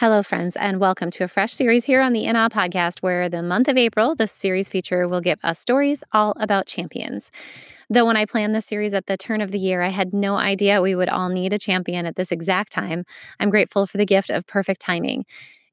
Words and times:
Hello, 0.00 0.22
friends, 0.22 0.56
and 0.56 0.80
welcome 0.80 1.10
to 1.10 1.24
a 1.24 1.28
fresh 1.28 1.52
series 1.52 1.84
here 1.84 2.00
on 2.00 2.14
the 2.14 2.24
In 2.24 2.34
Awe 2.34 2.48
podcast, 2.48 3.00
where 3.00 3.28
the 3.28 3.42
month 3.42 3.68
of 3.68 3.76
April, 3.76 4.14
the 4.14 4.26
series 4.26 4.66
feature 4.66 5.06
will 5.06 5.20
give 5.20 5.38
us 5.42 5.58
stories 5.58 6.02
all 6.10 6.32
about 6.40 6.66
champions. 6.66 7.30
Though 7.90 8.06
when 8.06 8.16
I 8.16 8.24
planned 8.24 8.54
this 8.54 8.64
series 8.64 8.94
at 8.94 9.08
the 9.08 9.18
turn 9.18 9.42
of 9.42 9.50
the 9.50 9.58
year, 9.58 9.82
I 9.82 9.88
had 9.88 10.14
no 10.14 10.36
idea 10.36 10.80
we 10.80 10.94
would 10.94 11.10
all 11.10 11.28
need 11.28 11.52
a 11.52 11.58
champion 11.58 12.06
at 12.06 12.16
this 12.16 12.32
exact 12.32 12.72
time. 12.72 13.04
I'm 13.38 13.50
grateful 13.50 13.86
for 13.86 13.98
the 13.98 14.06
gift 14.06 14.30
of 14.30 14.46
perfect 14.46 14.80
timing. 14.80 15.26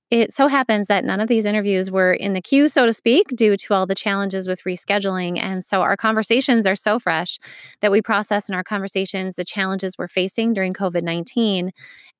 It 0.09 0.31
so 0.31 0.47
happens 0.47 0.88
that 0.88 1.03
none 1.03 1.20
of 1.20 1.27
these 1.27 1.43
interviews 1.43 1.91
were 1.91 2.13
in 2.13 2.31
the 2.31 2.41
queue, 2.41 2.70
so 2.70 2.85
to 2.85 2.93
speak, 2.93 3.27
due 3.35 3.57
to 3.57 3.73
all 3.73 3.85
the 3.85 3.93
challenges 3.93 4.48
with 4.48 4.63
rescheduling. 4.63 5.38
And 5.38 5.65
so 5.65 5.81
our 5.81 5.98
conversations 5.98 6.65
are 6.65 6.77
so 6.77 6.98
fresh 6.98 7.38
that 7.81 7.91
we 7.91 8.02
process 8.02 8.48
in 8.48 8.55
our 8.55 8.63
conversations 8.63 9.35
the 9.35 9.43
challenges 9.43 9.98
we're 9.98 10.07
facing 10.07 10.53
during 10.53 10.73
COVID 10.73 11.03
19. 11.03 11.71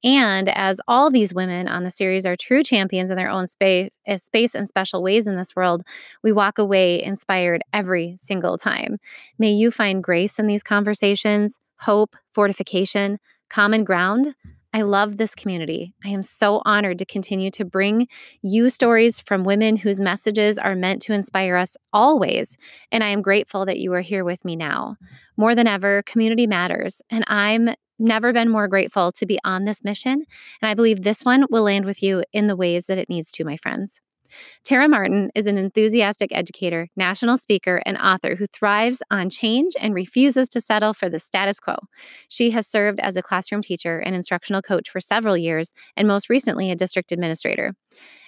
And 0.04 0.50
as 0.50 0.82
all 0.88 1.10
these 1.10 1.34
women 1.34 1.70
on 1.70 1.86
the 1.86 1.90
series 1.90 2.26
are 2.26 2.36
true 2.36 2.62
champions 2.62 3.10
in 3.10 3.16
their 3.16 3.30
own 3.30 3.48
space, 3.48 3.92
eh, 4.06 4.18
space 4.18 4.54
and 4.54 4.68
special 4.68 5.02
ways 5.02 5.26
in 5.26 5.38
this 5.38 5.56
world, 5.56 5.84
we 6.22 6.34
walk 6.34 6.58
away 6.58 7.02
inspired 7.02 7.62
every 7.72 8.18
single 8.20 8.58
time. 8.58 8.98
May 9.40 9.54
you 9.54 9.72
find 9.72 10.04
grace 10.04 10.40
in 10.40 10.48
these 10.48 10.62
conversations, 10.62 11.58
hope, 11.80 12.18
fortification, 12.34 13.20
common 13.50 13.86
ground 13.86 14.36
I 14.74 14.82
love 14.82 15.18
this 15.18 15.34
community. 15.34 15.94
I 16.04 16.10
am 16.10 16.22
so 16.22 16.62
honored 16.66 17.00
to 17.00 17.06
continue 17.06 17.50
to 17.52 17.66
bring 17.66 18.08
you 18.42 18.70
stories 18.70 19.22
from 19.22 19.44
women 19.44 19.78
whose 19.78 20.00
messages 20.00 20.58
are 20.58 20.76
meant 20.76 21.02
to 21.04 21.14
inspire 21.14 21.56
us 21.56 21.78
always. 21.94 22.58
And 22.92 23.04
I 23.04 23.08
am 23.10 23.22
grateful 23.22 23.66
that 23.66 23.80
you 23.80 23.94
are 23.94 24.02
here 24.02 24.24
with 24.24 24.44
me 24.44 24.56
now. 24.56 24.98
More 25.38 25.56
than 25.56 25.68
ever, 25.68 26.04
community 26.04 26.48
matters. 26.48 27.02
And 27.10 27.24
I'm 27.28 27.70
never 28.00 28.34
been 28.34 28.50
more 28.50 28.68
grateful 28.68 29.12
to 29.14 29.26
be 29.26 29.40
on 29.44 29.64
this 29.64 29.84
mission. 29.84 30.26
And 30.62 30.70
I 30.70 30.74
believe 30.74 31.02
this 31.02 31.24
one 31.24 31.46
will 31.50 31.64
land 31.64 31.86
with 31.86 32.04
you 32.04 32.24
in 32.34 32.48
the 32.48 32.56
ways 32.56 32.88
that 32.88 32.98
it 32.98 33.10
needs 33.10 33.32
to, 33.32 33.46
my 33.46 33.58
friends. 33.58 34.02
Tara 34.64 34.88
Martin 34.88 35.32
is 35.36 35.48
an 35.48 35.58
enthusiastic 35.58 36.32
educator, 36.34 36.90
national 36.96 37.38
speaker, 37.38 37.82
and 37.86 37.98
author 37.98 38.36
who 38.36 38.48
thrives 38.48 39.02
on 39.10 39.30
change 39.30 39.74
and 39.80 39.94
refuses 39.94 40.50
to 40.50 40.62
settle 40.62 40.94
for 40.94 41.10
the 41.10 41.20
status 41.20 41.60
quo. 41.60 41.76
She 42.28 42.52
has 42.52 42.68
served 42.68 43.00
as 43.00 43.16
a 43.16 43.22
classroom 43.22 43.62
teacher 43.62 44.00
and 44.00 44.16
instructional 44.16 44.62
coach 44.62 44.90
for 44.90 45.00
several 45.00 45.38
years, 45.38 45.74
and 45.96 46.08
most 46.08 46.30
recently, 46.30 46.72
a 46.72 46.76
district 46.76 47.12
administrator. 47.12 47.74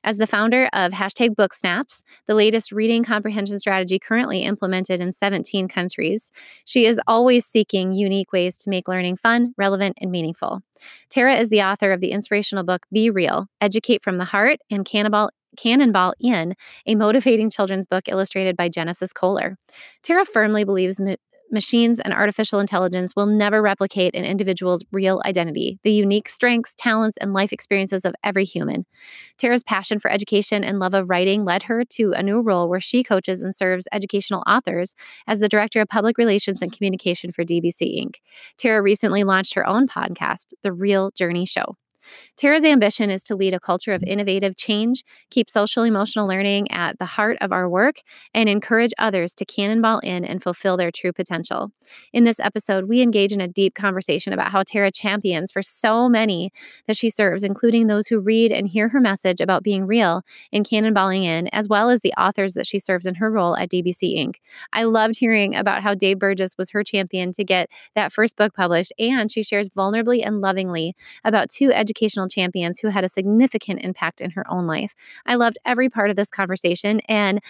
As 0.03 0.17
the 0.17 0.27
founder 0.27 0.69
of 0.71 0.93
hashtag 0.93 1.35
Book 1.35 1.53
Snaps, 1.53 2.03
the 2.25 2.35
latest 2.35 2.71
reading 2.71 3.03
comprehension 3.03 3.59
strategy 3.59 3.99
currently 3.99 4.43
implemented 4.43 5.01
in 5.01 5.11
17 5.11 5.67
countries, 5.67 6.31
she 6.65 6.85
is 6.85 7.01
always 7.05 7.45
seeking 7.45 7.93
unique 7.93 8.31
ways 8.31 8.57
to 8.59 8.69
make 8.69 8.87
learning 8.87 9.17
fun, 9.17 9.53
relevant, 9.57 9.97
and 9.99 10.11
meaningful. 10.11 10.61
Tara 11.09 11.35
is 11.35 11.49
the 11.49 11.61
author 11.61 11.91
of 11.91 11.99
the 11.99 12.11
inspirational 12.11 12.63
book 12.63 12.85
Be 12.91 13.09
Real 13.09 13.47
Educate 13.59 14.03
from 14.03 14.17
the 14.17 14.25
Heart 14.25 14.59
and 14.71 14.85
Cannonball 14.85 15.31
Cannonball 15.57 16.13
In, 16.19 16.55
a 16.85 16.95
motivating 16.95 17.49
children's 17.49 17.87
book 17.87 18.07
illustrated 18.07 18.55
by 18.55 18.69
Genesis 18.69 19.13
Kohler. 19.13 19.57
Tara 20.03 20.25
firmly 20.25 20.63
believes 20.63 20.99
ma- 20.99 21.15
machines 21.51 21.99
and 21.99 22.13
artificial 22.13 22.59
intelligence 22.59 23.15
will 23.15 23.25
never 23.25 23.61
replicate 23.61 24.15
an 24.15 24.23
individual's 24.23 24.83
real 24.91 25.21
identity, 25.25 25.79
the 25.83 25.91
unique 25.91 26.29
strengths, 26.29 26.75
talents, 26.75 27.17
and 27.17 27.33
life 27.33 27.51
experiences 27.51 28.05
of 28.05 28.15
every 28.23 28.45
human. 28.45 28.85
Tara's 29.37 29.63
passion 29.63 29.99
for 29.99 30.11
education 30.11 30.63
and 30.63 30.79
love 30.79 30.93
of 30.93 31.09
writing 31.09 31.45
led 31.45 31.63
her 31.63 31.83
to 31.85 32.13
a 32.13 32.23
new 32.23 32.41
role 32.41 32.69
where 32.69 32.81
she 32.81 33.03
coaches 33.03 33.41
and 33.41 33.55
serves 33.55 33.87
educational 33.91 34.43
authors 34.47 34.93
as 35.27 35.39
the 35.39 35.49
Director 35.49 35.81
of 35.81 35.87
Public 35.87 36.17
Relations 36.17 36.61
and 36.61 36.71
Communication 36.71 37.31
for 37.31 37.43
DBC 37.43 38.01
Inc. 38.03 38.15
Tara 38.57 38.81
recently 38.81 39.23
launched 39.23 39.55
her 39.55 39.67
own 39.67 39.87
podcast, 39.87 40.53
The 40.61 40.73
Real 40.73 41.11
Journey 41.11 41.45
Show. 41.45 41.75
Tara's 42.37 42.63
ambition 42.63 43.09
is 43.09 43.23
to 43.25 43.35
lead 43.35 43.53
a 43.53 43.59
culture 43.59 43.93
of 43.93 44.03
innovative 44.03 44.55
change, 44.55 45.03
keep 45.29 45.49
social 45.49 45.83
emotional 45.83 46.27
learning 46.27 46.71
at 46.71 46.97
the 46.99 47.05
heart 47.05 47.37
of 47.41 47.51
our 47.51 47.69
work, 47.69 47.97
and 48.33 48.49
encourage 48.49 48.91
others 48.97 49.33
to 49.33 49.45
cannonball 49.45 49.99
in 49.99 50.25
and 50.25 50.41
fulfill 50.41 50.77
their 50.77 50.91
true 50.91 51.13
potential. 51.13 51.71
In 52.13 52.23
this 52.23 52.39
episode, 52.39 52.85
we 52.85 53.01
engage 53.01 53.31
in 53.31 53.41
a 53.41 53.47
deep 53.47 53.75
conversation 53.75 54.33
about 54.33 54.51
how 54.51 54.63
Tara 54.63 54.91
champions 54.91 55.51
for 55.51 55.61
so 55.61 56.09
many 56.09 56.51
that 56.87 56.97
she 56.97 57.09
serves, 57.09 57.43
including 57.43 57.87
those 57.87 58.07
who 58.07 58.19
read 58.19 58.51
and 58.51 58.67
hear 58.67 58.89
her 58.89 58.99
message 58.99 59.41
about 59.41 59.63
being 59.63 59.85
real 59.85 60.23
and 60.51 60.65
cannonballing 60.65 61.23
in, 61.23 61.47
as 61.49 61.67
well 61.67 61.89
as 61.89 62.01
the 62.01 62.13
authors 62.13 62.53
that 62.53 62.67
she 62.67 62.79
serves 62.79 63.05
in 63.05 63.15
her 63.15 63.29
role 63.29 63.55
at 63.57 63.69
DBC 63.69 64.17
Inc. 64.17 64.35
I 64.73 64.83
loved 64.83 65.17
hearing 65.19 65.55
about 65.55 65.83
how 65.83 65.93
Dave 65.93 66.19
Burgess 66.19 66.57
was 66.57 66.71
her 66.71 66.83
champion 66.83 67.31
to 67.33 67.43
get 67.43 67.69
that 67.95 68.11
first 68.11 68.35
book 68.35 68.53
published, 68.53 68.93
and 68.97 69.31
she 69.31 69.43
shares 69.43 69.69
vulnerably 69.69 70.25
and 70.25 70.41
lovingly 70.41 70.95
about 71.23 71.49
two 71.49 71.71
education 71.71 71.98
educational 71.99 72.27
champions 72.27 72.79
who 72.79 72.89
had 72.89 73.03
a 73.03 73.09
significant 73.09 73.81
impact 73.83 74.21
in 74.21 74.31
her 74.31 74.45
own 74.49 74.65
life. 74.67 74.95
I 75.25 75.35
loved 75.35 75.57
every 75.65 75.89
part 75.89 76.09
of 76.09 76.15
this 76.15 76.29
conversation 76.29 77.01
and 77.07 77.41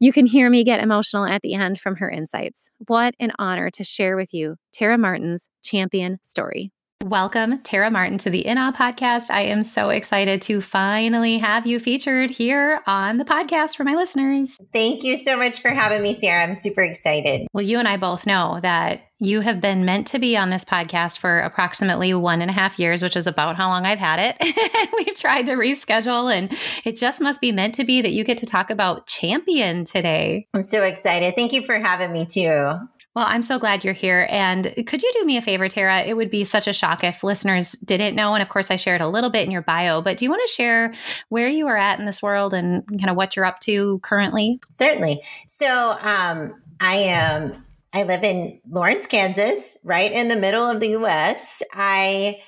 you 0.00 0.12
can 0.12 0.26
hear 0.26 0.50
me 0.50 0.64
get 0.64 0.82
emotional 0.82 1.24
at 1.24 1.42
the 1.42 1.54
end 1.54 1.80
from 1.80 1.96
her 1.96 2.10
insights. 2.10 2.68
What 2.88 3.14
an 3.20 3.32
honor 3.38 3.70
to 3.70 3.84
share 3.84 4.16
with 4.16 4.34
you 4.34 4.56
Tara 4.72 4.98
Martin's 4.98 5.48
champion 5.62 6.18
story. 6.22 6.72
Welcome, 7.04 7.58
Tara 7.58 7.90
Martin, 7.90 8.16
to 8.16 8.30
the 8.30 8.46
In 8.46 8.56
Awe 8.56 8.72
podcast. 8.72 9.28
I 9.30 9.42
am 9.42 9.62
so 9.62 9.90
excited 9.90 10.40
to 10.40 10.62
finally 10.62 11.36
have 11.36 11.66
you 11.66 11.78
featured 11.78 12.30
here 12.30 12.80
on 12.86 13.18
the 13.18 13.26
podcast 13.26 13.76
for 13.76 13.84
my 13.84 13.94
listeners. 13.94 14.56
Thank 14.72 15.04
you 15.04 15.18
so 15.18 15.36
much 15.36 15.60
for 15.60 15.68
having 15.68 16.00
me, 16.00 16.14
Sarah. 16.14 16.42
I'm 16.42 16.54
super 16.54 16.80
excited. 16.80 17.46
Well, 17.52 17.60
you 17.60 17.78
and 17.78 17.86
I 17.86 17.98
both 17.98 18.26
know 18.26 18.58
that 18.62 19.02
you 19.20 19.42
have 19.42 19.60
been 19.60 19.84
meant 19.84 20.06
to 20.08 20.18
be 20.18 20.34
on 20.34 20.48
this 20.48 20.64
podcast 20.64 21.18
for 21.18 21.40
approximately 21.40 22.14
one 22.14 22.40
and 22.40 22.50
a 22.50 22.54
half 22.54 22.78
years, 22.78 23.02
which 23.02 23.16
is 23.16 23.26
about 23.26 23.56
how 23.56 23.68
long 23.68 23.84
I've 23.84 23.98
had 23.98 24.18
it. 24.18 24.92
We've 24.96 25.14
tried 25.14 25.44
to 25.46 25.56
reschedule, 25.56 26.34
and 26.34 26.50
it 26.86 26.96
just 26.96 27.20
must 27.20 27.38
be 27.38 27.52
meant 27.52 27.74
to 27.74 27.84
be 27.84 28.00
that 28.00 28.12
you 28.12 28.24
get 28.24 28.38
to 28.38 28.46
talk 28.46 28.70
about 28.70 29.06
champion 29.06 29.84
today. 29.84 30.46
I'm 30.54 30.62
so 30.62 30.82
excited. 30.82 31.36
Thank 31.36 31.52
you 31.52 31.62
for 31.62 31.74
having 31.74 32.12
me, 32.12 32.24
too. 32.24 32.78
Well, 33.14 33.26
I'm 33.28 33.42
so 33.42 33.60
glad 33.60 33.84
you're 33.84 33.92
here. 33.94 34.26
And 34.28 34.74
could 34.86 35.02
you 35.02 35.12
do 35.12 35.24
me 35.24 35.36
a 35.36 35.42
favor, 35.42 35.68
Tara? 35.68 36.02
It 36.02 36.14
would 36.14 36.30
be 36.30 36.42
such 36.42 36.66
a 36.66 36.72
shock 36.72 37.04
if 37.04 37.22
listeners 37.22 37.72
didn't 37.84 38.16
know. 38.16 38.34
And 38.34 38.42
of 38.42 38.48
course, 38.48 38.72
I 38.72 38.76
shared 38.76 39.00
a 39.00 39.06
little 39.06 39.30
bit 39.30 39.44
in 39.44 39.52
your 39.52 39.62
bio, 39.62 40.02
but 40.02 40.16
do 40.16 40.24
you 40.24 40.30
want 40.30 40.42
to 40.44 40.52
share 40.52 40.92
where 41.28 41.48
you 41.48 41.68
are 41.68 41.76
at 41.76 42.00
in 42.00 42.06
this 42.06 42.20
world 42.20 42.52
and 42.52 42.84
kind 42.88 43.10
of 43.10 43.16
what 43.16 43.36
you're 43.36 43.44
up 43.44 43.60
to 43.60 44.00
currently? 44.00 44.58
Certainly. 44.72 45.22
So, 45.46 45.96
um, 46.02 46.60
I 46.80 46.96
am, 46.96 47.62
I 47.92 48.02
live 48.02 48.24
in 48.24 48.60
Lawrence, 48.68 49.06
Kansas, 49.06 49.76
right 49.84 50.10
in 50.10 50.26
the 50.26 50.36
middle 50.36 50.68
of 50.68 50.80
the 50.80 50.88
US. 50.88 51.62
I 51.72 52.42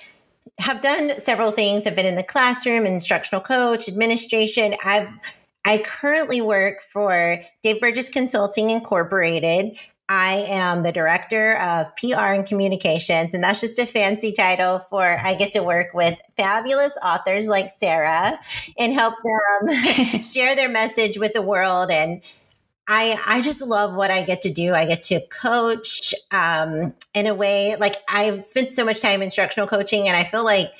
have 0.58 0.80
done 0.80 1.18
several 1.20 1.52
things. 1.52 1.86
I've 1.86 1.94
been 1.94 2.06
in 2.06 2.16
the 2.16 2.24
classroom, 2.24 2.86
instructional 2.86 3.40
coach, 3.40 3.88
administration. 3.88 4.74
I've 4.84 5.10
I 5.66 5.78
currently 5.78 6.40
work 6.40 6.80
for 6.80 7.40
Dave 7.60 7.80
Burgess 7.80 8.08
Consulting 8.08 8.70
Incorporated, 8.70 9.76
I 10.08 10.44
am 10.48 10.84
the 10.84 10.92
director 10.92 11.56
of 11.56 11.94
PR 11.96 12.32
and 12.32 12.46
communications, 12.46 13.34
and 13.34 13.42
that's 13.42 13.60
just 13.60 13.78
a 13.78 13.86
fancy 13.86 14.30
title 14.30 14.78
for 14.78 15.02
I 15.02 15.34
get 15.34 15.52
to 15.52 15.62
work 15.64 15.94
with 15.94 16.20
fabulous 16.36 16.96
authors 17.02 17.48
like 17.48 17.70
Sarah 17.70 18.38
and 18.78 18.92
help 18.92 19.14
them 19.24 20.22
share 20.22 20.54
their 20.54 20.68
message 20.68 21.18
with 21.18 21.32
the 21.32 21.42
world. 21.42 21.90
And 21.90 22.20
I 22.86 23.20
I 23.26 23.40
just 23.40 23.62
love 23.62 23.94
what 23.94 24.12
I 24.12 24.22
get 24.22 24.42
to 24.42 24.52
do. 24.52 24.74
I 24.74 24.86
get 24.86 25.02
to 25.04 25.20
coach 25.26 26.14
um, 26.30 26.94
in 27.12 27.26
a 27.26 27.34
way 27.34 27.74
like 27.76 27.96
I've 28.08 28.46
spent 28.46 28.72
so 28.72 28.84
much 28.84 29.00
time 29.00 29.22
instructional 29.22 29.68
coaching, 29.68 30.06
and 30.06 30.16
I 30.16 30.22
feel 30.22 30.44
like 30.44 30.70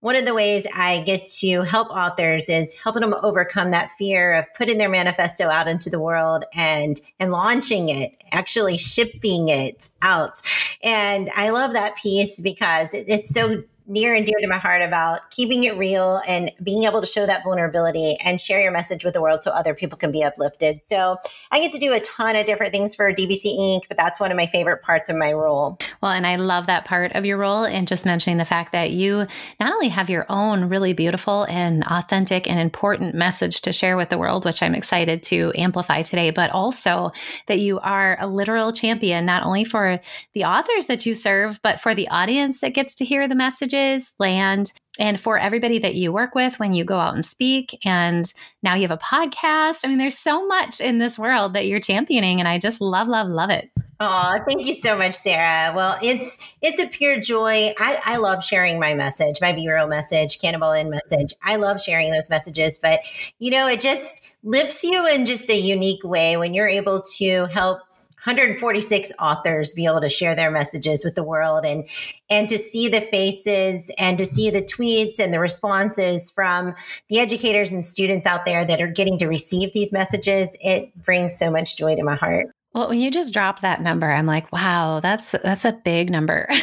one 0.00 0.14
of 0.14 0.24
the 0.24 0.34
ways 0.34 0.66
I 0.74 1.02
get 1.04 1.26
to 1.40 1.62
help 1.62 1.90
authors 1.90 2.48
is 2.48 2.74
helping 2.74 3.00
them 3.00 3.14
overcome 3.22 3.72
that 3.72 3.90
fear 3.92 4.32
of 4.32 4.44
putting 4.56 4.78
their 4.78 4.88
manifesto 4.88 5.48
out 5.48 5.66
into 5.66 5.90
the 5.90 6.00
world 6.00 6.44
and 6.54 7.00
and 7.18 7.32
launching 7.32 7.88
it, 7.88 8.12
actually 8.30 8.78
shipping 8.78 9.48
it 9.48 9.88
out. 10.02 10.40
And 10.82 11.28
I 11.34 11.50
love 11.50 11.72
that 11.72 11.96
piece 11.96 12.40
because 12.40 12.94
it, 12.94 13.06
it's 13.08 13.30
so 13.30 13.62
near 13.88 14.14
and 14.14 14.26
dear 14.26 14.36
to 14.40 14.46
my 14.46 14.58
heart 14.58 14.82
about 14.82 15.30
keeping 15.30 15.64
it 15.64 15.76
real 15.78 16.20
and 16.28 16.52
being 16.62 16.84
able 16.84 17.00
to 17.00 17.06
show 17.06 17.24
that 17.24 17.42
vulnerability 17.42 18.16
and 18.22 18.38
share 18.38 18.60
your 18.60 18.70
message 18.70 19.02
with 19.02 19.14
the 19.14 19.22
world 19.22 19.42
so 19.42 19.50
other 19.50 19.74
people 19.74 19.96
can 19.96 20.12
be 20.12 20.22
uplifted. 20.22 20.82
So 20.82 21.16
I 21.50 21.58
get 21.58 21.72
to 21.72 21.78
do 21.78 21.94
a 21.94 22.00
ton 22.00 22.36
of 22.36 22.44
different 22.44 22.70
things 22.70 22.94
for 22.94 23.10
DBC 23.12 23.58
Inc., 23.58 23.88
but 23.88 23.96
that's 23.96 24.20
one 24.20 24.30
of 24.30 24.36
my 24.36 24.46
favorite 24.46 24.82
parts 24.82 25.08
of 25.08 25.16
my 25.16 25.32
role. 25.32 25.78
Well, 26.02 26.12
and 26.12 26.26
I 26.26 26.34
love 26.34 26.66
that 26.66 26.84
part 26.84 27.12
of 27.12 27.24
your 27.24 27.38
role 27.38 27.64
and 27.64 27.88
just 27.88 28.04
mentioning 28.04 28.36
the 28.36 28.44
fact 28.44 28.72
that 28.72 28.90
you 28.90 29.26
not 29.58 29.72
only 29.72 29.88
have 29.88 30.10
your 30.10 30.26
own 30.28 30.68
really 30.68 30.92
beautiful 30.92 31.44
and 31.44 31.82
authentic 31.84 32.48
and 32.48 32.60
important 32.60 33.14
message 33.14 33.62
to 33.62 33.72
share 33.72 33.96
with 33.96 34.10
the 34.10 34.18
world, 34.18 34.44
which 34.44 34.62
I'm 34.62 34.74
excited 34.74 35.22
to 35.24 35.50
amplify 35.54 36.02
today, 36.02 36.30
but 36.30 36.50
also 36.50 37.12
that 37.46 37.58
you 37.58 37.78
are 37.80 38.18
a 38.20 38.26
literal 38.26 38.70
champion, 38.70 39.24
not 39.24 39.44
only 39.44 39.64
for 39.64 39.98
the 40.34 40.44
authors 40.44 40.86
that 40.86 41.06
you 41.06 41.14
serve, 41.14 41.58
but 41.62 41.80
for 41.80 41.94
the 41.94 42.08
audience 42.08 42.60
that 42.60 42.74
gets 42.74 42.94
to 42.96 43.04
hear 43.06 43.26
the 43.26 43.34
messages, 43.34 43.77
land, 44.18 44.72
and 44.98 45.20
for 45.20 45.38
everybody 45.38 45.78
that 45.78 45.94
you 45.94 46.12
work 46.12 46.34
with 46.34 46.58
when 46.58 46.74
you 46.74 46.84
go 46.84 46.98
out 46.98 47.14
and 47.14 47.24
speak. 47.24 47.78
And 47.84 48.32
now 48.62 48.74
you 48.74 48.82
have 48.82 48.90
a 48.90 48.96
podcast. 48.96 49.84
I 49.84 49.88
mean, 49.88 49.98
there's 49.98 50.18
so 50.18 50.46
much 50.46 50.80
in 50.80 50.98
this 50.98 51.18
world 51.18 51.54
that 51.54 51.66
you're 51.66 51.80
championing, 51.80 52.40
and 52.40 52.48
I 52.48 52.58
just 52.58 52.80
love, 52.80 53.08
love, 53.08 53.28
love 53.28 53.50
it. 53.50 53.70
Oh, 54.00 54.38
thank 54.48 54.64
you 54.64 54.74
so 54.74 54.96
much, 54.96 55.14
Sarah. 55.14 55.74
Well, 55.74 55.98
it's 56.00 56.54
it's 56.62 56.80
a 56.80 56.86
pure 56.86 57.18
joy. 57.18 57.72
I, 57.80 58.00
I 58.04 58.16
love 58.18 58.44
sharing 58.44 58.78
my 58.78 58.94
message, 58.94 59.38
my 59.40 59.52
Be 59.52 59.68
Real 59.68 59.88
message, 59.88 60.38
Cannonball 60.40 60.72
In 60.72 60.88
message. 60.88 61.32
I 61.42 61.56
love 61.56 61.80
sharing 61.80 62.12
those 62.12 62.30
messages, 62.30 62.78
but 62.78 63.00
you 63.40 63.50
know, 63.50 63.66
it 63.66 63.80
just 63.80 64.22
lifts 64.44 64.84
you 64.84 65.04
in 65.08 65.26
just 65.26 65.50
a 65.50 65.58
unique 65.58 66.04
way 66.04 66.36
when 66.36 66.54
you're 66.54 66.68
able 66.68 67.00
to 67.16 67.46
help 67.46 67.80
146 68.28 69.10
authors 69.18 69.72
be 69.72 69.86
able 69.86 70.02
to 70.02 70.10
share 70.10 70.34
their 70.34 70.50
messages 70.50 71.02
with 71.02 71.14
the 71.14 71.22
world 71.22 71.64
and 71.64 71.88
and 72.28 72.46
to 72.50 72.58
see 72.58 72.86
the 72.86 73.00
faces 73.00 73.90
and 73.96 74.18
to 74.18 74.26
see 74.26 74.50
the 74.50 74.60
tweets 74.60 75.18
and 75.18 75.32
the 75.32 75.40
responses 75.40 76.30
from 76.30 76.74
the 77.08 77.20
educators 77.20 77.70
and 77.70 77.82
students 77.82 78.26
out 78.26 78.44
there 78.44 78.66
that 78.66 78.82
are 78.82 78.86
getting 78.88 79.18
to 79.18 79.26
receive 79.28 79.72
these 79.72 79.94
messages. 79.94 80.54
It 80.60 80.94
brings 81.02 81.38
so 81.38 81.50
much 81.50 81.78
joy 81.78 81.96
to 81.96 82.02
my 82.02 82.16
heart. 82.16 82.48
Well 82.74 82.90
when 82.90 83.00
you 83.00 83.10
just 83.10 83.32
dropped 83.32 83.62
that 83.62 83.80
number 83.80 84.10
i'm 84.10 84.26
like 84.26 84.52
wow 84.52 85.00
that's 85.00 85.32
that's 85.32 85.64
a 85.64 85.72
big 85.72 86.10
number. 86.10 86.46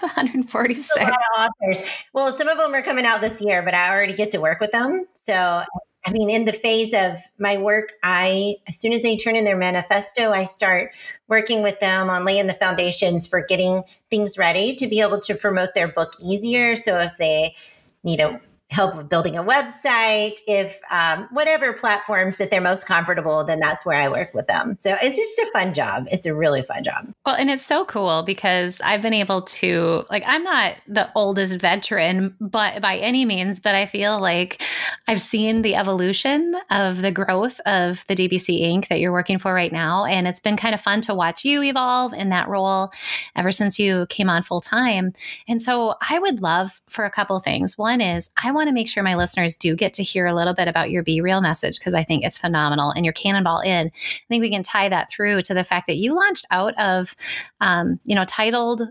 146 0.00 1.10
authors. 1.36 1.82
Well 2.12 2.30
some 2.30 2.46
of 2.46 2.58
them 2.58 2.72
are 2.74 2.82
coming 2.82 3.04
out 3.04 3.20
this 3.20 3.42
year 3.44 3.60
but 3.62 3.74
i 3.74 3.90
already 3.90 4.14
get 4.14 4.30
to 4.30 4.40
work 4.40 4.60
with 4.60 4.70
them 4.70 5.04
so 5.14 5.64
I 6.06 6.12
mean, 6.12 6.30
in 6.30 6.44
the 6.44 6.52
phase 6.52 6.94
of 6.94 7.18
my 7.36 7.56
work, 7.56 7.94
I, 8.02 8.54
as 8.68 8.78
soon 8.78 8.92
as 8.92 9.02
they 9.02 9.16
turn 9.16 9.34
in 9.34 9.44
their 9.44 9.56
manifesto, 9.56 10.30
I 10.30 10.44
start 10.44 10.92
working 11.26 11.64
with 11.64 11.80
them 11.80 12.08
on 12.08 12.24
laying 12.24 12.46
the 12.46 12.54
foundations 12.54 13.26
for 13.26 13.44
getting 13.44 13.82
things 14.08 14.38
ready 14.38 14.76
to 14.76 14.86
be 14.86 15.00
able 15.00 15.18
to 15.18 15.34
promote 15.34 15.70
their 15.74 15.88
book 15.88 16.12
easier. 16.22 16.76
So 16.76 16.98
if 16.98 17.16
they 17.16 17.56
need 18.04 18.20
a 18.20 18.40
help 18.70 18.96
with 18.96 19.08
building 19.08 19.36
a 19.36 19.44
website, 19.44 20.38
if 20.48 20.80
um, 20.90 21.28
whatever 21.30 21.72
platforms 21.72 22.36
that 22.36 22.50
they're 22.50 22.60
most 22.60 22.86
comfortable, 22.86 23.44
then 23.44 23.60
that's 23.60 23.86
where 23.86 23.96
I 23.96 24.08
work 24.08 24.34
with 24.34 24.48
them. 24.48 24.76
So 24.80 24.96
it's 25.00 25.16
just 25.16 25.38
a 25.38 25.50
fun 25.52 25.72
job. 25.72 26.06
It's 26.10 26.26
a 26.26 26.34
really 26.34 26.62
fun 26.62 26.82
job. 26.82 27.12
Well, 27.24 27.36
and 27.36 27.48
it's 27.48 27.64
so 27.64 27.84
cool 27.84 28.24
because 28.24 28.80
I've 28.80 29.02
been 29.02 29.14
able 29.14 29.42
to, 29.42 30.02
like, 30.10 30.24
I'm 30.26 30.42
not 30.42 30.74
the 30.88 31.08
oldest 31.14 31.58
veteran, 31.58 32.34
but 32.40 32.82
by 32.82 32.96
any 32.96 33.24
means, 33.24 33.60
but 33.60 33.76
I 33.76 33.86
feel 33.86 34.18
like 34.18 34.60
I've 35.06 35.20
seen 35.20 35.62
the 35.62 35.76
evolution 35.76 36.56
of 36.70 37.02
the 37.02 37.12
growth 37.12 37.60
of 37.66 38.04
the 38.08 38.16
DBC 38.16 38.62
Inc. 38.62 38.88
that 38.88 38.98
you're 38.98 39.12
working 39.12 39.38
for 39.38 39.54
right 39.54 39.72
now. 39.72 40.04
And 40.04 40.26
it's 40.26 40.40
been 40.40 40.56
kind 40.56 40.74
of 40.74 40.80
fun 40.80 41.02
to 41.02 41.14
watch 41.14 41.44
you 41.44 41.62
evolve 41.62 42.12
in 42.12 42.30
that 42.30 42.48
role 42.48 42.90
ever 43.36 43.52
since 43.52 43.78
you 43.78 44.06
came 44.08 44.28
on 44.28 44.42
full 44.42 44.60
time. 44.60 45.12
And 45.46 45.62
so 45.62 45.94
I 46.08 46.18
would 46.18 46.42
love 46.42 46.80
for 46.88 47.04
a 47.04 47.10
couple 47.10 47.38
things. 47.38 47.78
One 47.78 48.00
is 48.00 48.30
I 48.42 48.55
want 48.56 48.68
to 48.68 48.74
make 48.74 48.88
sure 48.88 49.02
my 49.02 49.14
listeners 49.14 49.56
do 49.56 49.76
get 49.76 49.92
to 49.94 50.02
hear 50.02 50.26
a 50.26 50.34
little 50.34 50.54
bit 50.54 50.68
about 50.68 50.90
your 50.90 51.02
Be 51.02 51.20
Real 51.20 51.40
message 51.40 51.78
because 51.78 51.94
I 51.94 52.02
think 52.02 52.24
it's 52.24 52.38
phenomenal 52.38 52.90
and 52.90 53.04
your 53.04 53.12
Cannonball 53.12 53.60
In. 53.60 53.86
I 53.86 54.26
think 54.28 54.40
we 54.40 54.50
can 54.50 54.62
tie 54.62 54.88
that 54.88 55.10
through 55.10 55.42
to 55.42 55.54
the 55.54 55.64
fact 55.64 55.86
that 55.86 55.96
you 55.96 56.14
launched 56.14 56.46
out 56.50 56.76
of, 56.78 57.14
um, 57.60 58.00
you 58.04 58.14
know, 58.14 58.24
titled 58.24 58.82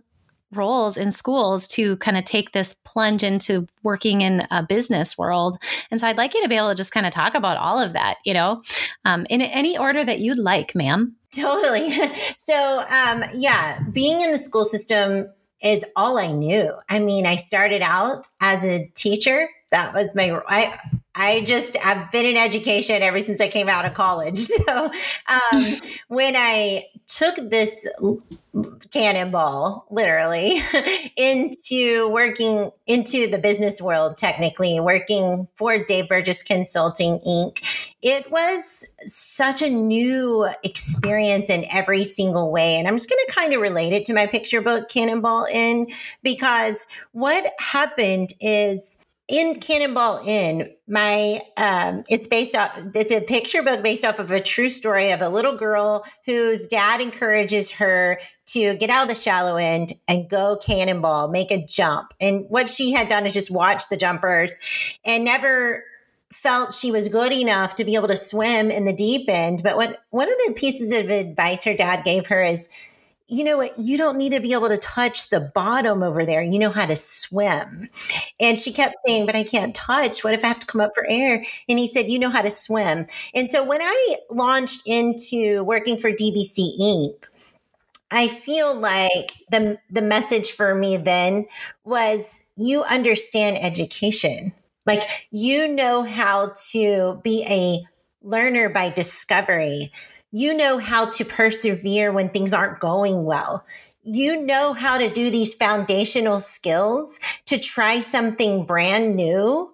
roles 0.52 0.98
in 0.98 1.12
schools 1.12 1.68
to 1.68 1.98
kind 1.98 2.18
of 2.18 2.24
take 2.24 2.52
this 2.52 2.74
plunge 2.74 3.24
into 3.24 3.68
working 3.84 4.22
in 4.22 4.48
a 4.52 4.64
business 4.64 5.18
world. 5.18 5.58
And 5.92 6.00
so 6.00 6.08
I'd 6.08 6.18
like 6.18 6.34
you 6.34 6.42
to 6.44 6.50
be 6.50 6.56
able 6.56 6.70
to 6.70 6.76
just 6.76 6.94
kind 6.94 7.06
of 7.06 7.12
talk 7.12 7.36
about 7.36 7.58
all 7.58 7.80
of 7.80 7.94
that, 7.94 8.18
you 8.24 8.34
know, 8.34 8.62
um, 9.04 9.26
in 9.30 9.42
any 9.42 9.78
order 9.78 10.04
that 10.04 10.20
you'd 10.20 10.40
like, 10.40 10.76
ma'am. 10.76 11.16
Totally. 11.34 11.94
So, 12.38 12.86
um, 12.90 13.24
yeah, 13.34 13.80
being 13.92 14.22
in 14.22 14.32
the 14.32 14.38
school 14.38 14.66
system 14.66 15.28
is 15.66 15.84
all 15.96 16.18
I 16.18 16.32
knew. 16.32 16.72
I 16.90 17.00
mean, 17.00 17.26
I 17.26 17.36
started 17.36 17.82
out 17.82 18.28
as 18.40 18.64
a 18.64 18.88
teacher. 18.96 19.50
That 19.72 19.94
was 19.94 20.16
my 20.16 20.40
I 20.48 20.78
I 21.16 21.42
just 21.42 21.76
I've 21.84 22.12
been 22.12 22.26
in 22.26 22.38
education 22.38 23.02
ever 23.02 23.20
since 23.20 23.42
I 23.42 23.48
came 23.48 23.68
out 23.68 23.86
of 23.86 23.94
college. 23.94 24.48
So 24.66 24.92
um, 25.28 25.66
when 26.08 26.36
I 26.36 26.86
took 27.08 27.36
this 27.50 27.88
cannonball, 28.92 29.86
literally, 29.92 30.62
into 31.18 32.10
working 32.10 32.72
into 32.88 33.28
the 33.28 33.38
business 33.38 33.82
world, 33.82 34.18
technically 34.18 34.80
working 34.80 35.48
for 35.56 35.78
Dave 35.78 36.08
Burgess 36.08 36.42
Consulting 36.42 37.20
Inc., 37.20 37.62
it 38.02 38.30
was 38.32 38.90
such 39.08 39.62
a 39.62 39.70
new 39.70 40.48
experience 40.64 41.50
in 41.50 41.66
every 41.72 42.04
single 42.04 42.52
way. 42.52 42.76
And 42.76 42.88
I'm 42.88 42.96
just 42.96 43.10
going 43.10 43.24
to 43.28 43.34
kind 43.34 43.54
of 43.54 43.62
relate 43.62 43.94
it 43.94 44.06
to 44.06 44.14
my 44.14 44.28
picture 44.28 44.62
book, 44.62 44.90
Cannonball 44.90 45.46
In, 45.52 45.88
because 46.22 46.88
what 47.14 47.52
happened 47.60 48.34
is 48.40 49.00
in 49.28 49.60
Cannonball 49.60 50.22
In, 50.26 50.72
my 50.88 51.42
um, 51.58 52.04
it's 52.10 52.28
based 52.28 52.56
off 52.56 52.72
it's 52.94 53.12
a 53.12 53.22
picture 53.22 53.64
book 53.64 53.82
based 53.82 54.06
off 54.06 54.20
of 54.20 54.30
a 54.30 54.40
true 54.40 54.70
story 54.70 55.12
of 55.12 55.22
a 55.22 55.30
little 55.30 55.58
girl 55.58 56.06
whose 56.26 56.68
dad 56.68 57.02
encourages 57.02 57.72
her 57.72 58.20
to 58.48 58.76
get 58.76 58.92
out 58.92 59.04
of 59.04 59.10
the 59.10 59.20
shallow 59.20 59.56
end 59.56 59.94
and 60.08 60.30
go 60.30 60.58
cannonball, 60.64 61.30
make 61.30 61.50
a 61.50 61.66
jump. 61.66 62.14
And 62.22 62.46
what 62.50 62.70
she 62.70 62.92
had 62.92 63.08
done 63.08 63.26
is 63.26 63.34
just 63.34 63.50
watch 63.50 63.90
the 63.90 63.98
jumpers 63.98 64.60
and 65.04 65.26
never 65.26 65.84
felt 66.32 66.74
she 66.74 66.92
was 66.92 67.10
good 67.10 67.32
enough 67.32 67.76
to 67.76 67.84
be 67.84 67.96
able 67.96 68.08
to 68.10 68.18
swim 68.18 68.70
in 68.70 68.86
the 68.86 68.94
deep 68.94 69.28
end. 69.28 69.62
But 69.64 69.76
what 69.76 70.04
one 70.12 70.30
of 70.30 70.38
the 70.46 70.54
pieces 70.54 70.92
of 70.92 71.10
advice 71.10 71.64
her 71.64 71.76
dad 71.76 72.04
gave 72.04 72.28
her 72.28 72.44
is 72.44 72.70
you 73.28 73.44
know 73.44 73.58
what? 73.58 73.78
You 73.80 73.98
don't 73.98 74.18
need 74.18 74.34
to 74.34 74.40
be 74.40 74.54
able 74.54 74.70
to 74.70 74.78
touch 74.78 75.30
the 75.30 75.40
bottom 75.40 76.04
over 76.04 76.26
there. 76.26 76.44
You 76.44 76.60
know 76.60 76.70
how 76.70 76.86
to 76.86 76.96
swim. 76.96 77.90
And 78.40 78.60
she 78.60 78.72
kept 78.72 78.96
saying, 79.06 79.26
But 79.26 79.36
I 79.36 79.44
can't 79.44 79.74
touch. 79.74 80.24
What 80.24 80.34
if 80.34 80.44
I 80.44 80.48
have 80.48 80.60
to 80.60 80.68
come 80.68 80.82
up 80.82 80.92
for 80.94 81.06
air? 81.10 81.44
And 81.68 81.80
he 81.80 81.88
said, 81.88 82.08
You 82.08 82.20
know 82.20 82.30
how 82.30 82.44
to 82.44 82.52
swim. 82.52 83.08
And 83.34 83.50
so 83.50 83.64
when 83.64 83.82
I 83.82 84.18
launched 84.30 84.84
into 84.86 85.64
working 85.64 85.98
for 85.98 86.12
DBC 86.12 86.80
Inc., 86.80 87.26
I 88.12 88.28
feel 88.28 88.76
like 88.76 89.32
the 89.50 89.80
the 89.90 90.04
message 90.04 90.52
for 90.52 90.76
me 90.76 90.98
then 90.98 91.46
was 91.84 92.46
you 92.56 92.84
understand 92.84 93.58
education. 93.58 94.54
Like 94.86 95.02
you 95.32 95.68
know 95.68 96.04
how 96.04 96.54
to 96.72 97.20
be 97.24 97.44
a 97.50 97.84
learner 98.22 98.70
by 98.70 98.90
discovery 98.90 99.92
you 100.36 100.54
know 100.54 100.80
how 100.80 101.06
to 101.06 101.24
persevere 101.24 102.12
when 102.12 102.28
things 102.28 102.54
aren't 102.54 102.82
going 102.82 103.24
well. 103.24 103.66
You 104.04 104.46
know 104.46 104.74
how 104.74 104.98
to 104.98 105.10
do 105.10 105.30
these 105.30 105.54
foundational 105.54 106.42
skills 106.42 107.22
to 107.46 107.58
try 107.58 108.02
something 108.02 108.66
brand 108.66 109.16
new 109.16 109.72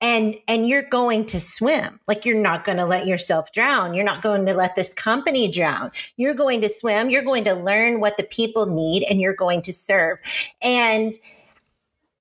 and 0.00 0.34
and 0.48 0.66
you're 0.66 0.80
going 0.80 1.26
to 1.26 1.38
swim. 1.38 2.00
Like 2.08 2.24
you're 2.24 2.40
not 2.40 2.64
going 2.64 2.78
to 2.78 2.86
let 2.86 3.06
yourself 3.06 3.52
drown. 3.52 3.92
You're 3.92 4.02
not 4.02 4.22
going 4.22 4.46
to 4.46 4.54
let 4.54 4.76
this 4.76 4.94
company 4.94 5.46
drown. 5.46 5.90
You're 6.16 6.32
going 6.32 6.62
to 6.62 6.70
swim. 6.70 7.10
You're 7.10 7.20
going 7.20 7.44
to 7.44 7.52
learn 7.52 8.00
what 8.00 8.16
the 8.16 8.22
people 8.22 8.64
need 8.64 9.04
and 9.10 9.20
you're 9.20 9.34
going 9.34 9.60
to 9.60 9.74
serve. 9.74 10.16
And 10.62 11.12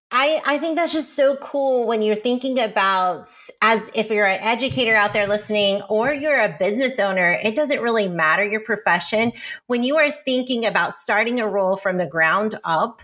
I, 0.09 0.41
I 0.45 0.57
think 0.57 0.77
that's 0.77 0.93
just 0.93 1.15
so 1.15 1.35
cool 1.37 1.85
when 1.85 2.01
you're 2.01 2.15
thinking 2.15 2.59
about 2.59 3.29
as 3.61 3.91
if 3.93 4.09
you're 4.09 4.25
an 4.25 4.39
educator 4.39 4.95
out 4.95 5.13
there 5.13 5.27
listening 5.27 5.81
or 5.89 6.13
you're 6.13 6.39
a 6.39 6.55
business 6.57 6.97
owner, 6.97 7.37
it 7.43 7.55
doesn't 7.55 7.81
really 7.81 8.07
matter 8.07 8.45
your 8.45 8.61
profession. 8.61 9.33
When 9.65 9.83
you 9.83 9.97
are 9.97 10.11
thinking 10.23 10.65
about 10.65 10.93
starting 10.93 11.41
a 11.41 11.47
role 11.47 11.75
from 11.75 11.97
the 11.97 12.07
ground 12.07 12.55
up, 12.63 13.01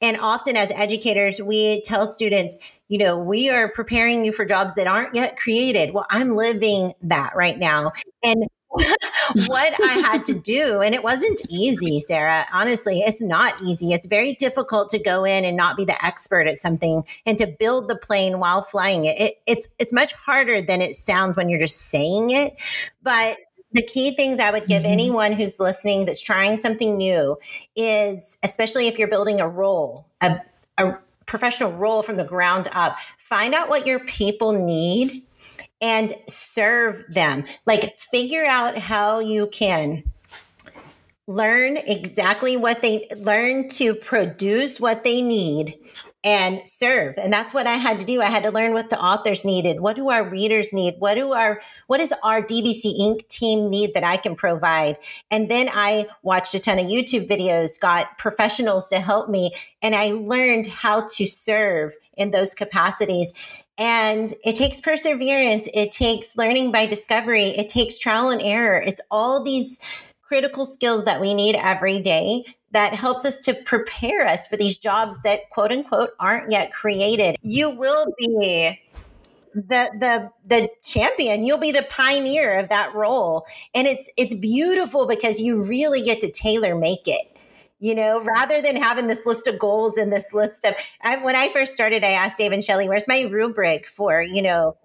and 0.00 0.16
often 0.18 0.56
as 0.56 0.70
educators, 0.72 1.40
we 1.40 1.80
tell 1.82 2.06
students, 2.06 2.58
you 2.88 2.98
know, 2.98 3.18
we 3.18 3.48
are 3.48 3.68
preparing 3.68 4.24
you 4.24 4.32
for 4.32 4.44
jobs 4.44 4.74
that 4.74 4.86
aren't 4.86 5.14
yet 5.14 5.36
created. 5.36 5.94
Well, 5.94 6.06
I'm 6.10 6.36
living 6.36 6.92
that 7.02 7.34
right 7.34 7.58
now. 7.58 7.92
And 8.22 8.44
what 9.46 9.74
I 9.82 9.92
had 9.94 10.24
to 10.26 10.34
do. 10.38 10.80
And 10.80 10.94
it 10.94 11.02
wasn't 11.02 11.40
easy, 11.50 12.00
Sarah. 12.00 12.46
Honestly, 12.52 13.00
it's 13.00 13.22
not 13.22 13.60
easy. 13.62 13.92
It's 13.92 14.06
very 14.06 14.34
difficult 14.34 14.90
to 14.90 14.98
go 14.98 15.24
in 15.24 15.44
and 15.44 15.56
not 15.56 15.76
be 15.76 15.84
the 15.84 16.04
expert 16.04 16.46
at 16.46 16.56
something 16.56 17.04
and 17.26 17.38
to 17.38 17.46
build 17.46 17.88
the 17.88 17.96
plane 17.96 18.38
while 18.38 18.62
flying 18.62 19.04
it. 19.04 19.20
it 19.20 19.42
it's 19.46 19.68
it's 19.78 19.92
much 19.92 20.12
harder 20.12 20.62
than 20.62 20.80
it 20.80 20.94
sounds 20.94 21.36
when 21.36 21.48
you're 21.48 21.58
just 21.58 21.82
saying 21.82 22.30
it. 22.30 22.56
But 23.02 23.38
the 23.72 23.82
key 23.82 24.14
things 24.14 24.40
I 24.40 24.50
would 24.50 24.66
give 24.66 24.82
mm-hmm. 24.82 24.92
anyone 24.92 25.32
who's 25.32 25.60
listening 25.60 26.06
that's 26.06 26.22
trying 26.22 26.56
something 26.56 26.96
new 26.96 27.36
is, 27.76 28.38
especially 28.42 28.86
if 28.86 28.98
you're 28.98 29.08
building 29.08 29.40
a 29.40 29.48
role, 29.48 30.06
a, 30.20 30.40
a 30.78 30.96
professional 31.26 31.72
role 31.72 32.02
from 32.02 32.16
the 32.16 32.24
ground 32.24 32.68
up. 32.72 32.98
Find 33.18 33.52
out 33.54 33.68
what 33.68 33.86
your 33.86 33.98
people 33.98 34.52
need 34.52 35.22
and 35.84 36.14
serve 36.26 37.04
them. 37.10 37.44
Like 37.66 38.00
figure 38.00 38.46
out 38.46 38.78
how 38.78 39.18
you 39.18 39.48
can 39.48 40.02
learn 41.26 41.76
exactly 41.76 42.56
what 42.56 42.80
they 42.80 43.06
learn 43.18 43.68
to 43.68 43.94
produce 43.94 44.80
what 44.80 45.04
they 45.04 45.20
need 45.20 45.78
and 46.24 46.66
serve. 46.66 47.18
And 47.18 47.30
that's 47.30 47.52
what 47.52 47.66
i 47.66 47.74
had 47.74 48.00
to 48.00 48.06
do. 48.06 48.22
I 48.22 48.30
had 48.30 48.44
to 48.44 48.50
learn 48.50 48.72
what 48.72 48.88
the 48.88 48.98
authors 48.98 49.44
needed. 49.44 49.80
What 49.80 49.96
do 49.96 50.08
our 50.08 50.26
readers 50.26 50.72
need? 50.72 50.94
What 51.00 51.16
do 51.16 51.32
our 51.32 51.60
what 51.86 51.98
does 51.98 52.14
our 52.22 52.40
dbc 52.40 52.98
inc 52.98 53.28
team 53.28 53.68
need 53.68 53.92
that 53.92 54.04
i 54.04 54.16
can 54.16 54.36
provide? 54.36 54.96
And 55.30 55.50
then 55.50 55.68
i 55.70 56.06
watched 56.22 56.54
a 56.54 56.60
ton 56.60 56.78
of 56.78 56.86
youtube 56.86 57.28
videos 57.28 57.78
got 57.78 58.16
professionals 58.16 58.88
to 58.88 59.00
help 59.00 59.28
me 59.28 59.54
and 59.82 59.94
i 59.94 60.12
learned 60.12 60.66
how 60.66 61.06
to 61.16 61.26
serve 61.26 61.92
in 62.16 62.30
those 62.30 62.54
capacities 62.54 63.34
and 63.78 64.32
it 64.44 64.54
takes 64.56 64.80
perseverance 64.80 65.68
it 65.74 65.90
takes 65.90 66.36
learning 66.36 66.70
by 66.70 66.86
discovery 66.86 67.46
it 67.46 67.68
takes 67.68 67.98
trial 67.98 68.30
and 68.30 68.42
error. 68.42 68.80
It's 68.80 69.00
all 69.10 69.42
these 69.42 69.80
critical 70.22 70.64
skills 70.64 71.04
that 71.04 71.20
we 71.20 71.34
need 71.34 71.54
every 71.56 72.00
day 72.00 72.44
that 72.72 72.92
helps 72.92 73.24
us 73.24 73.38
to 73.38 73.54
prepare 73.54 74.26
us 74.26 74.46
for 74.48 74.56
these 74.56 74.76
jobs 74.76 75.20
that 75.22 75.48
quote 75.50 75.70
unquote 75.70 76.10
aren't 76.18 76.50
yet 76.50 76.72
created. 76.72 77.36
You 77.42 77.70
will 77.70 78.06
be 78.18 78.80
the 79.54 79.90
the 79.98 80.30
the 80.44 80.68
champion. 80.82 81.44
You'll 81.44 81.58
be 81.58 81.70
the 81.70 81.86
pioneer 81.88 82.58
of 82.58 82.68
that 82.70 82.94
role. 82.94 83.46
And 83.74 83.86
it's 83.86 84.10
it's 84.16 84.34
beautiful 84.34 85.06
because 85.06 85.40
you 85.40 85.62
really 85.62 86.02
get 86.02 86.20
to 86.22 86.30
tailor 86.30 86.74
make 86.74 87.06
it 87.06 87.33
you 87.84 87.94
know, 87.94 88.18
rather 88.22 88.62
than 88.62 88.76
having 88.76 89.08
this 89.08 89.26
list 89.26 89.46
of 89.46 89.58
goals 89.58 89.98
and 89.98 90.10
this 90.10 90.32
list 90.32 90.64
of, 90.64 90.74
I, 91.02 91.18
when 91.18 91.36
I 91.36 91.50
first 91.50 91.74
started, 91.74 92.02
I 92.02 92.12
asked 92.12 92.38
Dave 92.38 92.50
and 92.50 92.64
Shelly, 92.64 92.88
where's 92.88 93.06
my 93.06 93.20
rubric 93.30 93.84
for, 93.86 94.22
you 94.22 94.40
know, 94.40 94.78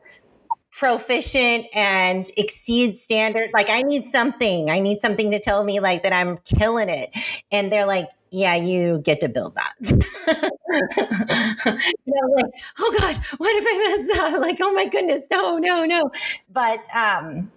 proficient 0.69 1.65
and 1.73 2.29
exceed 2.35 2.97
standard. 2.97 3.51
Like 3.53 3.69
I 3.69 3.83
need 3.83 4.05
something. 4.05 4.69
I 4.69 4.79
need 4.79 4.99
something 4.99 5.31
to 5.31 5.39
tell 5.39 5.63
me 5.63 5.79
like 5.79 6.03
that 6.03 6.11
I'm 6.11 6.39
killing 6.39 6.89
it. 6.89 7.09
And 7.53 7.71
they're 7.71 7.85
like, 7.85 8.09
yeah, 8.31 8.55
you 8.55 8.99
get 8.99 9.21
to 9.21 9.29
build 9.29 9.55
that. 9.55 9.75
you 9.89 9.97
know, 12.05 12.33
like, 12.35 12.51
oh 12.79 12.95
God, 12.99 13.23
what 13.37 13.55
if 13.55 13.65
I 13.65 13.97
mess 13.97 14.19
up? 14.19 14.41
Like, 14.41 14.57
oh 14.59 14.73
my 14.73 14.87
goodness, 14.87 15.25
no, 15.31 15.57
no, 15.57 15.85
no. 15.85 16.11
But 16.51 16.85
um, 16.93 17.49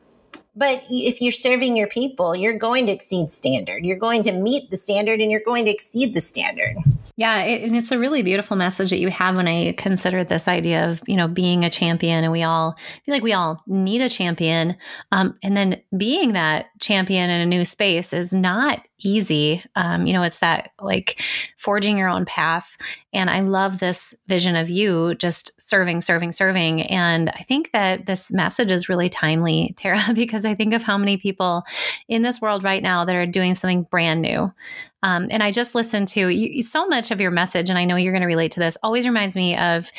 but 0.54 0.84
if 0.90 1.20
you're 1.22 1.32
serving 1.32 1.76
your 1.76 1.88
people, 1.88 2.36
you're 2.36 2.56
going 2.56 2.86
to 2.86 2.92
exceed 2.92 3.30
standard. 3.30 3.84
You're 3.84 3.96
going 3.96 4.22
to 4.24 4.32
meet 4.32 4.70
the 4.70 4.76
standard 4.76 5.20
and 5.20 5.30
you're 5.30 5.40
going 5.40 5.64
to 5.64 5.70
exceed 5.70 6.14
the 6.14 6.20
standard. 6.20 6.76
Yeah, 7.16 7.42
it, 7.42 7.62
and 7.62 7.76
it's 7.76 7.92
a 7.92 7.98
really 7.98 8.22
beautiful 8.22 8.56
message 8.56 8.90
that 8.90 8.98
you 8.98 9.10
have 9.10 9.36
when 9.36 9.46
I 9.46 9.72
consider 9.72 10.24
this 10.24 10.48
idea 10.48 10.88
of 10.88 11.02
you 11.06 11.16
know 11.16 11.28
being 11.28 11.64
a 11.64 11.70
champion, 11.70 12.24
and 12.24 12.32
we 12.32 12.42
all 12.42 12.76
feel 13.04 13.14
like 13.14 13.22
we 13.22 13.34
all 13.34 13.62
need 13.66 14.00
a 14.00 14.08
champion, 14.08 14.76
um, 15.12 15.38
and 15.42 15.56
then 15.56 15.82
being 15.96 16.32
that 16.32 16.66
champion 16.80 17.28
in 17.28 17.40
a 17.40 17.46
new 17.46 17.64
space 17.64 18.12
is 18.12 18.32
not 18.32 18.86
easy. 19.04 19.62
Um, 19.76 20.06
you 20.06 20.12
know, 20.12 20.22
it's 20.22 20.40
that 20.40 20.70
like 20.80 21.22
forging 21.58 21.98
your 21.98 22.08
own 22.08 22.24
path, 22.24 22.76
and 23.12 23.28
I 23.28 23.40
love 23.40 23.78
this 23.78 24.14
vision 24.26 24.56
of 24.56 24.70
you 24.70 25.14
just 25.14 25.60
serving, 25.60 26.00
serving, 26.00 26.32
serving, 26.32 26.82
and 26.82 27.30
I 27.30 27.42
think 27.42 27.72
that 27.72 28.06
this 28.06 28.32
message 28.32 28.70
is 28.70 28.88
really 28.88 29.08
timely, 29.08 29.74
Tara, 29.78 30.00
because 30.14 30.44
I 30.44 30.54
think 30.54 30.72
of 30.74 30.82
how 30.82 30.98
many 30.98 31.16
people 31.16 31.64
in 32.08 32.22
this 32.22 32.40
world 32.40 32.64
right 32.64 32.82
now 32.82 33.04
that 33.04 33.16
are 33.16 33.26
doing 33.26 33.54
something 33.54 33.82
brand 33.82 34.22
new. 34.22 34.52
Um, 35.02 35.28
and 35.30 35.42
I 35.42 35.50
just 35.50 35.74
listened 35.74 36.08
to 36.08 36.28
you, 36.28 36.62
so 36.62 36.86
much 36.86 37.10
of 37.10 37.20
your 37.20 37.32
message, 37.32 37.68
and 37.68 37.78
I 37.78 37.84
know 37.84 37.96
you're 37.96 38.12
going 38.12 38.22
to 38.22 38.26
relate 38.26 38.52
to 38.52 38.60
this. 38.60 38.78
Always 38.82 39.06
reminds 39.06 39.34
me 39.34 39.56
of 39.56 39.90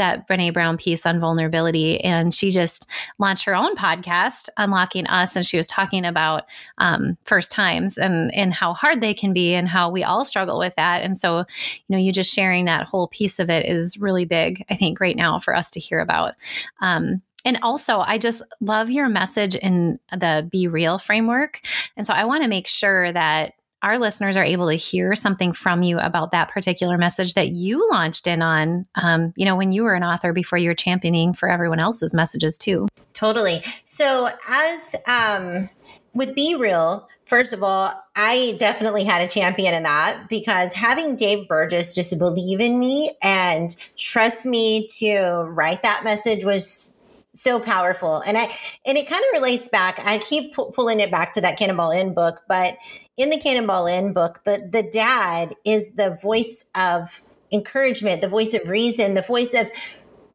that 0.00 0.26
Brene 0.26 0.52
Brown 0.52 0.76
piece 0.76 1.06
on 1.06 1.20
vulnerability, 1.20 2.00
and 2.00 2.34
she 2.34 2.50
just 2.50 2.90
launched 3.18 3.44
her 3.44 3.54
own 3.54 3.76
podcast, 3.76 4.48
Unlocking 4.56 5.06
Us, 5.06 5.36
and 5.36 5.46
she 5.46 5.56
was 5.56 5.66
talking 5.66 6.04
about 6.04 6.46
um, 6.78 7.16
first 7.24 7.52
times 7.52 7.98
and 7.98 8.34
and 8.34 8.52
how 8.52 8.74
hard 8.74 9.00
they 9.00 9.14
can 9.14 9.32
be, 9.32 9.54
and 9.54 9.68
how 9.68 9.90
we 9.90 10.02
all 10.02 10.24
struggle 10.24 10.58
with 10.58 10.74
that. 10.76 11.02
And 11.02 11.18
so, 11.18 11.38
you 11.38 11.44
know, 11.88 11.98
you 11.98 12.12
just 12.12 12.34
sharing 12.34 12.64
that 12.64 12.86
whole 12.86 13.08
piece 13.08 13.38
of 13.38 13.50
it 13.50 13.66
is 13.66 13.98
really 13.98 14.24
big, 14.24 14.64
I 14.70 14.74
think, 14.74 15.00
right 15.00 15.16
now 15.16 15.38
for 15.38 15.54
us 15.54 15.70
to 15.72 15.80
hear 15.80 16.00
about. 16.00 16.34
Um, 16.80 17.22
and 17.44 17.58
also, 17.62 18.00
I 18.00 18.18
just 18.18 18.42
love 18.60 18.90
your 18.90 19.08
message 19.08 19.54
in 19.54 19.98
the 20.10 20.48
Be 20.50 20.68
Real 20.68 20.98
framework. 20.98 21.60
And 21.96 22.06
so 22.06 22.12
I 22.12 22.24
want 22.24 22.42
to 22.42 22.48
make 22.48 22.66
sure 22.66 23.12
that 23.12 23.54
our 23.82 23.98
listeners 23.98 24.36
are 24.36 24.44
able 24.44 24.68
to 24.68 24.74
hear 24.74 25.14
something 25.14 25.52
from 25.52 25.82
you 25.82 25.98
about 25.98 26.32
that 26.32 26.48
particular 26.48 26.98
message 26.98 27.34
that 27.34 27.48
you 27.48 27.88
launched 27.90 28.26
in 28.26 28.42
on, 28.42 28.86
um, 28.94 29.32
you 29.36 29.44
know, 29.44 29.56
when 29.56 29.72
you 29.72 29.84
were 29.84 29.94
an 29.94 30.04
author 30.04 30.32
before 30.32 30.58
you 30.58 30.68
were 30.68 30.74
championing 30.74 31.32
for 31.32 31.48
everyone 31.48 31.80
else's 31.80 32.12
messages 32.12 32.58
too. 32.58 32.88
Totally. 33.12 33.62
So, 33.84 34.28
as 34.48 34.94
um, 35.06 35.68
with 36.14 36.34
Be 36.34 36.54
Real, 36.56 37.08
first 37.24 37.52
of 37.52 37.62
all, 37.62 37.94
I 38.16 38.56
definitely 38.58 39.04
had 39.04 39.22
a 39.22 39.28
champion 39.28 39.72
in 39.74 39.84
that 39.84 40.28
because 40.28 40.72
having 40.72 41.16
Dave 41.16 41.48
Burgess 41.48 41.94
just 41.94 42.18
believe 42.18 42.60
in 42.60 42.78
me 42.78 43.16
and 43.22 43.74
trust 43.96 44.44
me 44.44 44.88
to 44.98 45.44
write 45.48 45.82
that 45.82 46.04
message 46.04 46.44
was 46.44 46.94
so 47.40 47.58
powerful 47.58 48.20
and 48.20 48.36
i 48.36 48.54
and 48.84 48.98
it 48.98 49.08
kind 49.08 49.22
of 49.22 49.40
relates 49.40 49.68
back 49.68 50.00
i 50.04 50.18
keep 50.18 50.54
pu- 50.54 50.70
pulling 50.72 51.00
it 51.00 51.10
back 51.10 51.32
to 51.32 51.40
that 51.40 51.58
cannonball 51.58 51.90
in 51.90 52.12
book 52.14 52.42
but 52.48 52.76
in 53.16 53.30
the 53.30 53.38
cannonball 53.38 53.86
in 53.86 54.12
book 54.12 54.42
the 54.44 54.68
the 54.70 54.82
dad 54.82 55.54
is 55.64 55.90
the 55.92 56.10
voice 56.22 56.64
of 56.74 57.22
encouragement 57.52 58.20
the 58.20 58.28
voice 58.28 58.54
of 58.54 58.68
reason 58.68 59.14
the 59.14 59.22
voice 59.22 59.54
of 59.54 59.70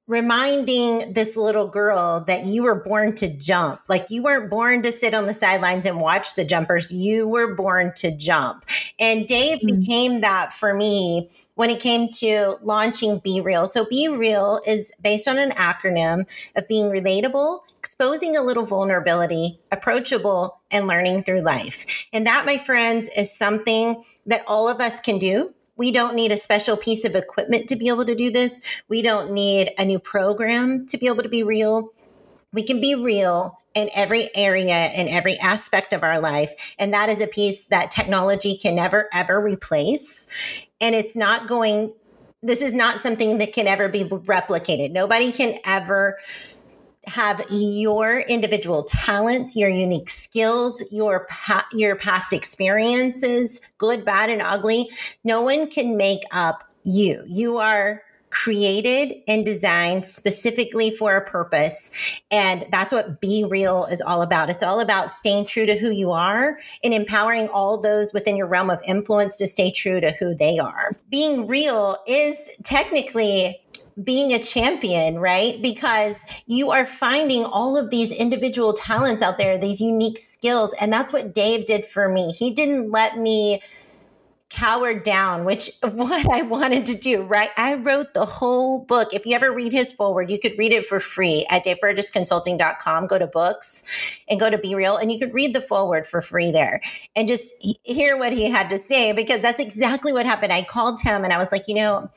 reminding 0.07 1.13
this 1.13 1.35
little 1.35 1.67
girl 1.67 2.23
that 2.27 2.45
you 2.45 2.61
were 2.61 2.75
born 2.75 3.15
to 3.15 3.27
jump. 3.27 3.81
Like 3.89 4.11
you 4.11 4.21
weren't 4.21 4.51
born 4.51 4.83
to 4.83 4.91
sit 4.91 5.15
on 5.15 5.25
the 5.25 5.33
sidelines 5.33 5.87
and 5.87 5.99
watch 5.99 6.35
the 6.35 6.45
jumpers. 6.45 6.91
You 6.91 7.27
were 7.27 7.55
born 7.55 7.91
to 7.97 8.15
jump. 8.15 8.65
And 8.99 9.27
Dave 9.27 9.59
mm-hmm. 9.59 9.79
became 9.79 10.21
that 10.21 10.53
for 10.53 10.75
me 10.75 11.31
when 11.55 11.71
it 11.71 11.79
came 11.79 12.07
to 12.19 12.57
launching 12.61 13.19
Be 13.19 13.41
Real. 13.41 13.65
So 13.65 13.85
Be 13.85 14.07
Real 14.07 14.61
is 14.67 14.91
based 15.01 15.27
on 15.27 15.39
an 15.39 15.51
acronym 15.51 16.27
of 16.55 16.67
being 16.67 16.85
relatable, 16.85 17.61
exposing 17.79 18.37
a 18.37 18.43
little 18.43 18.65
vulnerability, 18.65 19.59
approachable, 19.71 20.59
and 20.69 20.87
learning 20.87 21.23
through 21.23 21.41
life. 21.41 22.05
And 22.13 22.27
that, 22.27 22.45
my 22.45 22.59
friends, 22.59 23.09
is 23.17 23.35
something 23.35 24.03
that 24.27 24.43
all 24.45 24.69
of 24.69 24.79
us 24.79 24.99
can 24.99 25.17
do 25.17 25.54
we 25.77 25.91
don't 25.91 26.15
need 26.15 26.31
a 26.31 26.37
special 26.37 26.77
piece 26.77 27.05
of 27.05 27.15
equipment 27.15 27.67
to 27.69 27.75
be 27.75 27.89
able 27.89 28.05
to 28.05 28.15
do 28.15 28.31
this. 28.31 28.61
We 28.87 29.01
don't 29.01 29.31
need 29.31 29.71
a 29.77 29.85
new 29.85 29.99
program 29.99 30.87
to 30.87 30.97
be 30.97 31.07
able 31.07 31.23
to 31.23 31.29
be 31.29 31.43
real. 31.43 31.89
We 32.53 32.63
can 32.63 32.79
be 32.79 32.95
real 32.95 33.59
in 33.73 33.89
every 33.93 34.33
area 34.35 34.89
in 34.93 35.09
every 35.09 35.37
aspect 35.39 35.91
of 35.91 36.01
our 36.01 36.19
life. 36.19 36.53
And 36.79 36.93
that 36.93 37.09
is 37.09 37.21
a 37.21 37.27
piece 37.27 37.65
that 37.65 37.91
technology 37.91 38.57
can 38.57 38.75
never, 38.75 39.09
ever 39.13 39.39
replace. 39.39 40.27
And 40.79 40.95
it's 40.95 41.15
not 41.15 41.47
going, 41.47 41.93
this 42.41 42.61
is 42.61 42.73
not 42.73 42.99
something 42.99 43.37
that 43.39 43.51
can 43.51 43.67
ever 43.67 43.89
be 43.89 44.05
replicated. 44.05 44.91
Nobody 44.91 45.33
can 45.33 45.59
ever 45.65 46.17
have 47.07 47.45
your 47.49 48.19
individual 48.21 48.83
talents, 48.83 49.55
your 49.55 49.69
unique 49.69 50.09
skills, 50.09 50.83
your 50.91 51.25
pa- 51.29 51.67
your 51.71 51.95
past 51.95 52.33
experiences, 52.33 53.61
good, 53.77 54.05
bad, 54.05 54.29
and 54.29 54.41
ugly. 54.41 54.89
No 55.23 55.41
one 55.41 55.69
can 55.69 55.97
make 55.97 56.23
up 56.31 56.63
you. 56.83 57.23
You 57.27 57.57
are 57.57 58.01
created 58.35 59.15
and 59.29 59.45
designed 59.45 60.05
specifically 60.05 60.91
for 60.91 61.15
a 61.15 61.25
purpose. 61.25 61.89
And 62.29 62.67
that's 62.69 62.91
what 62.91 63.21
Be 63.21 63.45
Real 63.45 63.85
is 63.85 64.01
all 64.01 64.21
about. 64.21 64.49
It's 64.49 64.61
all 64.61 64.81
about 64.81 65.09
staying 65.09 65.45
true 65.45 65.65
to 65.65 65.77
who 65.77 65.89
you 65.89 66.11
are 66.11 66.59
and 66.83 66.93
empowering 66.93 67.47
all 67.47 67.77
those 67.77 68.11
within 68.11 68.35
your 68.35 68.47
realm 68.47 68.69
of 68.69 68.81
influence 68.85 69.37
to 69.37 69.47
stay 69.47 69.71
true 69.71 70.01
to 70.01 70.11
who 70.11 70.35
they 70.35 70.59
are. 70.59 70.91
Being 71.09 71.47
real 71.47 71.97
is 72.07 72.49
technically 72.63 73.57
being 74.03 74.33
a 74.33 74.39
champion, 74.39 75.19
right? 75.19 75.61
Because 75.61 76.25
you 76.45 76.71
are 76.71 76.85
finding 76.85 77.45
all 77.45 77.77
of 77.77 77.89
these 77.89 78.11
individual 78.11 78.73
talents 78.73 79.23
out 79.23 79.37
there, 79.37 79.57
these 79.57 79.79
unique 79.79 80.17
skills. 80.17 80.73
And 80.79 80.91
that's 80.91 81.13
what 81.13 81.33
Dave 81.33 81.65
did 81.65 81.85
for 81.85 82.09
me. 82.09 82.31
He 82.31 82.51
didn't 82.51 82.91
let 82.91 83.17
me 83.17 83.61
cowered 84.55 85.03
down, 85.03 85.43
which 85.43 85.69
what 85.91 86.31
I 86.31 86.41
wanted 86.41 86.85
to 86.87 86.97
do, 86.97 87.21
right? 87.23 87.49
I 87.57 87.75
wrote 87.75 88.13
the 88.13 88.25
whole 88.25 88.79
book. 88.79 89.13
If 89.13 89.25
you 89.25 89.35
ever 89.35 89.51
read 89.51 89.73
his 89.73 89.91
foreword, 89.91 90.31
you 90.31 90.39
could 90.39 90.57
read 90.57 90.71
it 90.71 90.85
for 90.85 90.99
free 90.99 91.45
at 91.49 91.65
daveburgessconsulting.com. 91.65 93.07
Go 93.07 93.19
to 93.19 93.27
books 93.27 93.83
and 94.29 94.39
go 94.39 94.49
to 94.49 94.57
Be 94.57 94.73
Real, 94.73 94.95
and 94.95 95.11
you 95.11 95.19
could 95.19 95.33
read 95.33 95.53
the 95.53 95.61
foreword 95.61 96.07
for 96.07 96.21
free 96.21 96.51
there 96.51 96.81
and 97.15 97.27
just 97.27 97.53
hear 97.83 98.17
what 98.17 98.31
he 98.31 98.49
had 98.49 98.69
to 98.69 98.77
say 98.77 99.11
because 99.11 99.41
that's 99.41 99.59
exactly 99.59 100.13
what 100.13 100.25
happened. 100.25 100.53
I 100.53 100.63
called 100.63 101.01
him 101.01 101.23
and 101.23 101.33
I 101.33 101.37
was 101.37 101.51
like, 101.51 101.67
you 101.67 101.75
know, 101.75 102.09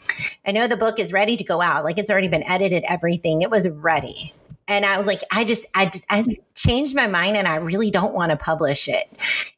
I 0.46 0.52
know 0.52 0.68
the 0.68 0.76
book 0.76 1.00
is 1.00 1.12
ready 1.12 1.36
to 1.36 1.44
go 1.44 1.60
out. 1.60 1.84
Like 1.84 1.98
it's 1.98 2.10
already 2.10 2.28
been 2.28 2.44
edited, 2.44 2.84
everything. 2.84 3.42
It 3.42 3.50
was 3.50 3.68
ready. 3.68 4.32
And 4.68 4.84
I 4.84 4.98
was 4.98 5.06
like, 5.06 5.22
I 5.32 5.44
just, 5.44 5.64
I, 5.74 5.90
I 6.10 6.36
changed 6.54 6.94
my 6.94 7.06
mind 7.06 7.38
and 7.38 7.48
I 7.48 7.56
really 7.56 7.90
don't 7.90 8.12
want 8.12 8.30
to 8.30 8.36
publish 8.36 8.86
it. 8.86 9.10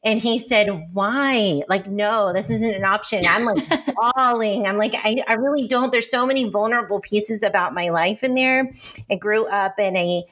And 0.05 0.17
he 0.17 0.39
said, 0.39 0.87
why? 0.93 1.63
Like, 1.67 1.85
no, 1.85 2.31
this 2.31 2.49
isn't 2.49 2.73
an 2.73 2.85
option. 2.85 3.23
I'm 3.27 3.43
like 3.43 3.67
bawling. 4.15 4.65
I'm 4.65 4.77
like, 4.77 4.95
I, 4.95 5.21
I 5.27 5.33
really 5.33 5.67
don't. 5.67 5.91
There's 5.91 6.09
so 6.09 6.25
many 6.25 6.49
vulnerable 6.49 7.01
pieces 7.01 7.43
about 7.43 7.73
my 7.73 7.89
life 7.89 8.23
in 8.23 8.35
there. 8.35 8.71
I 9.11 9.15
grew 9.15 9.45
up 9.47 9.77
in 9.79 9.97
a, 9.97 10.23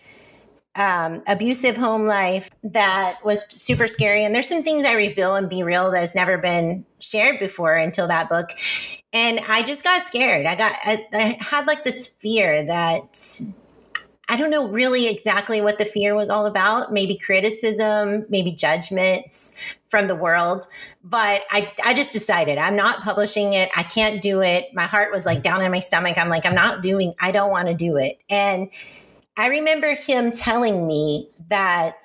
um, 0.76 1.24
abusive 1.28 1.76
home 1.76 2.06
life 2.06 2.50
that 2.64 3.18
was 3.26 3.46
super 3.50 3.86
scary. 3.86 4.24
And 4.24 4.34
there's 4.34 4.48
some 4.48 4.64
things 4.64 4.86
I 4.86 4.94
reveal 4.94 5.36
and 5.36 5.50
be 5.50 5.62
real 5.62 5.92
that 5.92 6.00
has 6.00 6.16
never 6.16 6.38
been 6.38 6.86
shared 7.00 7.38
before 7.38 7.76
until 7.76 8.08
that 8.08 8.30
book. 8.30 8.52
And 9.12 9.42
I 9.46 9.64
just 9.64 9.84
got 9.84 10.04
scared. 10.04 10.46
I 10.46 10.56
got, 10.56 10.78
I, 10.86 11.06
I 11.12 11.38
had 11.42 11.68
like 11.68 11.84
this 11.84 12.08
fear 12.08 12.64
that 12.64 13.18
I 14.30 14.36
don't 14.36 14.52
know 14.52 14.68
really 14.68 15.08
exactly 15.08 15.60
what 15.60 15.80
the 15.80 15.86
fear 15.86 16.16
was 16.16 16.30
all 16.30 16.46
about. 16.46 16.94
Maybe 16.94 17.18
criticism, 17.18 18.26
maybe 18.30 18.52
judgments 18.52 19.54
from 19.90 20.08
the 20.08 20.16
world. 20.16 20.66
But 21.04 21.42
I, 21.50 21.68
I 21.84 21.94
just 21.96 22.14
decided 22.14 22.60
I'm 22.60 22.76
not 22.76 23.02
publishing 23.02 23.54
it. 23.54 23.70
I 23.76 23.84
can't 23.84 24.22
do 24.22 24.42
it. 24.42 24.70
My 24.74 24.84
heart 24.84 25.12
was 25.12 25.26
like 25.26 25.42
down 25.42 25.62
in 25.62 25.72
my 25.72 25.80
stomach. 25.80 26.18
I'm 26.18 26.30
like, 26.30 26.46
I'm 26.46 26.56
not 26.56 26.82
doing, 26.84 27.14
I 27.20 27.32
don't 27.32 27.50
want 27.50 27.68
to 27.70 27.74
do 27.74 27.98
it. 27.98 28.20
And 28.30 28.70
I 29.36 29.48
remember 29.48 29.96
him 29.96 30.32
telling 30.32 30.86
me 30.86 31.30
that 31.50 32.04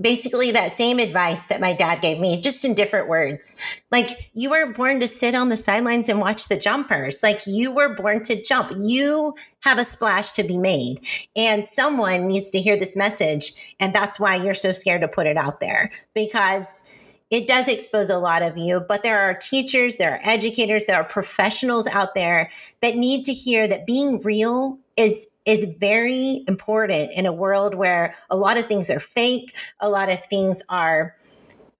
basically 0.00 0.52
that 0.52 0.72
same 0.72 0.98
advice 0.98 1.46
that 1.48 1.60
my 1.60 1.72
dad 1.72 2.00
gave 2.00 2.18
me, 2.18 2.40
just 2.40 2.64
in 2.64 2.74
different 2.74 3.08
words. 3.08 3.60
Like, 3.90 4.30
you 4.32 4.50
were 4.50 4.72
born 4.72 5.00
to 5.00 5.06
sit 5.06 5.34
on 5.34 5.48
the 5.48 5.56
sidelines 5.56 6.08
and 6.08 6.20
watch 6.20 6.48
the 6.48 6.56
jumpers. 6.56 7.22
Like, 7.22 7.46
you 7.46 7.70
were 7.72 7.94
born 7.94 8.22
to 8.24 8.40
jump. 8.40 8.72
You 8.76 9.34
have 9.60 9.78
a 9.78 9.84
splash 9.84 10.32
to 10.32 10.44
be 10.44 10.58
made. 10.58 11.00
And 11.34 11.64
someone 11.64 12.28
needs 12.28 12.50
to 12.50 12.60
hear 12.60 12.76
this 12.76 12.96
message. 12.96 13.52
And 13.80 13.94
that's 13.94 14.20
why 14.20 14.36
you're 14.36 14.54
so 14.54 14.72
scared 14.72 15.00
to 15.00 15.08
put 15.08 15.26
it 15.26 15.36
out 15.36 15.60
there 15.60 15.90
because 16.14 16.84
it 17.30 17.46
does 17.46 17.68
expose 17.68 18.08
a 18.08 18.18
lot 18.18 18.42
of 18.42 18.56
you, 18.56 18.80
but 18.80 19.02
there 19.02 19.20
are 19.20 19.34
teachers, 19.34 19.96
there 19.96 20.14
are 20.14 20.20
educators, 20.22 20.86
there 20.86 20.96
are 20.96 21.04
professionals 21.04 21.86
out 21.86 22.14
there 22.14 22.50
that 22.80 22.96
need 22.96 23.24
to 23.26 23.34
hear 23.34 23.68
that 23.68 23.86
being 23.86 24.20
real 24.20 24.78
is 24.96 25.28
is 25.48 25.64
very 25.78 26.44
important 26.46 27.10
in 27.12 27.24
a 27.24 27.32
world 27.32 27.74
where 27.74 28.14
a 28.28 28.36
lot 28.36 28.58
of 28.58 28.66
things 28.66 28.90
are 28.90 29.00
fake, 29.00 29.56
a 29.80 29.88
lot 29.88 30.10
of 30.10 30.22
things 30.26 30.62
are 30.68 31.16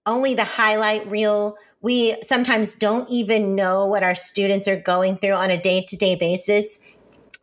only 0.07 0.33
the 0.33 0.43
highlight 0.43 1.05
reel. 1.07 1.55
We 1.79 2.19
sometimes 2.23 2.73
don't 2.73 3.07
even 3.11 3.53
know 3.53 3.85
what 3.85 4.01
our 4.01 4.15
students 4.15 4.67
are 4.67 4.75
going 4.75 5.17
through 5.17 5.33
on 5.33 5.51
a 5.51 5.61
day-to-day 5.61 6.15
basis 6.15 6.79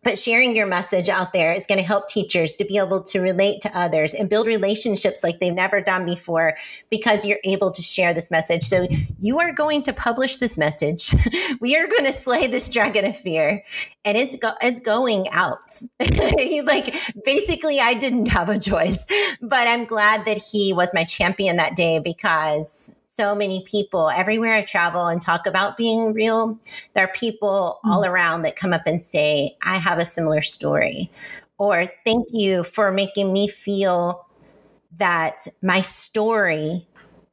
but 0.06 0.16
sharing 0.16 0.54
your 0.54 0.68
message 0.68 1.08
out 1.08 1.32
there 1.32 1.52
is 1.52 1.66
going 1.66 1.80
to 1.80 1.84
help 1.84 2.06
teachers 2.06 2.54
to 2.54 2.64
be 2.64 2.78
able 2.78 3.02
to 3.02 3.18
relate 3.18 3.60
to 3.60 3.76
others 3.76 4.14
and 4.14 4.30
build 4.30 4.46
relationships 4.46 5.24
like 5.24 5.40
they've 5.40 5.52
never 5.52 5.80
done 5.80 6.06
before 6.06 6.56
because 6.90 7.26
you're 7.26 7.40
able 7.42 7.72
to 7.72 7.82
share 7.82 8.14
this 8.14 8.30
message. 8.30 8.62
So 8.62 8.86
you 9.18 9.40
are 9.40 9.50
going 9.50 9.82
to 9.82 9.92
publish 9.92 10.38
this 10.38 10.56
message. 10.56 11.12
we 11.60 11.74
are 11.74 11.88
going 11.88 12.04
to 12.04 12.12
slay 12.12 12.46
this 12.46 12.68
dragon 12.68 13.04
of 13.04 13.16
fear 13.16 13.64
and 14.04 14.16
it's 14.16 14.36
go- 14.36 14.54
it's 14.62 14.78
going 14.78 15.28
out. 15.30 15.82
like 15.98 16.94
basically 17.24 17.80
I 17.80 17.94
didn't 17.94 18.28
have 18.28 18.48
a 18.48 18.60
choice, 18.60 19.04
but 19.42 19.66
I'm 19.66 19.86
glad 19.86 20.24
that 20.26 20.38
he 20.38 20.72
was 20.72 20.94
my 20.94 21.02
champion 21.02 21.56
that 21.56 21.74
day 21.74 21.98
because 21.98 22.92
so 23.16 23.34
many 23.34 23.64
people 23.64 24.10
everywhere 24.10 24.52
I 24.52 24.62
travel 24.62 25.06
and 25.06 25.20
talk 25.20 25.46
about 25.46 25.78
being 25.78 26.12
real. 26.12 26.58
There 26.92 27.04
are 27.04 27.12
people 27.12 27.80
mm. 27.84 27.90
all 27.90 28.04
around 28.04 28.42
that 28.42 28.56
come 28.56 28.74
up 28.74 28.82
and 28.86 29.00
say, 29.00 29.56
I 29.62 29.76
have 29.78 29.98
a 29.98 30.04
similar 30.04 30.42
story. 30.42 31.10
Or 31.58 31.86
thank 32.04 32.26
you 32.32 32.62
for 32.62 32.92
making 32.92 33.32
me 33.32 33.48
feel 33.48 34.26
that 34.98 35.46
my 35.62 35.80
story 35.80 36.86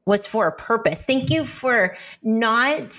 was 0.05 0.25
for 0.25 0.47
a 0.47 0.51
purpose. 0.51 1.03
Thank 1.03 1.29
you 1.29 1.43
for 1.43 1.97
not 2.21 2.97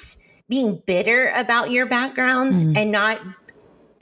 being 0.49 0.83
bitter 0.87 1.33
about 1.35 1.71
your 1.71 1.87
background 1.87 2.57
mm. 2.57 2.76
and 2.76 2.93
not 2.93 3.19